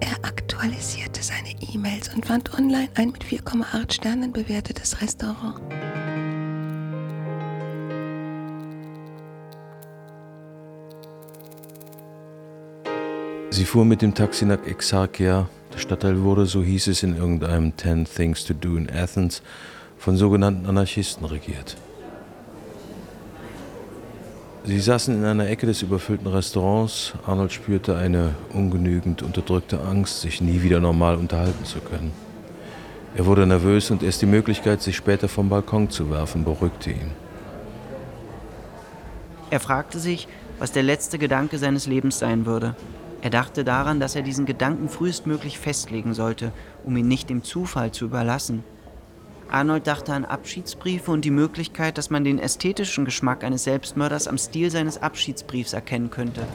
Er 0.00 0.24
aktualisierte 0.24 1.22
seine 1.22 1.50
E-Mails 1.60 2.14
und 2.14 2.24
fand 2.24 2.54
online 2.54 2.88
ein 2.94 3.10
mit 3.10 3.24
4,8 3.24 3.92
Sternen 3.92 4.32
bewertetes 4.32 5.00
Restaurant. 5.00 5.60
Sie 13.60 13.66
fuhr 13.66 13.84
mit 13.84 14.00
dem 14.00 14.14
Taxi 14.14 14.46
nach 14.46 14.64
Exarchia. 14.64 15.46
Der 15.74 15.78
Stadtteil 15.78 16.22
wurde, 16.22 16.46
so 16.46 16.62
hieß 16.62 16.86
es 16.86 17.02
in 17.02 17.14
irgendeinem 17.14 17.76
Ten 17.76 18.06
Things 18.06 18.46
to 18.46 18.54
Do 18.54 18.78
in 18.78 18.88
Athens, 18.88 19.42
von 19.98 20.16
sogenannten 20.16 20.64
Anarchisten 20.64 21.26
regiert. 21.26 21.76
Sie 24.64 24.80
saßen 24.80 25.14
in 25.14 25.26
einer 25.26 25.46
Ecke 25.46 25.66
des 25.66 25.82
überfüllten 25.82 26.26
Restaurants. 26.26 27.12
Arnold 27.26 27.52
spürte 27.52 27.98
eine 27.98 28.34
ungenügend 28.54 29.20
unterdrückte 29.20 29.78
Angst, 29.82 30.22
sich 30.22 30.40
nie 30.40 30.62
wieder 30.62 30.80
normal 30.80 31.16
unterhalten 31.16 31.66
zu 31.66 31.80
können. 31.80 32.12
Er 33.14 33.26
wurde 33.26 33.46
nervös 33.46 33.90
und 33.90 34.02
erst 34.02 34.22
die 34.22 34.26
Möglichkeit, 34.26 34.80
sich 34.80 34.96
später 34.96 35.28
vom 35.28 35.50
Balkon 35.50 35.90
zu 35.90 36.08
werfen, 36.08 36.44
beruhigte 36.44 36.92
ihn. 36.92 37.10
Er 39.50 39.60
fragte 39.60 39.98
sich, 39.98 40.28
was 40.58 40.72
der 40.72 40.82
letzte 40.82 41.18
Gedanke 41.18 41.58
seines 41.58 41.86
Lebens 41.86 42.18
sein 42.18 42.46
würde. 42.46 42.74
Er 43.22 43.30
dachte 43.30 43.64
daran, 43.64 44.00
dass 44.00 44.16
er 44.16 44.22
diesen 44.22 44.46
Gedanken 44.46 44.88
frühestmöglich 44.88 45.58
festlegen 45.58 46.14
sollte, 46.14 46.52
um 46.84 46.96
ihn 46.96 47.08
nicht 47.08 47.28
dem 47.28 47.42
Zufall 47.42 47.92
zu 47.92 48.06
überlassen. 48.06 48.64
Arnold 49.50 49.86
dachte 49.86 50.12
an 50.12 50.24
Abschiedsbriefe 50.24 51.10
und 51.10 51.24
die 51.24 51.32
Möglichkeit, 51.32 51.98
dass 51.98 52.08
man 52.08 52.24
den 52.24 52.38
ästhetischen 52.38 53.04
Geschmack 53.04 53.42
eines 53.42 53.64
Selbstmörders 53.64 54.28
am 54.28 54.38
Stil 54.38 54.70
seines 54.70 55.02
Abschiedsbriefs 55.02 55.72
erkennen 55.72 56.10
könnte. 56.10 56.46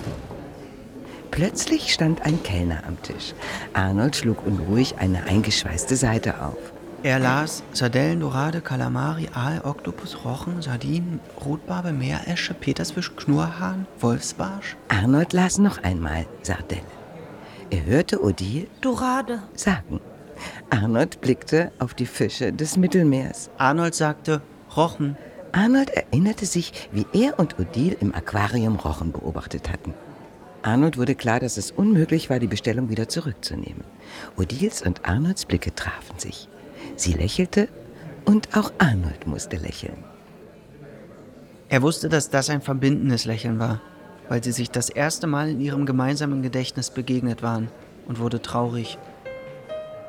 Plötzlich 1.29 1.93
stand 1.93 2.21
ein 2.21 2.41
Kellner 2.43 2.83
am 2.87 3.01
Tisch. 3.01 3.33
Arnold 3.73 4.15
schlug 4.15 4.45
unruhig 4.45 4.95
eine 4.97 5.25
eingeschweißte 5.25 5.97
Seite 5.97 6.41
auf. 6.41 6.74
Er 7.05 7.19
las 7.19 7.61
Sardellen, 7.71 8.19
Dorade, 8.19 8.61
Kalamari, 8.61 9.29
Aal, 9.31 9.61
Oktopus, 9.63 10.25
Rochen, 10.25 10.63
Sardinen, 10.63 11.19
Rotbarbe, 11.45 11.91
Meeresche, 11.91 12.55
Petersfisch, 12.55 13.15
Knurrhahn, 13.15 13.85
Wolfsbarsch. 13.99 14.75
Arnold 14.87 15.31
las 15.31 15.59
noch 15.59 15.83
einmal 15.83 16.25
Sardelle. 16.41 16.81
Er 17.69 17.85
hörte 17.85 18.23
Odile 18.23 18.65
Dorade. 18.81 19.43
sagen. 19.53 20.01
Arnold 20.71 21.21
blickte 21.21 21.71
auf 21.77 21.93
die 21.93 22.07
Fische 22.07 22.51
des 22.51 22.75
Mittelmeers. 22.75 23.51
Arnold 23.59 23.93
sagte 23.93 24.41
Rochen. 24.75 25.15
Arnold 25.51 25.91
erinnerte 25.91 26.47
sich, 26.47 26.89
wie 26.91 27.05
er 27.13 27.37
und 27.37 27.59
Odile 27.59 27.97
im 27.99 28.15
Aquarium 28.15 28.77
Rochen 28.77 29.11
beobachtet 29.11 29.71
hatten. 29.71 29.93
Arnold 30.63 30.97
wurde 30.97 31.13
klar, 31.13 31.39
dass 31.39 31.57
es 31.57 31.69
unmöglich 31.69 32.31
war, 32.31 32.39
die 32.39 32.47
Bestellung 32.47 32.89
wieder 32.89 33.07
zurückzunehmen. 33.07 33.83
Odiles 34.37 34.81
und 34.81 35.05
Arnolds 35.07 35.45
Blicke 35.45 35.75
trafen 35.75 36.17
sich. 36.17 36.49
Sie 36.95 37.13
lächelte 37.13 37.67
und 38.25 38.55
auch 38.57 38.71
Arnold 38.77 39.27
musste 39.27 39.57
lächeln. 39.57 40.03
Er 41.69 41.81
wusste, 41.81 42.09
dass 42.09 42.29
das 42.29 42.49
ein 42.49 42.61
verbindendes 42.61 43.25
Lächeln 43.25 43.59
war, 43.59 43.81
weil 44.29 44.43
sie 44.43 44.51
sich 44.51 44.71
das 44.71 44.89
erste 44.89 45.27
Mal 45.27 45.49
in 45.49 45.61
ihrem 45.61 45.85
gemeinsamen 45.85 46.41
Gedächtnis 46.41 46.89
begegnet 46.89 47.43
waren 47.43 47.69
und 48.07 48.19
wurde 48.19 48.41
traurig. 48.41 48.97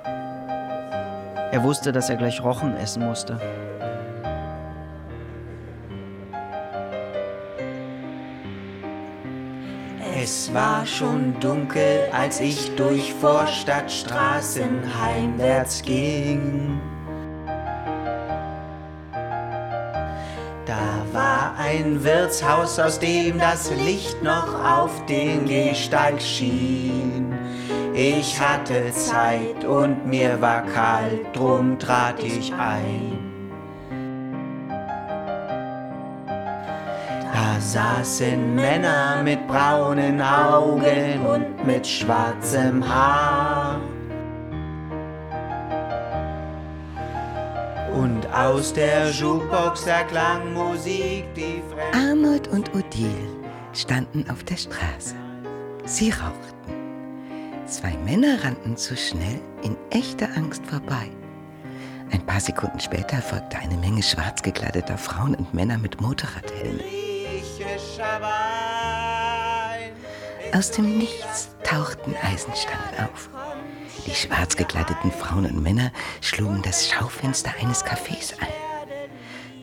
Er 0.05 1.62
wusste, 1.62 1.93
dass 1.93 2.11
er 2.11 2.17
gleich 2.17 2.43
Rochen 2.43 2.77
essen 2.77 3.05
musste. 3.07 3.41
War 10.57 10.87
schon 10.87 11.39
dunkel, 11.39 12.09
als 12.13 12.41
ich 12.41 12.75
durch 12.77 13.13
Vorstadtstraßen 13.21 14.81
heimwärts 15.01 15.83
ging. 15.83 16.81
ein 21.59 22.05
Wirtshaus, 22.05 22.79
aus 22.79 22.99
dem 22.99 23.39
das 23.39 23.71
Licht 23.71 24.23
noch 24.23 24.55
auf 24.65 25.05
den 25.07 25.47
Gehsteig 25.47 26.21
schien. 26.21 27.35
Ich 27.95 28.41
hatte 28.41 28.93
Zeit 28.93 29.65
und 29.65 30.07
mir 30.07 30.41
war 30.41 30.63
kalt, 30.67 31.35
drum 31.35 31.79
trat 31.79 32.23
ich 32.23 32.53
ein. 32.55 33.16
Saßen 37.67 38.55
Männer 38.55 39.23
mit 39.25 39.47
braunen 39.49 40.21
Augen 40.21 41.27
und 41.27 41.67
mit 41.67 41.87
schwarzem 41.87 42.87
Haar. 42.87 43.81
Und 47.93 48.27
aus 48.33 48.73
der 48.73 49.11
Jukebox 49.11 49.87
erklang 49.87 50.53
Musik, 50.53 51.25
die 51.35 51.62
fremd. 51.71 51.97
Arnold 51.97 52.49
und 52.49 52.75
Odile 52.75 53.11
standen 53.73 54.25
auf 54.31 54.45
der 54.45 54.57
Straße. 54.57 55.17
Sie 55.87 56.11
rauchten. 56.11 56.55
Zwei 57.67 57.97
Männer 58.05 58.45
rannten 58.45 58.77
zu 58.77 58.97
schnell 58.97 59.41
in 59.62 59.77
echter 59.91 60.29
Angst 60.37 60.64
vorbei. 60.67 61.11
Ein 62.12 62.25
paar 62.25 62.41
Sekunden 62.41 62.79
später 62.79 63.17
folgte 63.17 63.59
eine 63.59 63.77
Menge 63.79 64.03
schwarz 64.03 64.41
gekleideter 64.41 64.97
Frauen 64.99 65.35
und 65.35 65.53
Männer 65.53 65.79
mit 65.79 66.01
Motorradhelmen. 66.01 67.06
Aus 70.53 70.71
dem 70.71 70.97
Nichts 70.99 71.51
tauchten 71.64 72.14
Eisenstangen 72.23 73.05
auf. 73.05 73.29
Die 74.07 74.14
schwarz 74.14 74.57
gekleideten 74.57 75.12
Frauen 75.12 75.47
und 75.47 75.62
Männer 75.62 75.93
schlugen 76.21 76.62
das 76.62 76.89
Schaufenster 76.89 77.53
eines 77.61 77.85
Cafés 77.85 78.33
ein. 78.41 78.49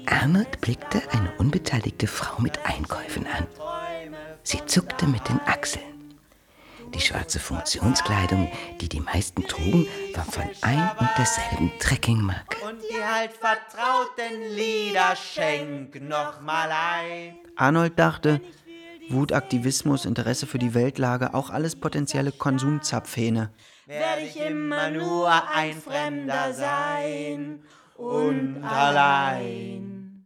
Arnold 0.06 0.62
blickte 0.62 1.02
eine 1.12 1.32
unbeteiligte 1.38 2.08
Frau 2.08 2.42
mit 2.42 2.66
Einkäufen 2.66 3.26
an. 3.26 3.48
Sie 4.44 4.64
zuckte 4.66 5.08
mit 5.08 5.28
den 5.30 5.40
Achseln. 5.46 5.93
Die 6.94 7.02
schwarze 7.02 7.40
Funktionskleidung, 7.40 8.52
die 8.80 8.88
die 8.88 9.00
meisten 9.00 9.44
trugen, 9.48 9.88
war 10.14 10.26
von 10.26 10.44
ein 10.62 10.92
und 11.00 11.10
derselben 11.18 11.72
Trekkingmarke. 11.80 12.58
Und 12.68 12.82
die 12.82 13.04
halt 13.04 13.32
vertrauten 13.34 14.56
Lieder 14.56 15.16
schenk 15.16 16.02
noch 16.02 16.42
mal 16.42 16.70
ein. 16.72 17.36
Arnold 17.56 17.98
dachte, 17.98 18.42
Wut, 19.10 19.34
Aktivismus, 19.34 20.06
Interesse 20.06 20.48
für 20.48 20.60
die 20.60 20.74
Weltlage, 20.74 21.34
auch 21.34 21.50
alles 21.50 21.76
potenzielle 21.76 22.32
Konsumzapfhähne. 22.32 23.52
Werde 23.86 24.22
ich 24.22 24.40
immer 24.40 24.90
nur 24.90 25.30
ein 25.50 25.76
Fremder 25.82 26.54
sein 26.54 27.64
und 27.98 28.64
allein. 28.64 30.26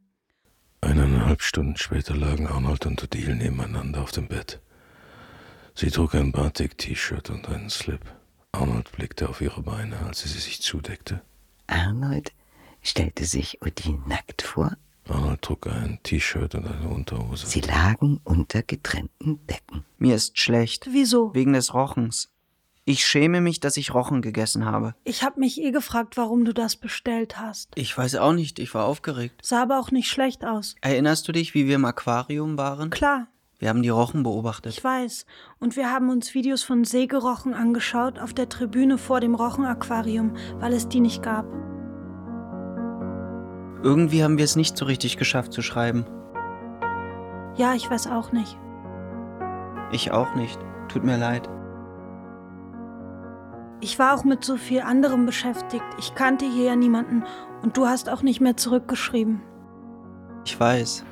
Eineinhalb 0.82 1.42
Stunden 1.42 1.76
später 1.76 2.16
lagen 2.16 2.48
Arnold 2.48 2.86
und 2.86 3.04
Odile 3.04 3.36
nebeneinander 3.36 4.02
auf 4.02 4.12
dem 4.12 4.28
Bett. 4.28 4.62
Sie 5.80 5.92
trug 5.92 6.16
ein 6.16 6.32
Batik-T-Shirt 6.32 7.30
und 7.30 7.48
einen 7.50 7.70
Slip. 7.70 8.02
Arnold 8.52 8.92
blickte 8.94 9.30
auf 9.30 9.42
ihre 9.42 9.62
Beine, 9.62 10.00
als 10.08 10.24
sie 10.24 10.40
sich 10.40 10.60
zudeckte. 10.60 11.22
Arnold 11.68 12.32
stellte 12.82 13.26
sich 13.26 13.62
Odile 13.62 14.00
nackt 14.08 14.42
vor. 14.42 14.76
Arnold 15.08 15.44
trug 15.44 15.68
ein 15.68 16.00
T-Shirt 16.02 16.56
und 16.56 16.66
eine 16.66 16.90
Unterhose. 16.90 17.46
Sie 17.46 17.62
lagen 17.62 18.20
unter 18.24 18.64
getrennten 18.64 19.46
Decken. 19.46 19.86
Mir 20.00 20.16
ist 20.16 20.40
schlecht. 20.40 20.88
Wieso? 20.92 21.36
Wegen 21.36 21.54
des 21.54 21.76
Rochens. 21.76 22.32
Ich 22.84 23.06
schäme 23.06 23.40
mich, 23.40 23.60
dass 23.60 23.78
ich 23.78 23.94
Rochen 23.94 24.24
gegessen 24.24 24.66
habe. 24.66 24.96
Ich 25.04 25.22
habe 25.22 25.40
mich 25.40 25.62
eh 25.62 25.70
gefragt, 25.70 26.18
warum 26.18 26.44
du 26.44 26.56
das 26.56 26.76
bestellt 26.76 27.40
hast. 27.40 27.70
Ich 27.76 27.96
weiß 27.96 28.16
auch 28.16 28.34
nicht, 28.34 28.58
ich 28.58 28.74
war 28.74 28.86
aufgeregt. 28.86 29.42
Sah 29.44 29.62
aber 29.62 29.80
auch 29.80 29.92
nicht 29.92 30.10
schlecht 30.10 30.44
aus. 30.44 30.74
Erinnerst 30.82 31.28
du 31.28 31.34
dich, 31.34 31.54
wie 31.54 31.68
wir 31.68 31.76
im 31.76 31.86
Aquarium 31.86 32.58
waren? 32.58 32.90
Klar, 32.90 33.28
Wir 33.60 33.70
haben 33.70 33.82
die 33.82 33.90
Rochen 33.90 34.22
beobachtet. 34.24 34.74
ich 34.74 34.84
weiß. 34.84 35.26
Und 35.60 35.76
wir 35.76 35.92
haben 35.92 36.10
uns 36.10 36.36
Videos 36.36 36.64
von 36.64 36.84
Seegerochen 36.84 37.54
angeschaut 37.54 38.20
auf 38.20 38.34
der 38.34 38.50
Tribüne 38.50 38.98
vor 38.98 39.20
dem 39.20 39.34
Rochenaquarium, 39.34 40.36
weil 40.60 40.74
es 40.74 40.88
die 40.88 41.00
nicht 41.00 41.24
gab. 41.24 41.46
Irgendwie 43.82 44.24
haben 44.24 44.38
wir 44.38 44.46
es 44.46 44.56
nicht 44.56 44.78
so 44.78 44.86
richtig 44.86 45.18
geschafft 45.18 45.54
zu 45.54 45.62
schreiben. 45.62 46.06
Ja, 47.56 47.74
ich 47.74 47.90
weiß 47.90 48.08
auch 48.08 48.32
nicht. 48.32 48.58
Ich 49.92 50.12
auch 50.12 50.36
nicht. 50.36 50.60
Tut 50.88 51.04
mir 51.04 51.18
leid. 51.18 51.50
Ich 53.80 53.98
war 53.98 54.16
auch 54.16 54.24
mit 54.24 54.44
so 54.44 54.58
viel 54.58 54.82
anderem 54.82 55.26
beschäftigt. 55.26 55.86
Ich 55.98 56.14
kannte 56.16 56.46
hier 56.46 56.66
ja 56.66 56.76
niemanden 56.76 57.24
und 57.64 57.78
du 57.78 57.88
hast 57.88 58.10
auch 58.10 58.22
nicht 58.22 58.42
mehr 58.42 58.58
zurückgeschrieben. 58.58 59.42
Ich 60.46 60.60
weiß. 60.60 61.06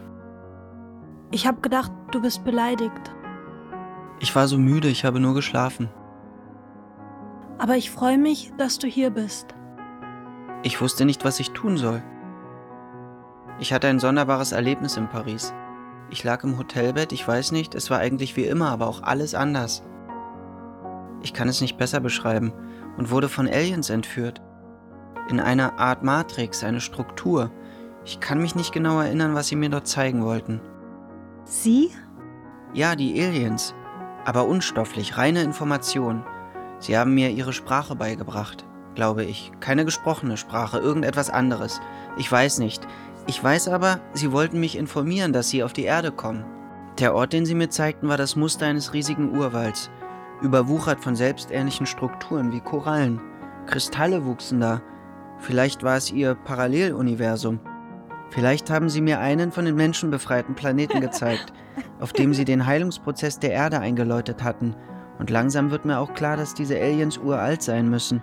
Ich 1.32 1.48
habe 1.48 1.62
gedacht, 1.62 1.92
du 2.12 2.22
bist 2.22 2.44
beleidigt. 2.44 3.14
Ich 4.20 4.36
war 4.36 4.48
so 4.48 4.58
müde, 4.58 4.88
ich 4.88 5.04
habe 5.06 5.20
nur 5.20 5.34
geschlafen. 5.34 5.90
Aber 7.58 7.76
ich 7.76 7.92
freue 7.92 8.18
mich, 8.18 8.54
dass 8.58 8.80
du 8.80 8.88
hier 8.88 9.10
bist. 9.10 9.56
Ich 10.64 10.82
wusste 10.82 11.06
nicht, 11.06 11.26
was 11.26 11.40
ich 11.40 11.52
tun 11.52 11.78
soll. 11.78 12.02
Ich 13.60 13.72
hatte 13.74 13.88
ein 13.88 14.00
sonderbares 14.00 14.52
Erlebnis 14.52 14.98
in 14.98 15.08
Paris. 15.08 15.54
Ich 16.10 16.24
lag 16.24 16.44
im 16.44 16.58
Hotelbett, 16.58 17.12
ich 17.12 17.28
weiß 17.28 17.52
nicht, 17.52 17.74
es 17.74 17.90
war 17.90 18.00
eigentlich 18.00 18.36
wie 18.36 18.46
immer, 18.46 18.70
aber 18.70 18.88
auch 18.88 19.02
alles 19.02 19.34
anders. 19.34 19.84
Ich 21.22 21.34
kann 21.34 21.48
es 21.48 21.62
nicht 21.62 21.78
besser 21.78 22.00
beschreiben 22.00 22.54
und 22.98 23.10
wurde 23.10 23.30
von 23.30 23.48
Aliens 23.48 23.90
entführt. 23.90 24.42
In 25.30 25.40
einer 25.40 25.80
Art 25.80 26.04
Matrix, 26.04 26.64
eine 26.64 26.82
Struktur. 26.82 27.52
Ich 28.04 28.20
kann 28.20 28.42
mich 28.42 28.56
nicht 28.56 28.72
genau 28.72 29.00
erinnern, 29.00 29.34
was 29.34 29.48
sie 29.48 29.56
mir 29.56 29.70
dort 29.70 29.88
zeigen 29.88 30.24
wollten. 30.24 30.62
Sie? 31.46 31.92
Ja, 32.74 32.96
die 32.96 33.22
Aliens. 33.22 33.76
Aber 34.26 34.48
unstofflich, 34.48 35.18
reine 35.18 35.44
Information. 35.44 36.24
Sie 36.80 36.98
haben 36.98 37.14
mir 37.14 37.30
ihre 37.30 37.54
Sprache 37.54 37.96
beigebracht, 37.96 38.66
glaube 38.96 39.24
ich. 39.24 39.52
Keine 39.60 39.86
gesprochene 39.86 40.38
Sprache, 40.38 40.80
irgendetwas 40.80 41.30
anderes. 41.30 41.80
Ich 42.18 42.32
weiß 42.32 42.58
nicht. 42.60 42.86
Ich 43.28 43.44
weiß 43.44 43.70
aber, 43.70 44.00
sie 44.14 44.32
wollten 44.32 44.60
mich 44.60 44.76
informieren, 44.76 45.34
dass 45.34 45.50
sie 45.50 45.64
auf 45.64 45.74
die 45.74 45.84
Erde 45.84 46.12
kommen. 46.12 46.46
Der 47.00 47.14
Ort, 47.14 47.34
den 47.34 47.46
sie 47.46 47.56
mir 47.56 47.70
zeigten, 47.70 48.08
war 48.08 48.18
das 48.18 48.36
Muster 48.36 48.66
eines 48.66 48.94
riesigen 48.94 49.38
Urwalds, 49.38 49.92
überwuchert 50.42 51.04
von 51.04 51.16
selbstähnlichen 51.16 51.86
Strukturen 51.86 52.52
wie 52.52 52.62
Korallen. 52.62 53.22
Kristalle 53.68 54.26
wuchsen 54.26 54.60
da. 54.62 54.82
Vielleicht 55.40 55.84
war 55.84 55.98
es 55.98 56.12
ihr 56.12 56.36
Paralleluniversum. 56.36 57.60
Vielleicht 58.30 58.70
haben 58.70 58.90
sie 58.90 59.02
mir 59.02 59.20
einen 59.20 59.52
von 59.52 59.66
den 59.66 59.76
Menschen 59.76 60.12
befreiten 60.12 60.56
Planeten 60.56 61.00
gezeigt, 61.02 61.54
auf 62.00 62.14
dem 62.14 62.34
sie 62.34 62.46
den 62.46 62.66
Heilungsprozess 62.66 63.40
der 63.40 63.52
Erde 63.52 63.80
eingeläutet 63.80 64.44
hatten. 64.44 64.76
Und 65.20 65.30
langsam 65.30 65.72
wird 65.72 65.86
mir 65.86 66.00
auch 66.00 66.14
klar, 66.14 66.36
dass 66.36 66.54
diese 66.54 66.80
Aliens 66.80 67.18
uralt 67.18 67.62
sein 67.62 67.90
müssen. 67.90 68.22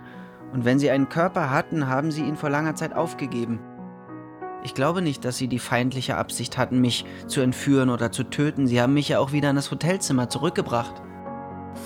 Und 0.51 0.65
wenn 0.65 0.77
sie 0.77 0.91
einen 0.91 1.09
Körper 1.09 1.49
hatten, 1.49 1.87
haben 1.87 2.11
sie 2.11 2.23
ihn 2.23 2.35
vor 2.35 2.49
langer 2.49 2.75
Zeit 2.75 2.93
aufgegeben. 2.93 3.59
Ich 4.63 4.75
glaube 4.75 5.01
nicht, 5.01 5.25
dass 5.25 5.37
sie 5.37 5.47
die 5.47 5.59
feindliche 5.59 6.15
Absicht 6.15 6.57
hatten, 6.57 6.79
mich 6.79 7.05
zu 7.27 7.41
entführen 7.41 7.89
oder 7.89 8.11
zu 8.11 8.23
töten. 8.23 8.67
Sie 8.67 8.81
haben 8.81 8.93
mich 8.93 9.09
ja 9.09 9.19
auch 9.19 9.31
wieder 9.31 9.49
in 9.49 9.55
das 9.55 9.71
Hotelzimmer 9.71 10.29
zurückgebracht. 10.29 11.01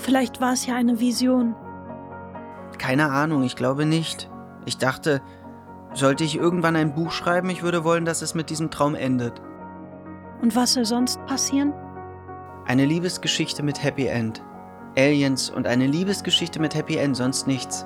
Vielleicht 0.01 0.41
war 0.41 0.53
es 0.53 0.65
ja 0.65 0.75
eine 0.75 0.99
Vision. 0.99 1.55
Keine 2.77 3.09
Ahnung, 3.09 3.43
ich 3.43 3.55
glaube 3.55 3.85
nicht. 3.85 4.29
Ich 4.65 4.77
dachte, 4.77 5.21
sollte 5.93 6.23
ich 6.23 6.37
irgendwann 6.37 6.75
ein 6.75 6.93
Buch 6.93 7.11
schreiben, 7.11 7.49
ich 7.49 7.63
würde 7.63 7.83
wollen, 7.83 8.05
dass 8.05 8.21
es 8.21 8.35
mit 8.35 8.49
diesem 8.49 8.69
Traum 8.69 8.95
endet. 8.95 9.41
Und 10.41 10.55
was 10.55 10.73
soll 10.73 10.85
sonst 10.85 11.23
passieren? 11.25 11.73
Eine 12.65 12.85
Liebesgeschichte 12.85 13.63
mit 13.63 13.83
Happy 13.83 14.07
End. 14.07 14.43
Aliens 14.97 15.49
und 15.49 15.67
eine 15.67 15.87
Liebesgeschichte 15.87 16.59
mit 16.59 16.75
Happy 16.75 16.97
End, 16.97 17.15
sonst 17.15 17.47
nichts. 17.47 17.85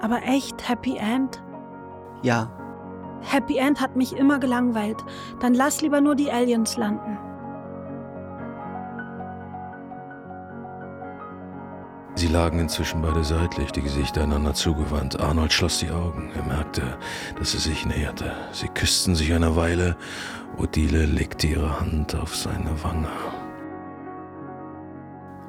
Aber 0.00 0.22
echt 0.24 0.68
Happy 0.68 0.96
End? 0.96 1.42
Ja, 2.22 2.50
Happy 3.24 3.56
End 3.56 3.80
hat 3.80 3.96
mich 3.96 4.16
immer 4.16 4.38
gelangweilt. 4.38 5.02
Dann 5.40 5.54
lass 5.54 5.80
lieber 5.80 6.00
nur 6.00 6.14
die 6.14 6.30
Aliens 6.30 6.76
landen. 6.76 7.18
Sie 12.24 12.32
lagen 12.32 12.58
inzwischen 12.58 13.02
beide 13.02 13.22
seitlich, 13.22 13.70
die 13.70 13.82
Gesichter 13.82 14.22
einander 14.22 14.54
zugewandt. 14.54 15.20
Arnold 15.20 15.52
schloss 15.52 15.80
die 15.80 15.90
Augen. 15.90 16.30
Er 16.34 16.42
merkte, 16.44 16.96
dass 17.38 17.52
sie 17.52 17.58
sich 17.58 17.84
näherte. 17.84 18.32
Sie 18.50 18.68
küssten 18.68 19.14
sich 19.14 19.34
eine 19.34 19.56
Weile. 19.56 19.94
Odile 20.56 21.04
legte 21.04 21.48
ihre 21.48 21.80
Hand 21.80 22.14
auf 22.14 22.34
seine 22.34 22.82
Wange. 22.82 23.10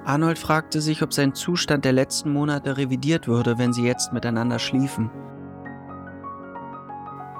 Arnold 0.04 0.38
fragte 0.38 0.82
sich, 0.82 1.02
ob 1.02 1.14
sein 1.14 1.34
Zustand 1.34 1.86
der 1.86 1.94
letzten 1.94 2.34
Monate 2.34 2.76
revidiert 2.76 3.26
würde, 3.26 3.58
wenn 3.58 3.72
sie 3.72 3.86
jetzt 3.86 4.12
miteinander 4.12 4.60
schliefen. 4.60 5.10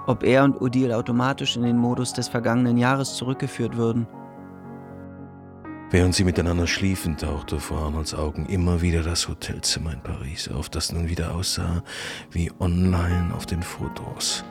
Ob 0.08 0.24
er 0.24 0.46
und 0.46 0.62
Odile 0.62 0.96
automatisch 0.96 1.58
in 1.58 1.64
den 1.64 1.78
Modus 1.78 2.14
des 2.14 2.30
vergangenen 2.30 2.78
Jahres 2.78 3.16
zurückgeführt 3.16 3.76
würden. 3.76 4.08
Während 5.96 6.14
sie 6.14 6.26
miteinander 6.26 6.68
schliefen, 6.68 7.16
tauchte 7.16 7.58
vor 7.58 7.78
Arnolds 7.78 8.14
Augen 8.14 8.48
immer 8.48 8.82
wieder 8.82 9.02
das 9.02 9.30
Hotelzimmer 9.30 9.94
in 9.94 10.02
Paris 10.02 10.50
auf, 10.50 10.68
das 10.68 10.92
nun 10.92 11.08
wieder 11.08 11.34
aussah 11.34 11.84
wie 12.32 12.52
online 12.60 13.34
auf 13.34 13.46
den 13.46 13.64
Fotos. 13.64 14.44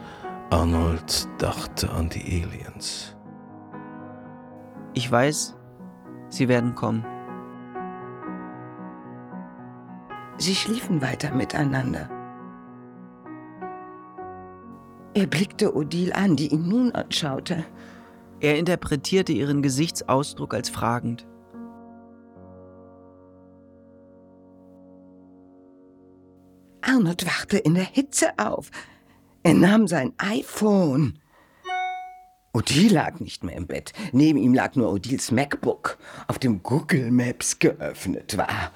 Arnold 0.48 1.28
dachte 1.36 1.90
an 1.90 2.08
die 2.08 2.42
Aliens. 2.42 3.14
Ich 4.94 5.12
weiß, 5.12 5.54
sie 6.30 6.48
werden 6.48 6.74
kommen. 6.74 7.04
Sie 10.38 10.54
schliefen 10.54 11.02
weiter 11.02 11.34
miteinander. 11.34 12.08
Er 15.12 15.26
blickte 15.26 15.76
Odile 15.76 16.14
an, 16.14 16.36
die 16.36 16.54
ihn 16.54 16.68
nun 16.68 16.92
anschaute. 16.92 17.66
Er 18.40 18.56
interpretierte 18.58 19.32
ihren 19.32 19.60
Gesichtsausdruck 19.60 20.54
als 20.54 20.70
fragend. 20.70 21.26
Arnold 26.86 27.26
wachte 27.26 27.58
in 27.58 27.74
der 27.74 27.84
Hitze 27.84 28.38
auf. 28.38 28.70
Er 29.42 29.54
nahm 29.54 29.88
sein 29.88 30.12
iPhone. 30.18 31.18
Odile 32.52 32.94
lag 32.94 33.20
nicht 33.20 33.42
mehr 33.42 33.56
im 33.56 33.66
Bett. 33.66 33.92
Neben 34.12 34.38
ihm 34.38 34.54
lag 34.54 34.76
nur 34.76 34.90
Odiles 34.92 35.30
MacBook, 35.30 35.98
auf 36.28 36.38
dem 36.38 36.62
Google 36.62 37.10
Maps 37.10 37.58
geöffnet 37.58 38.36
war. 38.36 38.70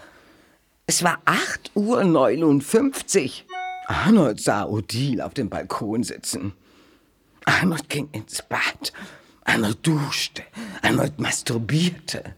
Es 0.87 1.03
war 1.03 1.21
8.59 1.27 3.25
Uhr. 3.25 3.31
Arnold 3.87 4.41
sah 4.41 4.65
Odile 4.65 5.25
auf 5.25 5.35
dem 5.35 5.49
Balkon 5.49 6.03
sitzen. 6.03 6.55
Arnold 7.45 7.89
ging 7.89 8.09
ins 8.13 8.43
Bad. 8.43 8.93
Arnold 9.45 9.87
duschte. 9.87 10.43
Arnold 10.83 11.21
masturbierte. 11.21 12.35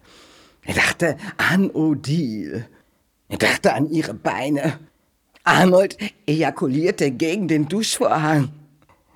Er 0.62 0.74
dachte 0.74 1.16
an 1.38 1.70
Odile. 1.70 2.68
Er 3.28 3.38
dachte 3.38 3.72
an 3.72 3.88
ihre 3.90 4.14
Beine. 4.14 4.78
Arnold 5.44 5.96
ejakulierte 6.26 7.10
gegen 7.10 7.48
den 7.48 7.68
Duschvorhang. 7.68 8.52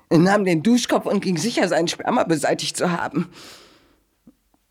Nahm 0.09 0.45
den 0.45 0.63
Duschkopf 0.63 1.05
und 1.05 1.21
ging 1.21 1.37
sicher, 1.37 1.67
seinen 1.67 1.87
Sperma 1.87 2.23
beseitigt 2.23 2.77
zu 2.77 2.91
haben. 2.91 3.29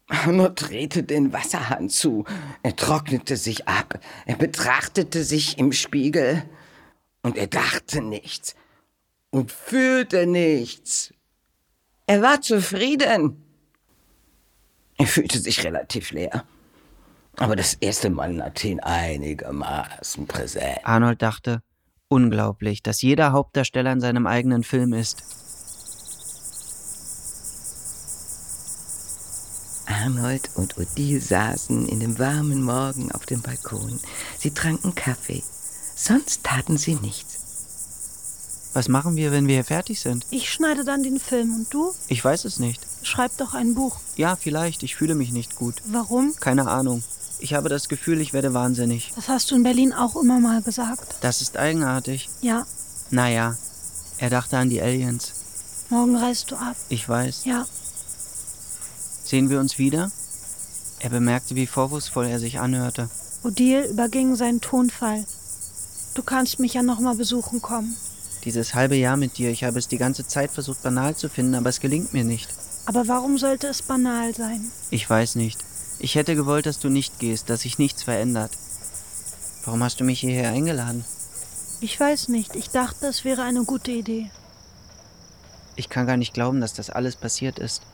Arnold 0.06 0.68
drehte 0.68 1.02
den 1.02 1.32
Wasserhahn 1.32 1.88
zu. 1.88 2.24
Er 2.62 2.76
trocknete 2.76 3.36
sich 3.36 3.66
ab. 3.66 3.98
Er 4.26 4.36
betrachtete 4.36 5.24
sich 5.24 5.58
im 5.58 5.72
Spiegel. 5.72 6.44
Und 7.22 7.36
er 7.36 7.46
dachte 7.46 8.02
nichts. 8.02 8.54
Und 9.30 9.50
fühlte 9.50 10.26
nichts. 10.26 11.12
Er 12.06 12.20
war 12.22 12.40
zufrieden. 12.42 13.42
Er 14.96 15.06
fühlte 15.06 15.38
sich 15.38 15.64
relativ 15.64 16.12
leer. 16.12 16.44
Aber 17.36 17.56
das 17.56 17.74
erste 17.74 18.10
Mal 18.10 18.30
in 18.30 18.42
Athen 18.42 18.80
einigermaßen 18.80 20.26
präsent. 20.26 20.78
Arnold 20.84 21.20
dachte, 21.20 21.62
unglaublich, 22.08 22.82
dass 22.82 23.02
jeder 23.02 23.32
Hauptdarsteller 23.32 23.92
in 23.92 24.00
seinem 24.00 24.26
eigenen 24.26 24.62
Film 24.62 24.92
ist. 24.92 25.22
Arnold 29.86 30.50
und 30.54 30.78
Odile 30.78 31.20
saßen 31.20 31.88
in 31.88 32.00
dem 32.00 32.18
warmen 32.18 32.62
Morgen 32.62 33.10
auf 33.12 33.26
dem 33.26 33.42
Balkon. 33.42 34.00
Sie 34.38 34.50
tranken 34.50 34.94
Kaffee. 34.94 35.42
Sonst 35.96 36.44
taten 36.44 36.76
sie 36.76 36.94
nichts. 36.96 37.38
Was 38.74 38.88
machen 38.88 39.14
wir, 39.16 39.30
wenn 39.30 39.46
wir 39.46 39.54
hier 39.54 39.64
fertig 39.64 40.00
sind? 40.00 40.26
Ich 40.30 40.50
schneide 40.50 40.84
dann 40.84 41.02
den 41.02 41.20
Film 41.20 41.54
und 41.54 41.72
du? 41.72 41.94
Ich 42.08 42.24
weiß 42.24 42.44
es 42.44 42.58
nicht. 42.58 42.84
Schreib 43.02 43.36
doch 43.38 43.54
ein 43.54 43.74
Buch. 43.74 43.98
Ja, 44.16 44.36
vielleicht. 44.36 44.82
Ich 44.82 44.96
fühle 44.96 45.14
mich 45.14 45.30
nicht 45.32 45.54
gut. 45.54 45.76
Warum? 45.86 46.34
Keine 46.40 46.68
Ahnung. 46.68 47.04
Ich 47.38 47.54
habe 47.54 47.68
das 47.68 47.88
Gefühl, 47.88 48.20
ich 48.20 48.32
werde 48.32 48.54
wahnsinnig. 48.54 49.12
Das 49.16 49.28
hast 49.28 49.50
du 49.50 49.56
in 49.56 49.62
Berlin 49.62 49.92
auch 49.92 50.16
immer 50.16 50.40
mal 50.40 50.62
gesagt. 50.62 51.16
Das 51.20 51.40
ist 51.40 51.56
eigenartig. 51.56 52.30
Ja. 52.40 52.66
Naja, 53.10 53.56
er 54.18 54.30
dachte 54.30 54.56
an 54.56 54.70
die 54.70 54.80
Aliens. 54.80 55.32
Morgen 55.90 56.16
reist 56.16 56.50
du 56.50 56.56
ab. 56.56 56.76
Ich 56.88 57.08
weiß. 57.08 57.44
Ja. 57.44 57.66
Sehen 59.24 59.50
wir 59.50 59.60
uns 59.60 59.78
wieder? 59.78 60.10
Er 61.00 61.10
bemerkte, 61.10 61.54
wie 61.54 61.66
vorwurfsvoll 61.66 62.26
er 62.26 62.38
sich 62.38 62.58
anhörte. 62.58 63.10
Odile 63.42 63.86
überging 63.88 64.36
seinen 64.36 64.60
Tonfall. 64.60 65.24
Du 66.14 66.22
kannst 66.22 66.58
mich 66.60 66.74
ja 66.74 66.82
noch 66.82 67.00
mal 67.00 67.14
besuchen 67.14 67.60
kommen. 67.60 67.94
Dieses 68.44 68.74
halbe 68.74 68.96
Jahr 68.96 69.16
mit 69.16 69.36
dir, 69.36 69.50
ich 69.50 69.64
habe 69.64 69.78
es 69.78 69.88
die 69.88 69.98
ganze 69.98 70.26
Zeit 70.26 70.50
versucht 70.50 70.82
banal 70.82 71.16
zu 71.16 71.28
finden, 71.28 71.54
aber 71.54 71.70
es 71.70 71.80
gelingt 71.80 72.12
mir 72.12 72.24
nicht. 72.24 72.48
Aber 72.86 73.08
warum 73.08 73.38
sollte 73.38 73.66
es 73.66 73.82
banal 73.82 74.34
sein? 74.34 74.70
Ich 74.90 75.08
weiß 75.08 75.34
nicht. 75.36 75.58
Ich 76.04 76.16
hätte 76.16 76.36
gewollt, 76.36 76.66
dass 76.66 76.80
du 76.80 76.90
nicht 76.90 77.18
gehst, 77.18 77.48
dass 77.48 77.62
sich 77.62 77.78
nichts 77.78 78.02
verändert. 78.02 78.50
Warum 79.64 79.82
hast 79.82 80.00
du 80.00 80.04
mich 80.04 80.20
hierher 80.20 80.50
eingeladen? 80.50 81.02
Ich 81.80 81.98
weiß 81.98 82.28
nicht. 82.28 82.56
Ich 82.56 82.68
dachte, 82.68 83.06
es 83.06 83.24
wäre 83.24 83.40
eine 83.40 83.64
gute 83.64 83.90
Idee. 83.90 84.30
Ich 85.76 85.88
kann 85.88 86.06
gar 86.06 86.18
nicht 86.18 86.34
glauben, 86.34 86.60
dass 86.60 86.74
das 86.74 86.90
alles 86.90 87.16
passiert 87.16 87.58
ist. 87.58 87.84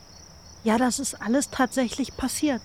Ja, 0.65 0.77
das 0.77 0.99
ist 0.99 1.21
alles 1.21 1.51
tatsächlich 1.51 2.17
passiert. 2.17 2.61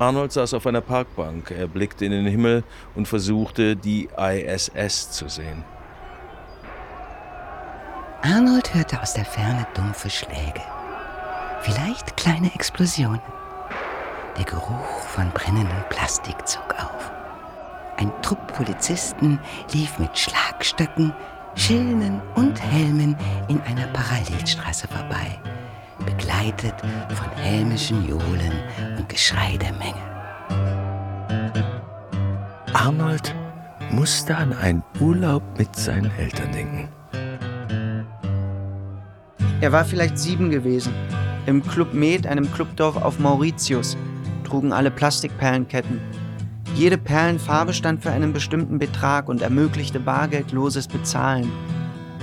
Arnold 0.00 0.32
saß 0.32 0.54
auf 0.54 0.66
einer 0.66 0.80
Parkbank. 0.80 1.52
Er 1.52 1.68
blickte 1.68 2.04
in 2.04 2.10
den 2.10 2.26
Himmel 2.26 2.64
und 2.96 3.06
versuchte, 3.06 3.76
die 3.76 4.08
ISS 4.18 5.12
zu 5.12 5.28
sehen. 5.28 5.62
Arnold 8.22 8.74
hörte 8.74 9.00
aus 9.00 9.14
der 9.14 9.24
Ferne 9.24 9.68
dumpfe 9.76 10.10
Schläge. 10.10 10.79
Vielleicht 11.62 12.16
kleine 12.16 12.52
Explosionen. 12.54 13.20
Der 14.36 14.44
Geruch 14.44 15.00
von 15.14 15.30
brennendem 15.30 15.84
Plastik 15.90 16.46
zog 16.48 16.74
auf. 16.78 17.12
Ein 17.98 18.10
Trupp 18.22 18.54
Polizisten 18.54 19.38
lief 19.72 19.98
mit 19.98 20.18
Schlagstöcken, 20.18 21.12
Schilden 21.54 22.22
und 22.34 22.62
Helmen 22.62 23.14
in 23.48 23.60
einer 23.62 23.86
Parallelstraße 23.88 24.88
vorbei, 24.88 25.38
begleitet 26.06 26.74
von 26.80 27.30
hämischen 27.42 28.08
Johlen 28.08 28.52
und 28.96 29.06
Geschrei 29.10 29.58
der 29.58 29.72
Menge. 29.74 30.10
Arnold 32.72 33.34
musste 33.90 34.34
an 34.34 34.54
einen 34.54 34.82
Urlaub 34.98 35.42
mit 35.58 35.76
seinen 35.76 36.10
Eltern 36.16 36.52
denken. 36.52 36.88
Er 39.60 39.72
war 39.72 39.84
vielleicht 39.84 40.16
sieben 40.18 40.50
gewesen. 40.50 40.94
Im 41.46 41.66
Club 41.66 41.94
Med, 41.94 42.26
einem 42.26 42.50
Clubdorf 42.52 42.96
auf 42.96 43.18
Mauritius, 43.18 43.96
trugen 44.44 44.72
alle 44.72 44.90
Plastikperlenketten. 44.90 46.00
Jede 46.74 46.98
Perlenfarbe 46.98 47.72
stand 47.72 48.02
für 48.02 48.10
einen 48.10 48.32
bestimmten 48.32 48.78
Betrag 48.78 49.28
und 49.28 49.42
ermöglichte 49.42 50.00
bargeldloses 50.00 50.86
Bezahlen. 50.86 51.50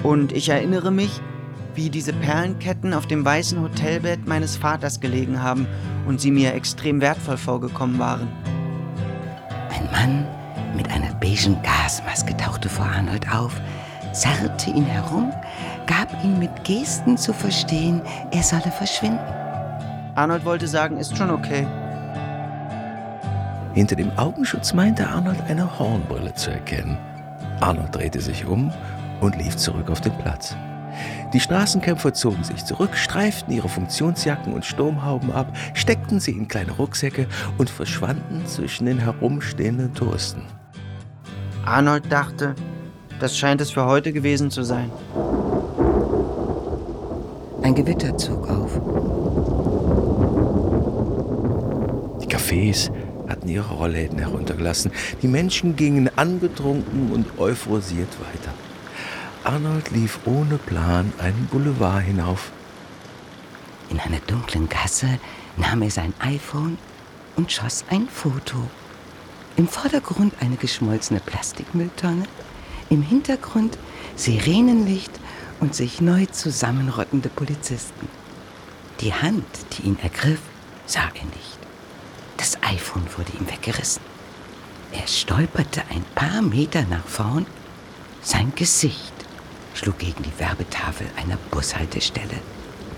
Und 0.04 0.32
ich 0.32 0.50
erinnere 0.50 0.92
mich, 0.92 1.22
wie 1.76 1.90
diese 1.90 2.14
Perlenketten 2.14 2.94
auf 2.94 3.08
dem 3.08 3.24
weißen 3.24 3.62
Hotelbett 3.62 4.28
meines 4.28 4.58
Vaters 4.58 5.00
gelegen 5.00 5.42
haben 5.42 5.68
und 6.08 6.20
sie 6.20 6.32
mir 6.32 6.54
extrem 6.54 7.02
wertvoll 7.02 7.38
vorgekommen 7.38 8.00
waren. 8.00 8.28
Ein 9.70 9.92
Mann 9.92 10.28
mit 10.76 10.90
einer 10.90 11.14
beigen 11.16 11.62
Gasmaske 11.64 12.36
tauchte 12.38 12.70
vor 12.70 12.86
Arnold 12.86 13.32
auf, 13.32 13.60
zerrte 14.14 14.70
ihn 14.72 14.86
herum, 14.86 15.32
gab 15.88 16.24
ihm 16.24 16.38
mit 16.38 16.64
Gesten 16.64 17.18
zu 17.18 17.34
verstehen, 17.34 18.02
er 18.32 18.44
solle 18.44 18.72
verschwinden. 18.72 19.20
Arnold 20.16 20.46
wollte 20.46 20.68
sagen, 20.68 20.98
ist 20.98 21.18
schon 21.18 21.32
okay. 21.32 21.66
Hinter 23.74 23.96
dem 23.96 24.12
Augenschutz 24.18 24.74
meinte 24.74 25.08
Arnold 25.08 25.42
eine 25.48 25.80
Hornbrille 25.80 26.34
zu 26.34 26.52
erkennen. 26.52 26.98
Arnold 27.60 27.96
drehte 27.96 28.22
sich 28.22 28.46
um 28.46 28.72
und 29.22 29.36
lief 29.38 29.56
zurück 29.56 29.90
auf 29.90 30.02
den 30.02 30.18
Platz. 30.18 30.56
Die 31.34 31.40
Straßenkämpfer 31.40 32.14
zogen 32.14 32.44
sich 32.44 32.66
zurück, 32.66 32.96
streiften 32.96 33.54
ihre 33.54 33.70
Funktionsjacken 33.70 34.54
und 34.54 34.66
Sturmhauben 34.66 35.32
ab, 35.32 35.56
steckten 35.74 36.20
sie 36.20 36.32
in 36.32 36.48
kleine 36.48 36.72
Rucksäcke 36.72 37.28
und 37.58 37.70
verschwanden 37.70 38.46
zwischen 38.48 38.86
den 38.86 38.98
herumstehenden 38.98 39.94
Touristen. 39.94 40.44
Arnold 41.66 42.12
dachte, 42.12 42.56
das 43.20 43.38
scheint 43.38 43.62
es 43.62 43.72
für 43.72 43.86
heute 43.86 44.14
gewesen 44.14 44.50
zu 44.50 44.64
sein. 44.64 44.90
Ein 47.68 47.76
Gewitter 47.76 48.18
zog 48.18 48.48
auf. 48.50 48.80
Die 52.22 52.28
Cafés 52.34 52.90
hatten 53.28 53.50
ihre 53.50 53.74
Rollläden 53.74 54.20
heruntergelassen. 54.20 54.90
Die 55.22 55.28
Menschen 55.28 55.76
gingen 55.76 56.10
angetrunken 56.18 57.12
und 57.12 57.38
euphorisiert 57.38 58.08
weiter. 58.22 58.54
Arnold 59.44 59.92
lief 59.92 60.18
ohne 60.24 60.58
Plan 60.60 61.12
einen 61.18 61.50
Boulevard 61.52 62.06
hinauf. 62.06 62.54
In 63.90 64.00
einer 64.00 64.22
dunklen 64.26 64.70
Gasse 64.70 65.20
nahm 65.58 65.82
er 65.82 65.92
sein 65.92 66.14
iPhone 66.20 66.78
und 67.36 67.52
schoss 67.52 67.84
ein 67.90 68.08
Foto. 68.08 68.60
Im 69.58 69.68
Vordergrund 69.68 70.36
eine 70.40 70.56
geschmolzene 70.56 71.20
Plastikmülltonne, 71.20 72.24
im 72.90 73.02
Hintergrund 73.02 73.78
Sirenenlicht 74.16 75.20
und 75.60 75.76
sich 75.76 76.02
neu 76.02 76.26
zusammenrottende 76.28 77.30
Polizisten. 77.30 78.08
Die 79.02 79.14
Hand, 79.14 79.46
die 79.74 79.84
ihn 79.84 80.00
ergriff, 80.02 80.42
sah 80.86 81.10
er 81.14 81.26
nicht. 81.26 81.58
Das 82.38 82.58
iPhone 82.62 83.06
wurde 83.16 83.32
ihm 83.40 83.50
weggerissen. 83.50 84.02
Er 84.92 85.08
stolperte 85.08 85.82
ein 85.90 86.06
paar 86.16 86.42
Meter 86.42 86.84
nach 86.90 87.06
vorn. 87.06 87.46
Sein 88.22 88.54
Gesicht 88.56 89.14
schlug 89.74 90.00
gegen 90.00 90.24
die 90.24 90.40
Werbetafel 90.40 91.08
einer 91.18 91.38
Bushaltestelle. 91.52 92.42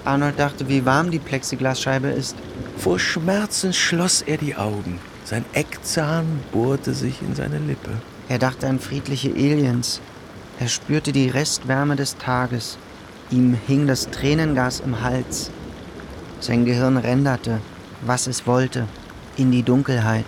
Arnold 0.05 0.39
dachte, 0.39 0.67
wie 0.69 0.85
warm 0.85 1.11
die 1.11 1.19
Plexiglasscheibe 1.19 2.07
ist. 2.07 2.35
Vor 2.77 2.99
Schmerzen 2.99 3.73
schloss 3.73 4.21
er 4.21 4.37
die 4.37 4.55
Augen. 4.55 4.99
Sein 5.25 5.45
Eckzahn 5.53 6.39
bohrte 6.51 6.93
sich 6.93 7.21
in 7.21 7.35
seine 7.35 7.59
Lippe. 7.59 7.91
Er 8.29 8.39
dachte 8.39 8.67
an 8.67 8.79
friedliche 8.79 9.31
Aliens. 9.31 10.01
Er 10.59 10.67
spürte 10.67 11.13
die 11.13 11.29
Restwärme 11.29 11.95
des 11.95 12.17
Tages. 12.17 12.77
Ihm 13.31 13.57
hing 13.65 13.87
das 13.87 14.09
Tränengas 14.09 14.81
im 14.81 15.01
Hals. 15.01 15.51
Sein 16.41 16.65
Gehirn 16.65 16.97
renderte, 16.97 17.61
was 18.01 18.27
es 18.27 18.45
wollte, 18.45 18.85
in 19.37 19.51
die 19.51 19.63
Dunkelheit. 19.63 20.25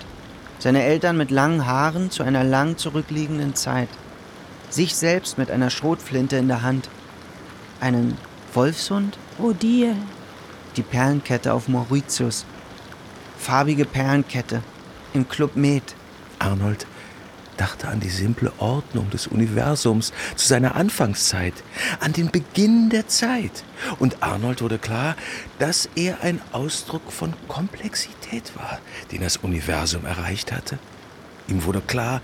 Seine 0.58 0.84
Eltern 0.84 1.18
mit 1.18 1.32
langen 1.32 1.66
Haaren 1.66 2.12
zu 2.12 2.24
einer 2.24 2.46
lang 2.46 2.78
zurückliegenden 2.78 3.56
Zeit. 3.56 3.90
Sich 4.70 4.96
selbst 4.96 5.38
mit 5.38 5.52
einer 5.52 5.70
Schrotflinte 5.70 6.38
in 6.38 6.48
der 6.48 6.62
Hand. 6.62 6.88
Einen 7.82 8.18
Wolfshund? 8.54 9.18
Odile. 9.38 9.96
Die 10.78 10.84
Perlenkette 10.84 11.52
auf 11.52 11.68
Mauritius. 11.68 12.46
Farbige 13.38 13.84
Perlenkette 13.84 14.62
im 15.14 15.28
Club 15.28 15.58
Med. 15.58 15.84
Arnold 16.40 16.88
dachte 17.62 17.90
an 17.90 18.00
die 18.00 18.10
simple 18.10 18.52
Ordnung 18.58 19.12
des 19.12 19.28
Universums 19.28 20.14
zu 20.36 20.48
seiner 20.48 20.76
Anfangszeit, 20.76 21.54
an 22.00 22.12
den 22.12 22.32
Beginn 22.32 22.90
der 22.90 23.08
Zeit. 23.08 23.64
Und 24.00 24.24
Arnold 24.24 24.64
wurde 24.64 24.80
klar, 24.80 25.16
dass 25.60 25.88
er 25.96 26.22
ein 26.24 26.42
Ausdruck 26.54 27.12
von 27.12 27.36
Komplexität 27.48 28.56
war, 28.56 28.80
den 29.12 29.22
das 29.22 29.38
Universum 29.38 30.08
erreicht 30.08 30.52
hatte. 30.52 30.80
Ihm 31.48 31.64
wurde 31.64 31.82
klar, 31.82 32.22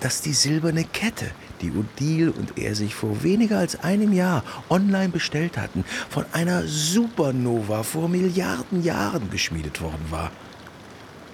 dass 0.00 0.22
die 0.22 0.32
silberne 0.32 0.82
Kette, 0.82 1.30
die 1.60 1.70
Odile 1.70 2.32
und 2.32 2.58
er 2.58 2.74
sich 2.74 2.96
vor 2.96 3.22
weniger 3.22 3.58
als 3.60 3.80
einem 3.84 4.12
Jahr 4.12 4.42
online 4.70 5.10
bestellt 5.10 5.56
hatten, 5.56 5.84
von 6.10 6.24
einer 6.32 6.66
Supernova 6.66 7.84
vor 7.84 8.08
Milliarden 8.08 8.82
Jahren 8.82 9.30
geschmiedet 9.30 9.80
worden 9.80 10.06
war. 10.10 10.32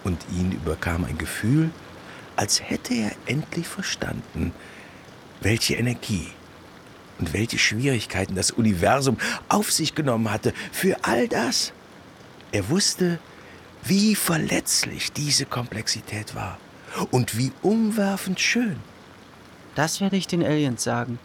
Und 0.05 0.19
ihn 0.31 0.53
überkam 0.53 1.07
ein 1.07 1.17
Gefühl, 1.17 1.71
als 2.41 2.63
hätte 2.63 2.95
er 2.95 3.13
endlich 3.27 3.69
verstanden, 3.69 4.55
welche 5.43 5.75
Energie 5.75 6.29
und 7.19 7.35
welche 7.35 7.59
Schwierigkeiten 7.59 8.35
das 8.35 8.51
Universum 8.51 9.19
auf 9.51 9.71
sich 9.71 9.95
genommen 9.95 10.31
hatte 10.31 10.55
für 10.73 10.97
all 11.05 11.29
das. 11.29 11.75
Er 12.51 12.71
wusste, 12.71 13.19
wie 13.83 14.15
verletzlich 14.15 15.13
diese 15.13 15.45
Komplexität 15.45 16.35
war 16.35 16.57
und 17.11 17.37
wie 17.37 17.53
umwerfend 17.61 18.41
schön. 18.41 18.77
Das 19.75 20.01
werde 20.01 20.17
ich 20.17 20.27
den 20.27 20.43
Aliens 20.43 20.83
sagen. 20.83 21.19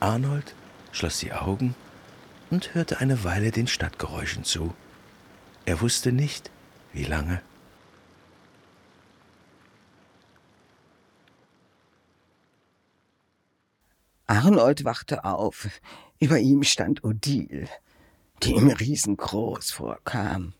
Arnold 0.00 0.56
schloss 0.90 1.20
die 1.20 1.32
Augen 1.32 1.76
und 2.50 2.74
hörte 2.74 2.98
eine 2.98 3.22
Weile 3.22 3.52
den 3.52 3.68
Stadtgeräuschen 3.68 4.42
zu. 4.42 4.74
Er 5.66 5.80
wusste 5.80 6.10
nicht, 6.10 6.50
wie 6.92 7.04
lange. 7.04 7.42
Arnold 14.30 14.84
wachte 14.84 15.24
auf. 15.24 15.68
Über 16.20 16.38
ihm 16.38 16.62
stand 16.62 17.02
Odile, 17.02 17.68
die 18.44 18.54
ihm 18.54 18.68
riesengroß 18.68 19.72
vorkam. 19.72 20.52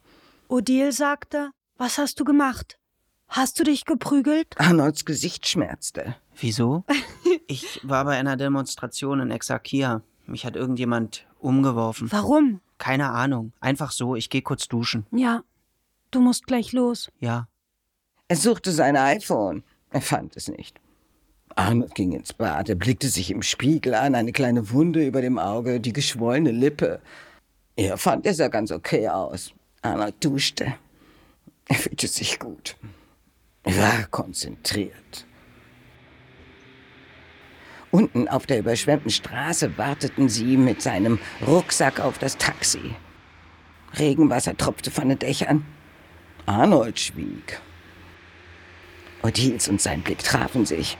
Odile 0.49 0.91
sagte, 0.91 1.51
was 1.77 1.97
hast 1.97 2.19
du 2.19 2.25
gemacht? 2.25 2.79
Hast 3.29 3.61
du 3.61 3.63
dich 3.63 3.85
geprügelt? 3.85 4.59
Arnolds 4.59 5.05
Gesicht 5.05 5.47
schmerzte. 5.47 6.17
Wieso? 6.37 6.85
Ich 7.47 7.81
war 7.83 8.05
bei 8.05 8.17
einer 8.17 8.37
Demonstration 8.37 9.19
in 9.19 9.33
Exarchia. 9.33 10.03
Mich 10.27 10.47
hat 10.47 10.55
irgendjemand 10.55 11.27
umgeworfen. 11.41 12.11
Warum? 12.13 12.61
Keine 12.79 13.11
Ahnung. 13.11 13.53
Einfach 13.59 13.91
so. 13.91 14.15
Ich 14.15 14.31
gehe 14.31 14.43
kurz 14.43 14.69
duschen. 14.69 15.05
Ja, 15.11 15.43
du 16.13 16.21
musst 16.21 16.47
gleich 16.47 16.71
los. 16.73 17.11
Ja. 17.19 17.49
Er 18.29 18.37
suchte 18.37 18.71
sein 18.71 18.97
iPhone. 18.97 19.65
Er 19.91 20.01
fand 20.01 20.37
es 20.37 20.47
nicht. 20.47 20.81
Arnold 21.61 21.95
ging 21.95 22.13
ins 22.13 22.33
Bad. 22.33 22.71
Er 22.71 22.75
blickte 22.75 23.09
sich 23.09 23.31
im 23.31 23.43
Spiegel 23.43 23.95
an, 23.95 24.15
eine 24.15 24.33
kleine 24.33 24.71
Wunde 24.71 25.07
über 25.07 25.21
dem 25.21 25.39
Auge, 25.39 25.79
die 25.79 25.93
geschwollene 25.93 26.53
Lippe. 26.53 27.01
Er 27.77 27.99
fand, 27.99 28.25
er 28.25 28.33
sah 28.33 28.49
ganz 28.49 28.73
okay 28.73 29.09
aus. 29.09 29.53
Arnold 29.83 30.25
duschte. 30.25 30.75
Er 31.69 31.77
fühlte 31.77 32.09
sich 32.09 32.39
gut. 32.39 32.77
Er 33.65 33.77
war 33.77 34.07
konzentriert. 34.11 35.27
Unten 37.91 38.27
auf 38.27 38.47
der 38.47 38.61
überschwemmten 38.61 39.11
Straße 39.11 39.77
warteten 39.77 40.31
sie 40.31 40.57
mit 40.57 40.81
seinem 40.81 41.19
Rucksack 41.47 42.01
auf 42.01 42.17
das 42.17 42.39
Taxi. 42.39 42.95
Regenwasser 43.99 44.57
tropfte 44.57 44.91
von 44.91 45.11
den 45.11 45.19
Dächern. 45.19 45.67
Arnold 46.47 46.99
schwieg. 46.99 47.61
Odils 49.23 49.69
und 49.69 49.83
sein 49.83 50.01
Blick 50.01 50.21
trafen 50.21 50.65
sich. 50.65 50.97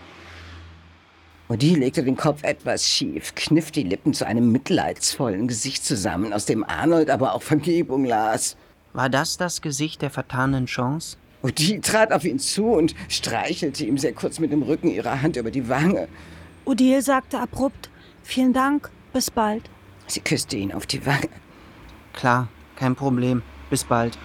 Odile 1.51 1.81
legte 1.81 2.05
den 2.05 2.17
Kopf 2.17 2.45
etwas 2.45 2.87
schief, 2.87 3.35
kniff 3.35 3.73
die 3.73 3.83
Lippen 3.83 4.15
zu 4.15 4.25
einem 4.25 4.53
mitleidsvollen 4.53 5.49
Gesicht 5.49 5.85
zusammen, 5.85 6.33
aus 6.33 6.47
dem 6.47 6.63
Arnold 6.63 7.11
aber 7.11 7.35
auch 7.35 7.43
Vergebung 7.43 8.05
las. 8.05 8.57
War 8.93 9.09
das 9.09 9.37
das 9.37 9.61
Gesicht 9.61 10.01
der 10.01 10.11
vertanen 10.11 10.67
Chance? 10.67 11.17
Odile 11.43 11.81
trat 11.81 12.13
auf 12.13 12.25
ihn 12.25 12.39
zu 12.39 12.67
und 12.67 12.95
streichelte 13.09 13.85
ihm 13.85 13.99
sehr 13.99 14.13
kurz 14.13 14.39
mit 14.39 14.53
dem 14.53 14.63
Rücken 14.63 14.93
ihrer 14.93 15.23
Hand 15.23 15.35
über 15.35 15.51
die 15.51 15.69
Wange. 15.69 16.07
Odile 16.67 17.03
sagte 17.03 17.41
abrupt, 17.41 17.91
vielen 18.23 18.53
Dank, 18.53 18.89
bis 19.13 19.33
bald. 19.33 19.69
Sie 20.07 20.21
küsste 20.21 20.57
ihn 20.57 20.71
auf 20.71 20.87
die 20.87 21.05
Wange. 21.05 21.31
Klar, 22.13 22.47
kein 22.77 22.95
Problem. 22.95 23.43
Bis 23.71 23.83
bald. 23.83 24.17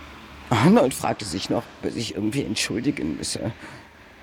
Arnold 0.52 0.94
fragte 0.94 1.26
sich 1.26 1.50
noch, 1.50 1.64
ob 1.80 1.86
er 1.86 1.92
sich 1.92 2.14
irgendwie 2.14 2.44
entschuldigen 2.44 3.18
müsse 3.18 3.52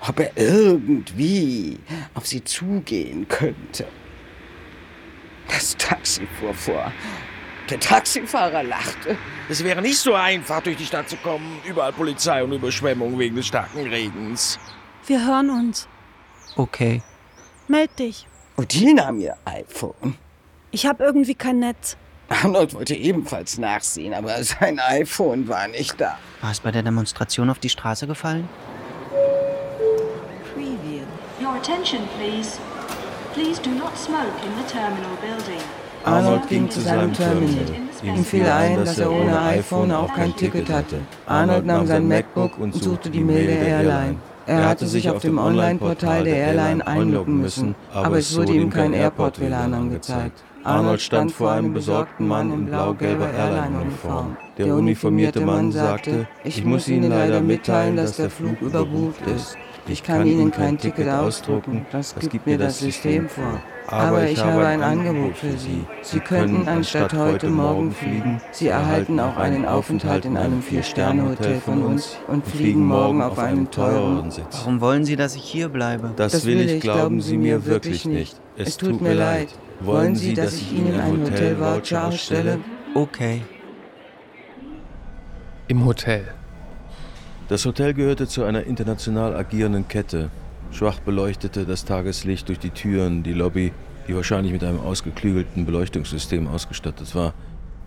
ob 0.07 0.19
er 0.19 0.31
irgendwie 0.35 1.77
auf 2.13 2.27
sie 2.27 2.43
zugehen 2.43 3.27
könnte. 3.27 3.85
Das 5.47 5.75
Taxi 5.77 6.27
fuhr 6.39 6.53
vor. 6.53 6.91
Der 7.69 7.79
Taxifahrer 7.79 8.63
lachte. 8.63 9.17
Es 9.49 9.63
wäre 9.63 9.81
nicht 9.81 9.97
so 9.97 10.13
einfach, 10.13 10.61
durch 10.61 10.77
die 10.77 10.85
Stadt 10.85 11.09
zu 11.09 11.15
kommen. 11.17 11.59
Überall 11.65 11.93
Polizei 11.93 12.43
und 12.43 12.51
Überschwemmung 12.51 13.17
wegen 13.17 13.35
des 13.35 13.47
starken 13.47 13.87
Regens. 13.87 14.59
Wir 15.07 15.25
hören 15.25 15.49
uns. 15.49 15.87
Okay. 16.55 17.01
Meld 17.67 17.97
dich. 17.99 18.27
Odile 18.57 18.93
nahm 18.93 19.19
ihr 19.19 19.35
iPhone. 19.45 20.15
Ich 20.71 20.85
habe 20.85 21.03
irgendwie 21.03 21.35
kein 21.35 21.59
Netz. 21.59 21.97
Arnold 22.29 22.73
wollte 22.73 22.95
ebenfalls 22.95 23.57
nachsehen, 23.57 24.13
aber 24.13 24.43
sein 24.43 24.79
iPhone 24.79 25.47
war 25.47 25.67
nicht 25.67 25.99
da. 25.99 26.17
War 26.41 26.51
es 26.51 26.59
bei 26.59 26.71
der 26.71 26.83
Demonstration 26.83 27.49
auf 27.49 27.59
die 27.59 27.69
Straße 27.69 28.07
gefallen? 28.07 28.49
Your 31.53 31.59
attention, 31.59 32.07
please. 32.17 32.59
Please 33.33 33.59
do 33.59 33.69
not 33.69 33.95
smoke 33.95 34.33
in 34.43 34.55
the 34.57 34.63
terminal 34.67 35.15
building. 35.21 35.61
Arnold 36.03 36.49
ging 36.49 36.67
zu 36.67 36.81
seinem 36.81 37.13
Terminal. 37.13 37.65
Ihm 38.01 38.25
fiel 38.25 38.47
ein, 38.47 38.77
dass 38.77 38.97
er 38.97 39.11
ohne 39.11 39.39
iPhone 39.39 39.91
auch 39.91 40.11
kein 40.15 40.35
Ticket 40.35 40.71
hatte. 40.71 41.01
Arnold 41.27 41.67
nahm 41.67 41.85
sein 41.85 42.07
MacBook 42.07 42.57
und 42.57 42.73
suchte 42.73 43.11
die 43.11 43.23
Mail 43.23 43.45
der 43.45 43.67
Airline. 43.67 44.15
Er 44.47 44.67
hatte 44.67 44.87
sich 44.87 45.07
auf 45.11 45.21
dem 45.21 45.37
Online-Portal 45.37 46.23
der 46.23 46.37
Airline 46.37 46.87
einloggen 46.87 47.39
müssen, 47.39 47.75
aber 47.93 48.17
es 48.17 48.35
wurde 48.35 48.53
ihm 48.53 48.71
kein 48.71 48.93
Airport-WLAN 48.93 49.75
angezeigt. 49.75 50.43
Arnold 50.63 51.01
stand 51.01 51.31
vor 51.33 51.51
einem 51.51 51.71
besorgten 51.71 52.27
Mann 52.27 52.51
in 52.51 52.65
blau-gelber 52.65 53.31
Airline-Uniform. 53.31 54.37
Der 54.57 54.73
uniformierte 54.73 55.41
Mann 55.41 55.71
sagte, 55.71 56.27
ich 56.43 56.65
muss 56.65 56.87
Ihnen 56.87 57.11
leider 57.11 57.41
mitteilen, 57.41 57.95
dass 57.95 58.17
der 58.17 58.31
Flug 58.31 58.59
überbucht 58.59 59.21
ist. 59.27 59.55
Ich 59.87 60.03
kann 60.03 60.25
Ihnen 60.25 60.51
kein 60.51 60.77
Ticket 60.77 61.09
ausdrucken, 61.09 61.85
das 61.91 62.15
gibt 62.15 62.47
mir 62.47 62.57
das 62.57 62.79
System 62.79 63.27
vor. 63.27 63.61
Aber 63.87 64.27
ich 64.27 64.39
habe 64.39 64.65
ein 64.65 64.81
Angebot 64.81 65.35
für 65.35 65.57
Sie. 65.57 65.85
Sie 66.01 66.19
könnten 66.21 66.67
anstatt 66.67 67.13
heute 67.13 67.49
Morgen 67.49 67.91
fliegen, 67.91 68.41
Sie 68.51 68.69
erhalten 68.69 69.19
auch 69.19 69.35
einen 69.35 69.65
Aufenthalt 69.65 70.23
in 70.25 70.37
einem 70.37 70.61
Vier-Sterne-Hotel 70.61 71.59
von 71.59 71.83
uns 71.83 72.17
und 72.27 72.45
fliegen 72.47 72.85
morgen 72.85 73.21
auf 73.21 73.37
einem 73.37 73.69
teureren 73.69 74.31
Sitz. 74.31 74.45
Warum 74.51 74.79
wollen 74.79 75.03
Sie, 75.03 75.17
dass 75.17 75.35
ich 75.35 75.43
hier 75.43 75.67
bleibe? 75.67 76.13
Das 76.15 76.45
will 76.45 76.61
ich, 76.61 76.81
glauben 76.81 77.19
Sie 77.21 77.37
mir 77.37 77.65
wirklich 77.65 78.05
nicht. 78.05 78.39
Es 78.55 78.77
tut 78.77 79.01
mir 79.01 79.13
leid. 79.13 79.49
Wollen 79.81 80.15
Sie, 80.15 80.33
dass 80.33 80.53
ich 80.53 80.71
Ihnen 80.71 80.99
einen 80.99 81.23
Hotel-Voucher 81.23 82.07
ausstelle? 82.07 82.59
Okay. 82.95 83.41
Im 85.67 85.85
Hotel. 85.85 86.33
Das 87.49 87.65
Hotel 87.65 87.93
gehörte 87.93 88.25
zu 88.25 88.45
einer 88.45 88.63
international 88.63 89.35
agierenden 89.35 89.87
Kette. 89.87 90.29
Schwach 90.71 90.99
beleuchtete 90.99 91.65
das 91.65 91.83
Tageslicht 91.83 92.47
durch 92.47 92.57
die 92.57 92.69
Türen 92.69 93.21
die 93.21 93.33
Lobby, 93.33 93.73
die 94.07 94.15
wahrscheinlich 94.15 94.53
mit 94.53 94.63
einem 94.63 94.79
ausgeklügelten 94.79 95.65
Beleuchtungssystem 95.65 96.47
ausgestattet 96.47 97.13
war. 97.15 97.33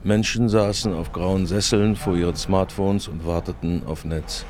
Menschen 0.04 0.50
saßen 0.50 0.92
auf 0.92 1.10
grauen 1.12 1.46
Sesseln 1.46 1.96
vor 1.96 2.16
ihren 2.16 2.36
Smartphones 2.36 3.08
und 3.08 3.26
warteten 3.26 3.82
auf 3.86 4.04
Netz. 4.04 4.44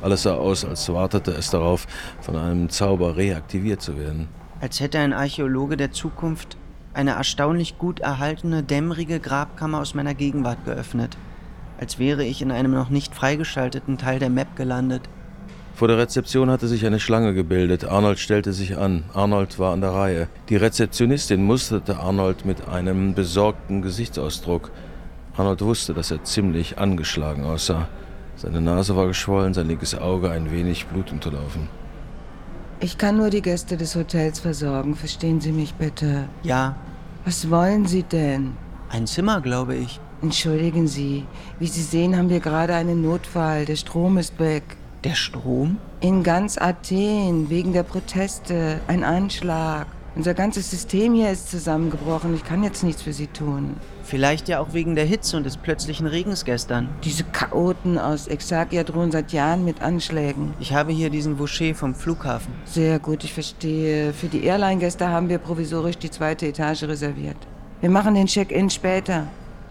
Alles 0.00 0.22
sah 0.22 0.34
aus, 0.34 0.64
als 0.64 0.88
wartete 0.92 1.32
es 1.32 1.50
darauf, 1.50 1.86
von 2.22 2.36
einem 2.36 2.70
Zauber 2.70 3.16
reaktiviert 3.16 3.82
zu 3.82 3.98
werden. 3.98 4.28
Als 4.60 4.80
hätte 4.80 4.98
ein 4.98 5.12
Archäologe 5.12 5.76
der 5.76 5.92
Zukunft 5.92 6.56
eine 6.94 7.12
erstaunlich 7.12 7.76
gut 7.76 8.00
erhaltene, 8.00 8.62
dämmerige 8.62 9.20
Grabkammer 9.20 9.80
aus 9.80 9.94
meiner 9.94 10.14
Gegenwart 10.14 10.64
geöffnet, 10.64 11.16
als 11.80 11.98
wäre 11.98 12.24
ich 12.24 12.42
in 12.42 12.50
einem 12.50 12.72
noch 12.72 12.90
nicht 12.90 13.14
freigeschalteten 13.14 13.98
Teil 13.98 14.18
der 14.18 14.30
Map 14.30 14.56
gelandet. 14.56 15.02
Vor 15.74 15.88
der 15.88 15.98
Rezeption 15.98 16.50
hatte 16.50 16.68
sich 16.68 16.86
eine 16.86 16.98
Schlange 16.98 17.34
gebildet. 17.34 17.84
Arnold 17.84 18.18
stellte 18.18 18.54
sich 18.54 18.78
an. 18.78 19.04
Arnold 19.12 19.58
war 19.58 19.74
an 19.74 19.82
der 19.82 19.90
Reihe. 19.90 20.28
Die 20.48 20.56
Rezeptionistin 20.56 21.44
musterte 21.44 21.98
Arnold 21.98 22.46
mit 22.46 22.66
einem 22.66 23.12
besorgten 23.12 23.82
Gesichtsausdruck. 23.82 24.70
Arnold 25.36 25.60
wusste, 25.60 25.92
dass 25.92 26.10
er 26.10 26.24
ziemlich 26.24 26.78
angeschlagen 26.78 27.44
aussah. 27.44 27.88
Seine 28.36 28.62
Nase 28.62 28.96
war 28.96 29.06
geschwollen, 29.06 29.52
sein 29.52 29.68
linkes 29.68 29.94
Auge 29.94 30.30
ein 30.30 30.50
wenig 30.50 30.86
blutunterlaufen. 30.86 31.68
Ich 32.80 32.96
kann 32.96 33.18
nur 33.18 33.28
die 33.28 33.42
Gäste 33.42 33.76
des 33.76 33.96
Hotels 33.96 34.40
versorgen. 34.40 34.94
Verstehen 34.94 35.42
Sie 35.42 35.52
mich 35.52 35.74
bitte? 35.74 36.28
Ja. 36.42 36.76
Was 37.26 37.50
wollen 37.50 37.86
Sie 37.86 38.02
denn? 38.02 38.52
Ein 38.88 39.06
Zimmer, 39.06 39.40
glaube 39.40 39.74
ich. 39.74 40.00
Entschuldigen 40.26 40.88
Sie. 40.88 41.24
Wie 41.60 41.68
Sie 41.68 41.82
sehen, 41.82 42.16
haben 42.16 42.30
wir 42.30 42.40
gerade 42.40 42.74
einen 42.74 43.00
Notfall. 43.00 43.64
Der 43.64 43.76
Strom 43.76 44.18
ist 44.18 44.40
weg. 44.40 44.64
Der 45.04 45.14
Strom? 45.14 45.78
In 46.00 46.24
ganz 46.24 46.58
Athen, 46.58 47.48
wegen 47.48 47.72
der 47.72 47.84
Proteste. 47.84 48.80
Ein 48.88 49.04
Anschlag. 49.04 49.86
Unser 50.16 50.34
ganzes 50.34 50.68
System 50.68 51.14
hier 51.14 51.30
ist 51.30 51.48
zusammengebrochen. 51.48 52.34
Ich 52.34 52.42
kann 52.42 52.64
jetzt 52.64 52.82
nichts 52.82 53.02
für 53.02 53.12
Sie 53.12 53.28
tun. 53.28 53.76
Vielleicht 54.02 54.48
ja 54.48 54.58
auch 54.58 54.72
wegen 54.72 54.96
der 54.96 55.04
Hitze 55.04 55.36
und 55.36 55.46
des 55.46 55.58
plötzlichen 55.58 56.08
Regens 56.08 56.44
gestern. 56.44 56.88
Diese 57.04 57.22
Chaoten 57.22 57.96
aus 57.96 58.26
Exarchia 58.26 58.82
drohen 58.82 59.12
seit 59.12 59.32
Jahren 59.32 59.64
mit 59.64 59.80
Anschlägen. 59.80 60.54
Ich 60.58 60.74
habe 60.74 60.90
hier 60.90 61.08
diesen 61.08 61.38
Voucher 61.38 61.76
vom 61.76 61.94
Flughafen. 61.94 62.52
Sehr 62.64 62.98
gut, 62.98 63.22
ich 63.22 63.32
verstehe. 63.32 64.12
Für 64.12 64.26
die 64.26 64.42
Airline-Gäste 64.42 65.06
haben 65.06 65.28
wir 65.28 65.38
provisorisch 65.38 65.98
die 65.98 66.10
zweite 66.10 66.48
Etage 66.48 66.82
reserviert. 66.82 67.38
Wir 67.80 67.90
machen 67.90 68.16
den 68.16 68.26
Check-in 68.26 68.70
später. 68.70 69.28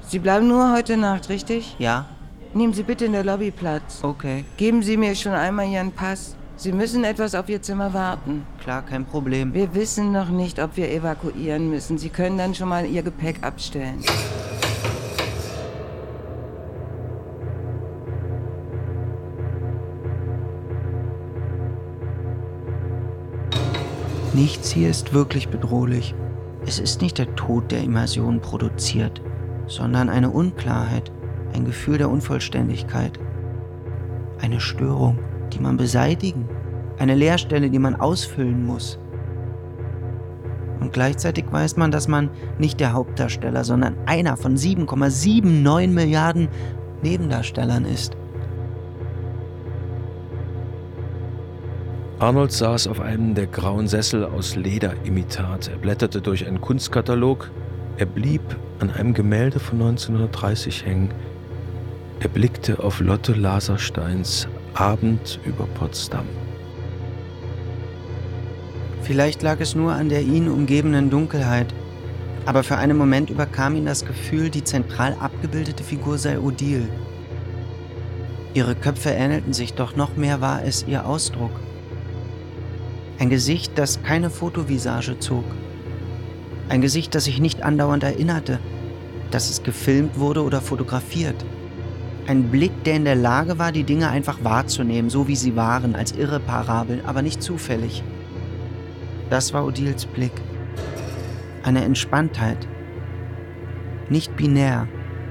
Sie 0.07 0.19
bleiben 0.19 0.47
nur 0.47 0.71
heute 0.71 0.97
Nacht, 0.97 1.29
richtig? 1.29 1.75
Ja. 1.79 2.05
Nehmen 2.53 2.73
Sie 2.73 2.83
bitte 2.83 3.05
in 3.05 3.11
der 3.11 3.23
Lobby 3.23 3.51
Platz. 3.51 3.99
Okay. 4.03 4.45
Geben 4.55 4.83
Sie 4.83 4.97
mir 4.97 5.15
schon 5.15 5.33
einmal 5.33 5.67
Ihren 5.67 5.91
Pass. 5.91 6.35
Sie 6.57 6.71
müssen 6.71 7.03
etwas 7.03 7.35
auf 7.35 7.49
Ihr 7.49 7.61
Zimmer 7.61 7.93
warten. 7.93 8.45
Klar, 8.61 8.83
kein 8.83 9.05
Problem. 9.05 9.53
Wir 9.53 9.73
wissen 9.73 10.11
noch 10.11 10.29
nicht, 10.29 10.59
ob 10.59 10.77
wir 10.77 10.89
evakuieren 10.89 11.69
müssen. 11.69 11.97
Sie 11.97 12.09
können 12.09 12.37
dann 12.37 12.55
schon 12.55 12.69
mal 12.69 12.85
Ihr 12.85 13.03
Gepäck 13.03 13.43
abstellen. 13.43 14.01
Nichts 24.33 24.71
hier 24.71 24.89
ist 24.89 25.13
wirklich 25.13 25.49
bedrohlich. 25.49 26.13
Es 26.65 26.79
ist 26.79 27.01
nicht 27.01 27.17
der 27.17 27.35
Tod, 27.35 27.71
der 27.71 27.83
Immersion 27.83 28.41
produziert, 28.41 29.21
sondern 29.67 30.09
eine 30.09 30.29
Unklarheit, 30.29 31.11
ein 31.53 31.65
Gefühl 31.65 31.97
der 31.97 32.09
Unvollständigkeit. 32.09 33.19
Eine 34.41 34.59
Störung, 34.59 35.19
die 35.53 35.59
man 35.59 35.77
beseitigen, 35.77 36.47
eine 36.97 37.15
Leerstelle, 37.15 37.69
die 37.69 37.79
man 37.79 37.95
ausfüllen 37.95 38.65
muss. 38.65 38.99
Und 40.79 40.93
gleichzeitig 40.93 41.45
weiß 41.49 41.77
man, 41.77 41.91
dass 41.91 42.07
man 42.07 42.29
nicht 42.59 42.79
der 42.79 42.93
Hauptdarsteller, 42.93 43.63
sondern 43.63 43.95
einer 44.05 44.37
von 44.37 44.55
7,79 44.55 45.87
Milliarden 45.87 46.49
Nebendarstellern 47.01 47.85
ist. 47.85 48.17
Arnold 52.19 52.51
saß 52.51 52.87
auf 52.87 53.01
einem 53.01 53.35
der 53.35 53.47
grauen 53.47 53.87
Sessel 53.87 54.23
aus 54.23 54.55
Lederimitat. 54.55 55.67
Er 55.67 55.77
blätterte 55.77 56.21
durch 56.21 56.47
einen 56.47 56.61
Kunstkatalog. 56.61 57.51
Er 57.97 58.05
blieb 58.05 58.41
an 58.79 58.89
einem 58.91 59.13
Gemälde 59.13 59.57
von 59.57 59.81
1930 59.81 60.85
hängen. 60.85 61.13
Er 62.19 62.27
blickte 62.27 62.83
auf 62.83 62.99
Lotte 62.99 63.31
Lasersteins 63.31 64.49
Abend 64.73 65.39
über 65.45 65.65
Potsdam. 65.65 66.25
Vielleicht 69.01 69.43
lag 69.43 69.61
es 69.61 69.75
nur 69.75 69.93
an 69.93 70.09
der 70.09 70.23
ihn 70.23 70.49
umgebenden 70.49 71.09
Dunkelheit, 71.09 71.73
aber 72.45 72.63
für 72.63 72.75
einen 72.75 72.97
Moment 72.97 73.29
überkam 73.29 73.75
ihn 73.75 73.85
das 73.85 74.05
Gefühl, 74.05 74.49
die 74.49 74.65
zentral 74.65 75.15
abgebildete 75.19 75.83
Figur 75.83 76.17
sei 76.17 76.37
Odile. 76.37 76.89
Ihre 78.53 78.75
Köpfe 78.75 79.11
ähnelten 79.11 79.53
sich, 79.53 79.73
doch 79.73 79.95
noch 79.95 80.17
mehr 80.17 80.41
war 80.41 80.65
es 80.65 80.85
ihr 80.85 81.05
Ausdruck. 81.05 81.51
Ein 83.19 83.29
Gesicht, 83.29 83.77
das 83.77 84.03
keine 84.03 84.29
Fotovisage 84.29 85.17
zog. 85.19 85.45
Ein 86.67 86.81
Gesicht, 86.81 87.13
das 87.13 87.25
sich 87.25 87.39
nicht 87.39 87.61
andauernd 87.61 88.03
erinnerte, 88.03 88.59
dass 89.29 89.49
es 89.49 89.61
gefilmt 89.61 90.17
wurde 90.17 90.43
oder 90.43 90.61
fotografiert. 90.61 91.45
Ein 92.27 92.49
Blick, 92.49 92.83
der 92.85 92.95
in 92.95 93.05
der 93.05 93.15
Lage 93.15 93.59
war, 93.59 93.71
die 93.71 93.83
Dinge 93.83 94.09
einfach 94.09 94.43
wahrzunehmen, 94.43 95.11
so 95.11 95.27
wie 95.27 95.35
sie 95.35 95.55
waren, 95.55 95.95
als 95.95 96.11
irreparabel, 96.13 97.03
aber 97.05 97.21
nicht 97.21 97.43
zufällig. 97.43 98.03
Das 99.29 99.53
war 99.53 99.65
Odils 99.65 100.07
Blick. 100.07 100.31
Eine 101.63 101.83
Entspanntheit. 101.83 102.67
Nicht 104.09 104.35
binär, 104.35 104.87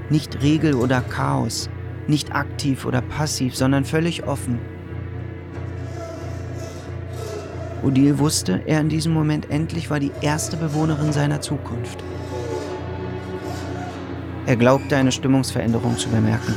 nicht 0.09 0.41
Regel 0.41 0.75
oder 0.75 1.01
Chaos, 1.01 1.69
nicht 2.07 2.33
aktiv 2.33 2.85
oder 2.85 3.01
passiv, 3.01 3.55
sondern 3.55 3.83
völlig 3.83 4.25
offen. 4.25 4.59
Odile 7.85 8.17
wusste, 8.17 8.63
er 8.65 8.81
in 8.81 8.89
diesem 8.89 9.13
Moment 9.13 9.51
endlich 9.51 9.91
war 9.91 9.99
die 9.99 10.11
erste 10.21 10.57
Bewohnerin 10.57 11.13
seiner 11.13 11.39
Zukunft. 11.39 12.03
Er 14.47 14.55
glaubte, 14.55 14.95
eine 14.95 15.11
Stimmungsveränderung 15.11 15.95
zu 15.95 16.09
bemerken. 16.09 16.55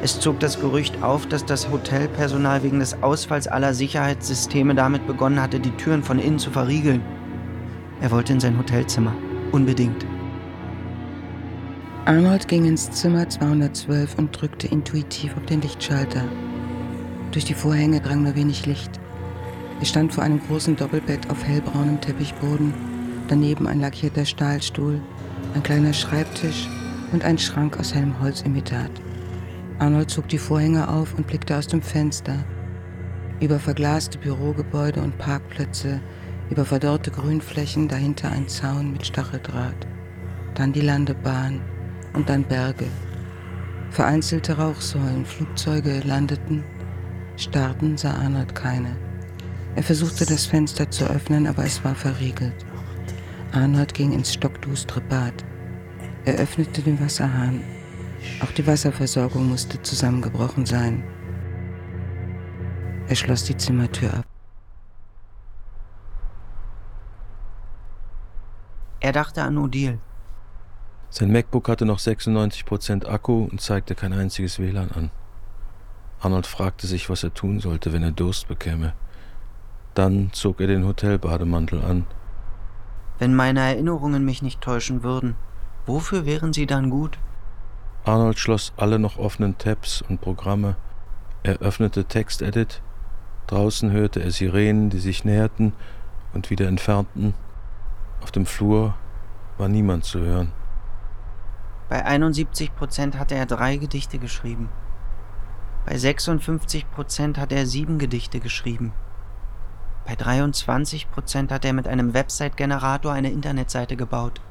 Es 0.00 0.20
zog 0.20 0.38
das 0.38 0.60
Gerücht 0.60 1.02
auf, 1.02 1.26
dass 1.26 1.44
das 1.44 1.70
Hotelpersonal 1.70 2.62
wegen 2.62 2.78
des 2.78 3.02
Ausfalls 3.02 3.48
aller 3.48 3.74
Sicherheitssysteme 3.74 4.76
damit 4.76 5.06
begonnen 5.08 5.42
hatte, 5.42 5.58
die 5.58 5.70
Türen 5.72 6.04
von 6.04 6.20
innen 6.20 6.38
zu 6.38 6.50
verriegeln. 6.50 7.02
Er 8.00 8.12
wollte 8.12 8.32
in 8.32 8.40
sein 8.40 8.56
Hotelzimmer. 8.56 9.14
Unbedingt. 9.50 10.06
Arnold 12.04 12.46
ging 12.46 12.64
ins 12.66 12.90
Zimmer 12.90 13.28
212 13.28 14.18
und 14.18 14.40
drückte 14.40 14.68
intuitiv 14.68 15.36
auf 15.36 15.46
den 15.46 15.62
Lichtschalter. 15.62 16.22
Durch 17.32 17.44
die 17.44 17.54
Vorhänge 17.54 18.00
drang 18.00 18.22
nur 18.22 18.36
wenig 18.36 18.66
Licht. 18.66 19.00
Er 19.84 19.88
stand 19.88 20.14
vor 20.14 20.24
einem 20.24 20.40
großen 20.40 20.76
Doppelbett 20.76 21.28
auf 21.28 21.44
hellbraunem 21.44 22.00
Teppichboden, 22.00 22.72
daneben 23.28 23.66
ein 23.66 23.80
lackierter 23.80 24.24
Stahlstuhl, 24.24 24.98
ein 25.54 25.62
kleiner 25.62 25.92
Schreibtisch 25.92 26.70
und 27.12 27.22
ein 27.22 27.36
Schrank 27.36 27.78
aus 27.78 27.94
hellem 27.94 28.18
Holzimitat. 28.18 28.90
Arnold 29.80 30.08
zog 30.08 30.26
die 30.28 30.38
Vorhänge 30.38 30.88
auf 30.88 31.12
und 31.12 31.26
blickte 31.26 31.54
aus 31.54 31.66
dem 31.66 31.82
Fenster. 31.82 32.46
Über 33.40 33.58
verglaste 33.58 34.16
Bürogebäude 34.16 35.02
und 35.02 35.18
Parkplätze, 35.18 36.00
über 36.48 36.64
verdorrte 36.64 37.10
Grünflächen, 37.10 37.86
dahinter 37.86 38.32
ein 38.32 38.48
Zaun 38.48 38.90
mit 38.90 39.04
Stacheldraht. 39.04 39.86
Dann 40.54 40.72
die 40.72 40.80
Landebahn 40.80 41.60
und 42.14 42.30
dann 42.30 42.44
Berge. 42.44 42.86
Vereinzelte 43.90 44.56
Rauchsäulen, 44.56 45.26
Flugzeuge 45.26 46.00
landeten, 46.06 46.64
starten 47.36 47.98
sah 47.98 48.14
Arnold 48.14 48.54
keine. 48.54 48.96
Er 49.76 49.82
versuchte 49.82 50.24
das 50.24 50.46
Fenster 50.46 50.90
zu 50.90 51.04
öffnen, 51.06 51.46
aber 51.46 51.64
es 51.64 51.84
war 51.84 51.94
verriegelt. 51.94 52.64
Arnold 53.52 53.92
ging 53.94 54.12
ins 54.12 54.32
stockdustere 54.32 55.00
Bad. 55.02 55.44
Er 56.24 56.34
öffnete 56.34 56.82
den 56.82 57.00
Wasserhahn. 57.00 57.60
Auch 58.40 58.52
die 58.52 58.66
Wasserversorgung 58.66 59.48
musste 59.48 59.82
zusammengebrochen 59.82 60.64
sein. 60.64 61.02
Er 63.08 63.16
schloss 63.16 63.44
die 63.44 63.56
Zimmertür 63.56 64.14
ab. 64.14 64.24
Er 69.00 69.12
dachte 69.12 69.42
an 69.42 69.58
Odile. 69.58 69.98
Sein 71.10 71.30
MacBook 71.30 71.68
hatte 71.68 71.84
noch 71.84 71.98
96% 71.98 73.06
Akku 73.06 73.44
und 73.44 73.60
zeigte 73.60 73.94
kein 73.94 74.12
einziges 74.12 74.58
WLAN 74.58 74.90
an. 74.92 75.10
Arnold 76.20 76.46
fragte 76.46 76.86
sich, 76.86 77.10
was 77.10 77.22
er 77.22 77.34
tun 77.34 77.60
sollte, 77.60 77.92
wenn 77.92 78.02
er 78.02 78.12
Durst 78.12 78.48
bekäme. 78.48 78.94
Dann 79.94 80.30
zog 80.32 80.60
er 80.60 80.66
den 80.66 80.84
Hotelbademantel 80.84 81.82
an. 81.82 82.06
Wenn 83.18 83.34
meine 83.34 83.60
Erinnerungen 83.60 84.24
mich 84.24 84.42
nicht 84.42 84.60
täuschen 84.60 85.02
würden, 85.02 85.36
wofür 85.86 86.26
wären 86.26 86.52
sie 86.52 86.66
dann 86.66 86.90
gut? 86.90 87.18
Arnold 88.04 88.38
schloss 88.38 88.72
alle 88.76 88.98
noch 88.98 89.18
offenen 89.18 89.56
Tabs 89.56 90.02
und 90.02 90.20
Programme. 90.20 90.76
Er 91.42 91.58
öffnete 91.58 92.04
TextEdit. 92.04 92.82
Draußen 93.46 93.92
hörte 93.92 94.22
er 94.22 94.30
Sirenen, 94.30 94.90
die 94.90 94.98
sich 94.98 95.24
näherten 95.24 95.72
und 96.32 96.50
wieder 96.50 96.66
entfernten. 96.66 97.34
Auf 98.22 98.32
dem 98.32 98.46
Flur 98.46 98.94
war 99.58 99.68
niemand 99.68 100.04
zu 100.04 100.20
hören. 100.20 100.52
Bei 101.88 102.04
71 102.04 102.74
Prozent 102.74 103.18
hatte 103.18 103.34
er 103.36 103.46
drei 103.46 103.76
Gedichte 103.76 104.18
geschrieben. 104.18 104.68
Bei 105.86 105.96
56 105.96 106.90
Prozent 106.90 107.38
hat 107.38 107.52
er 107.52 107.66
sieben 107.66 107.98
Gedichte 107.98 108.40
geschrieben. 108.40 108.92
Bei 110.06 110.16
23 110.16 111.10
Prozent 111.10 111.50
hat 111.50 111.64
er 111.64 111.72
mit 111.72 111.88
einem 111.88 112.12
Website-Generator 112.12 113.12
eine 113.12 113.30
Internetseite 113.30 113.96
gebaut. 113.96 114.42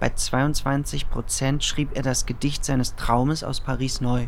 Bei 0.00 0.10
22 0.10 1.08
Prozent 1.08 1.64
schrieb 1.64 1.90
er 1.94 2.02
das 2.02 2.26
Gedicht 2.26 2.64
seines 2.64 2.94
Traumes 2.94 3.42
aus 3.42 3.60
Paris 3.60 4.02
neu. 4.02 4.26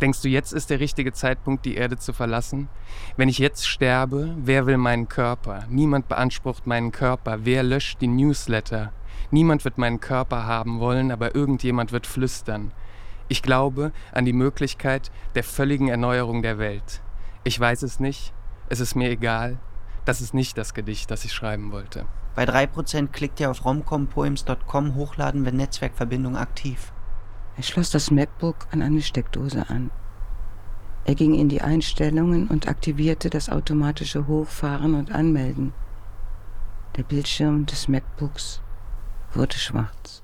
Denkst 0.00 0.22
du, 0.22 0.28
jetzt 0.28 0.52
ist 0.52 0.70
der 0.70 0.80
richtige 0.80 1.12
Zeitpunkt, 1.12 1.66
die 1.66 1.76
Erde 1.76 1.98
zu 1.98 2.14
verlassen? 2.14 2.68
Wenn 3.16 3.28
ich 3.28 3.38
jetzt 3.38 3.68
sterbe, 3.68 4.34
wer 4.38 4.66
will 4.66 4.78
meinen 4.78 5.08
Körper? 5.08 5.66
Niemand 5.68 6.08
beansprucht 6.08 6.66
meinen 6.66 6.90
Körper. 6.90 7.40
Wer 7.44 7.62
löscht 7.62 8.00
die 8.00 8.08
Newsletter? 8.08 8.92
Niemand 9.30 9.64
wird 9.64 9.78
meinen 9.78 10.00
Körper 10.00 10.46
haben 10.46 10.80
wollen, 10.80 11.12
aber 11.12 11.34
irgendjemand 11.34 11.92
wird 11.92 12.06
flüstern. 12.06 12.72
Ich 13.28 13.42
glaube 13.42 13.92
an 14.12 14.24
die 14.24 14.32
Möglichkeit 14.32 15.10
der 15.34 15.44
völligen 15.44 15.88
Erneuerung 15.88 16.42
der 16.42 16.58
Welt. 16.58 17.02
Ich 17.44 17.58
weiß 17.60 17.82
es 17.82 18.00
nicht, 18.00 18.32
es 18.72 18.80
ist 18.80 18.94
mir 18.94 19.10
egal. 19.10 19.58
Das 20.06 20.22
ist 20.22 20.32
nicht 20.32 20.56
das 20.56 20.72
Gedicht, 20.72 21.10
das 21.10 21.26
ich 21.26 21.34
schreiben 21.34 21.72
wollte. 21.72 22.06
Bei 22.34 22.44
3% 22.44 23.08
klickt 23.08 23.38
ihr 23.38 23.50
auf 23.50 23.66
romcompoems.com 23.66 24.94
hochladen, 24.94 25.44
wenn 25.44 25.56
Netzwerkverbindung 25.56 26.38
aktiv. 26.38 26.90
Er 27.58 27.64
schloss 27.64 27.90
das 27.90 28.10
MacBook 28.10 28.66
an 28.70 28.80
eine 28.80 29.02
Steckdose 29.02 29.68
an. 29.68 29.90
Er 31.04 31.14
ging 31.14 31.34
in 31.34 31.50
die 31.50 31.60
Einstellungen 31.60 32.48
und 32.48 32.66
aktivierte 32.66 33.28
das 33.28 33.50
automatische 33.50 34.26
Hochfahren 34.26 34.94
und 34.94 35.12
Anmelden. 35.12 35.74
Der 36.96 37.02
Bildschirm 37.02 37.66
des 37.66 37.88
MacBooks 37.88 38.62
wurde 39.34 39.58
schwarz. 39.58 40.22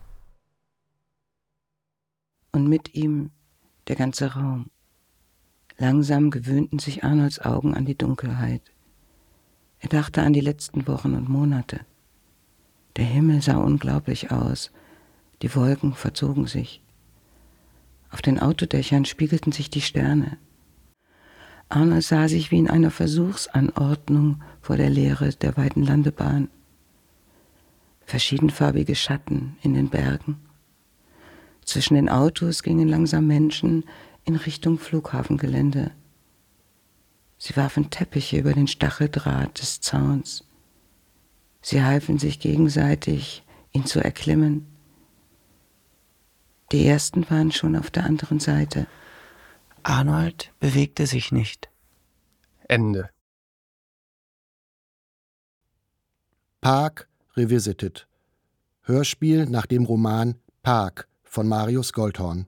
Und 2.52 2.66
mit 2.66 2.94
ihm 2.94 3.30
der 3.88 3.96
ganze 3.96 4.32
Raum. 4.32 4.70
Langsam 5.78 6.30
gewöhnten 6.30 6.80
sich 6.80 7.04
Arnolds 7.04 7.40
Augen 7.40 7.74
an 7.74 7.84
die 7.84 7.96
Dunkelheit. 7.96 8.62
Er 9.78 9.88
dachte 9.88 10.22
an 10.22 10.32
die 10.32 10.40
letzten 10.40 10.88
Wochen 10.88 11.14
und 11.14 11.28
Monate. 11.28 11.80
Der 12.96 13.04
Himmel 13.04 13.40
sah 13.42 13.58
unglaublich 13.58 14.32
aus, 14.32 14.72
die 15.40 15.54
Wolken 15.54 15.94
verzogen 15.94 16.48
sich. 16.48 16.82
Auf 18.10 18.22
den 18.22 18.40
Autodächern 18.40 19.04
spiegelten 19.04 19.52
sich 19.52 19.70
die 19.70 19.80
Sterne. 19.80 20.36
Arne 21.68 22.02
sah 22.02 22.26
sich 22.26 22.50
wie 22.50 22.58
in 22.58 22.68
einer 22.68 22.90
Versuchsanordnung 22.90 24.42
vor 24.60 24.76
der 24.76 24.90
Leere 24.90 25.30
der 25.30 25.56
weiten 25.56 25.84
Landebahn. 25.84 26.48
Verschiedenfarbige 28.04 28.96
Schatten 28.96 29.56
in 29.62 29.74
den 29.74 29.90
Bergen. 29.90 30.40
Zwischen 31.64 31.94
den 31.94 32.08
Autos 32.08 32.62
gingen 32.64 32.88
langsam 32.88 33.26
Menschen 33.26 33.84
in 34.28 34.36
Richtung 34.36 34.78
Flughafengelände. 34.78 35.90
Sie 37.38 37.56
warfen 37.56 37.88
Teppiche 37.88 38.36
über 38.36 38.52
den 38.52 38.68
Stacheldraht 38.68 39.58
des 39.58 39.80
Zauns. 39.80 40.44
Sie 41.62 41.82
halfen 41.82 42.18
sich 42.18 42.38
gegenseitig, 42.38 43.42
ihn 43.72 43.86
zu 43.86 44.04
erklimmen. 44.04 44.66
Die 46.72 46.86
ersten 46.86 47.28
waren 47.30 47.52
schon 47.52 47.74
auf 47.74 47.90
der 47.90 48.04
anderen 48.04 48.38
Seite. 48.38 48.86
Arnold 49.82 50.52
bewegte 50.60 51.06
sich 51.06 51.32
nicht. 51.32 51.70
Ende. 52.68 53.08
Park 56.60 57.08
Revisited. 57.34 58.06
Hörspiel 58.82 59.46
nach 59.46 59.64
dem 59.64 59.84
Roman 59.84 60.34
Park 60.62 61.08
von 61.24 61.48
Marius 61.48 61.94
Goldhorn. 61.94 62.46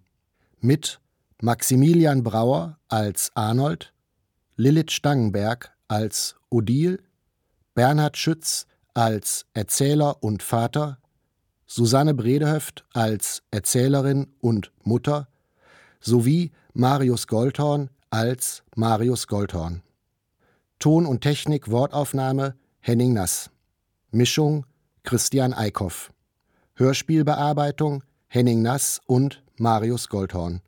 Mit 0.60 1.00
Maximilian 1.42 2.22
Brauer 2.22 2.78
als 2.88 3.30
Arnold, 3.34 3.94
Lilith 4.56 4.92
Stangenberg 4.92 5.74
als 5.88 6.36
Odile, 6.50 6.98
Bernhard 7.74 8.18
Schütz 8.18 8.66
als 8.92 9.46
Erzähler 9.54 10.22
und 10.22 10.42
Vater, 10.42 10.98
Susanne 11.66 12.12
Bredehöft 12.12 12.84
als 12.92 13.42
Erzählerin 13.50 14.26
und 14.40 14.70
Mutter 14.82 15.28
sowie 16.00 16.52
Marius 16.74 17.26
Goldhorn 17.26 17.88
als 18.10 18.62
Marius 18.76 19.26
Goldhorn. 19.26 19.82
Ton 20.78 21.06
und 21.06 21.22
Technik 21.22 21.70
Wortaufnahme 21.70 22.54
Henning 22.80 23.14
Nass. 23.14 23.50
Mischung 24.10 24.66
Christian 25.04 25.54
Eickhoff. 25.54 26.12
Hörspielbearbeitung 26.74 28.04
Henning 28.26 28.60
Nass 28.60 29.00
und 29.06 29.42
Marius 29.56 30.08
Goldhorn. 30.08 30.60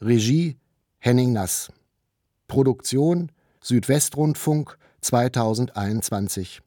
Regie 0.00 0.56
Henning 0.98 1.32
Nass. 1.32 1.72
Produktion 2.48 3.32
Südwestrundfunk 3.62 4.78
2021. 5.00 6.60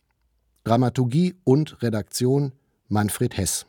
Dramaturgie 0.64 1.36
und 1.44 1.82
Redaktion 1.84 2.54
Manfred 2.88 3.38
Hess 3.38 3.69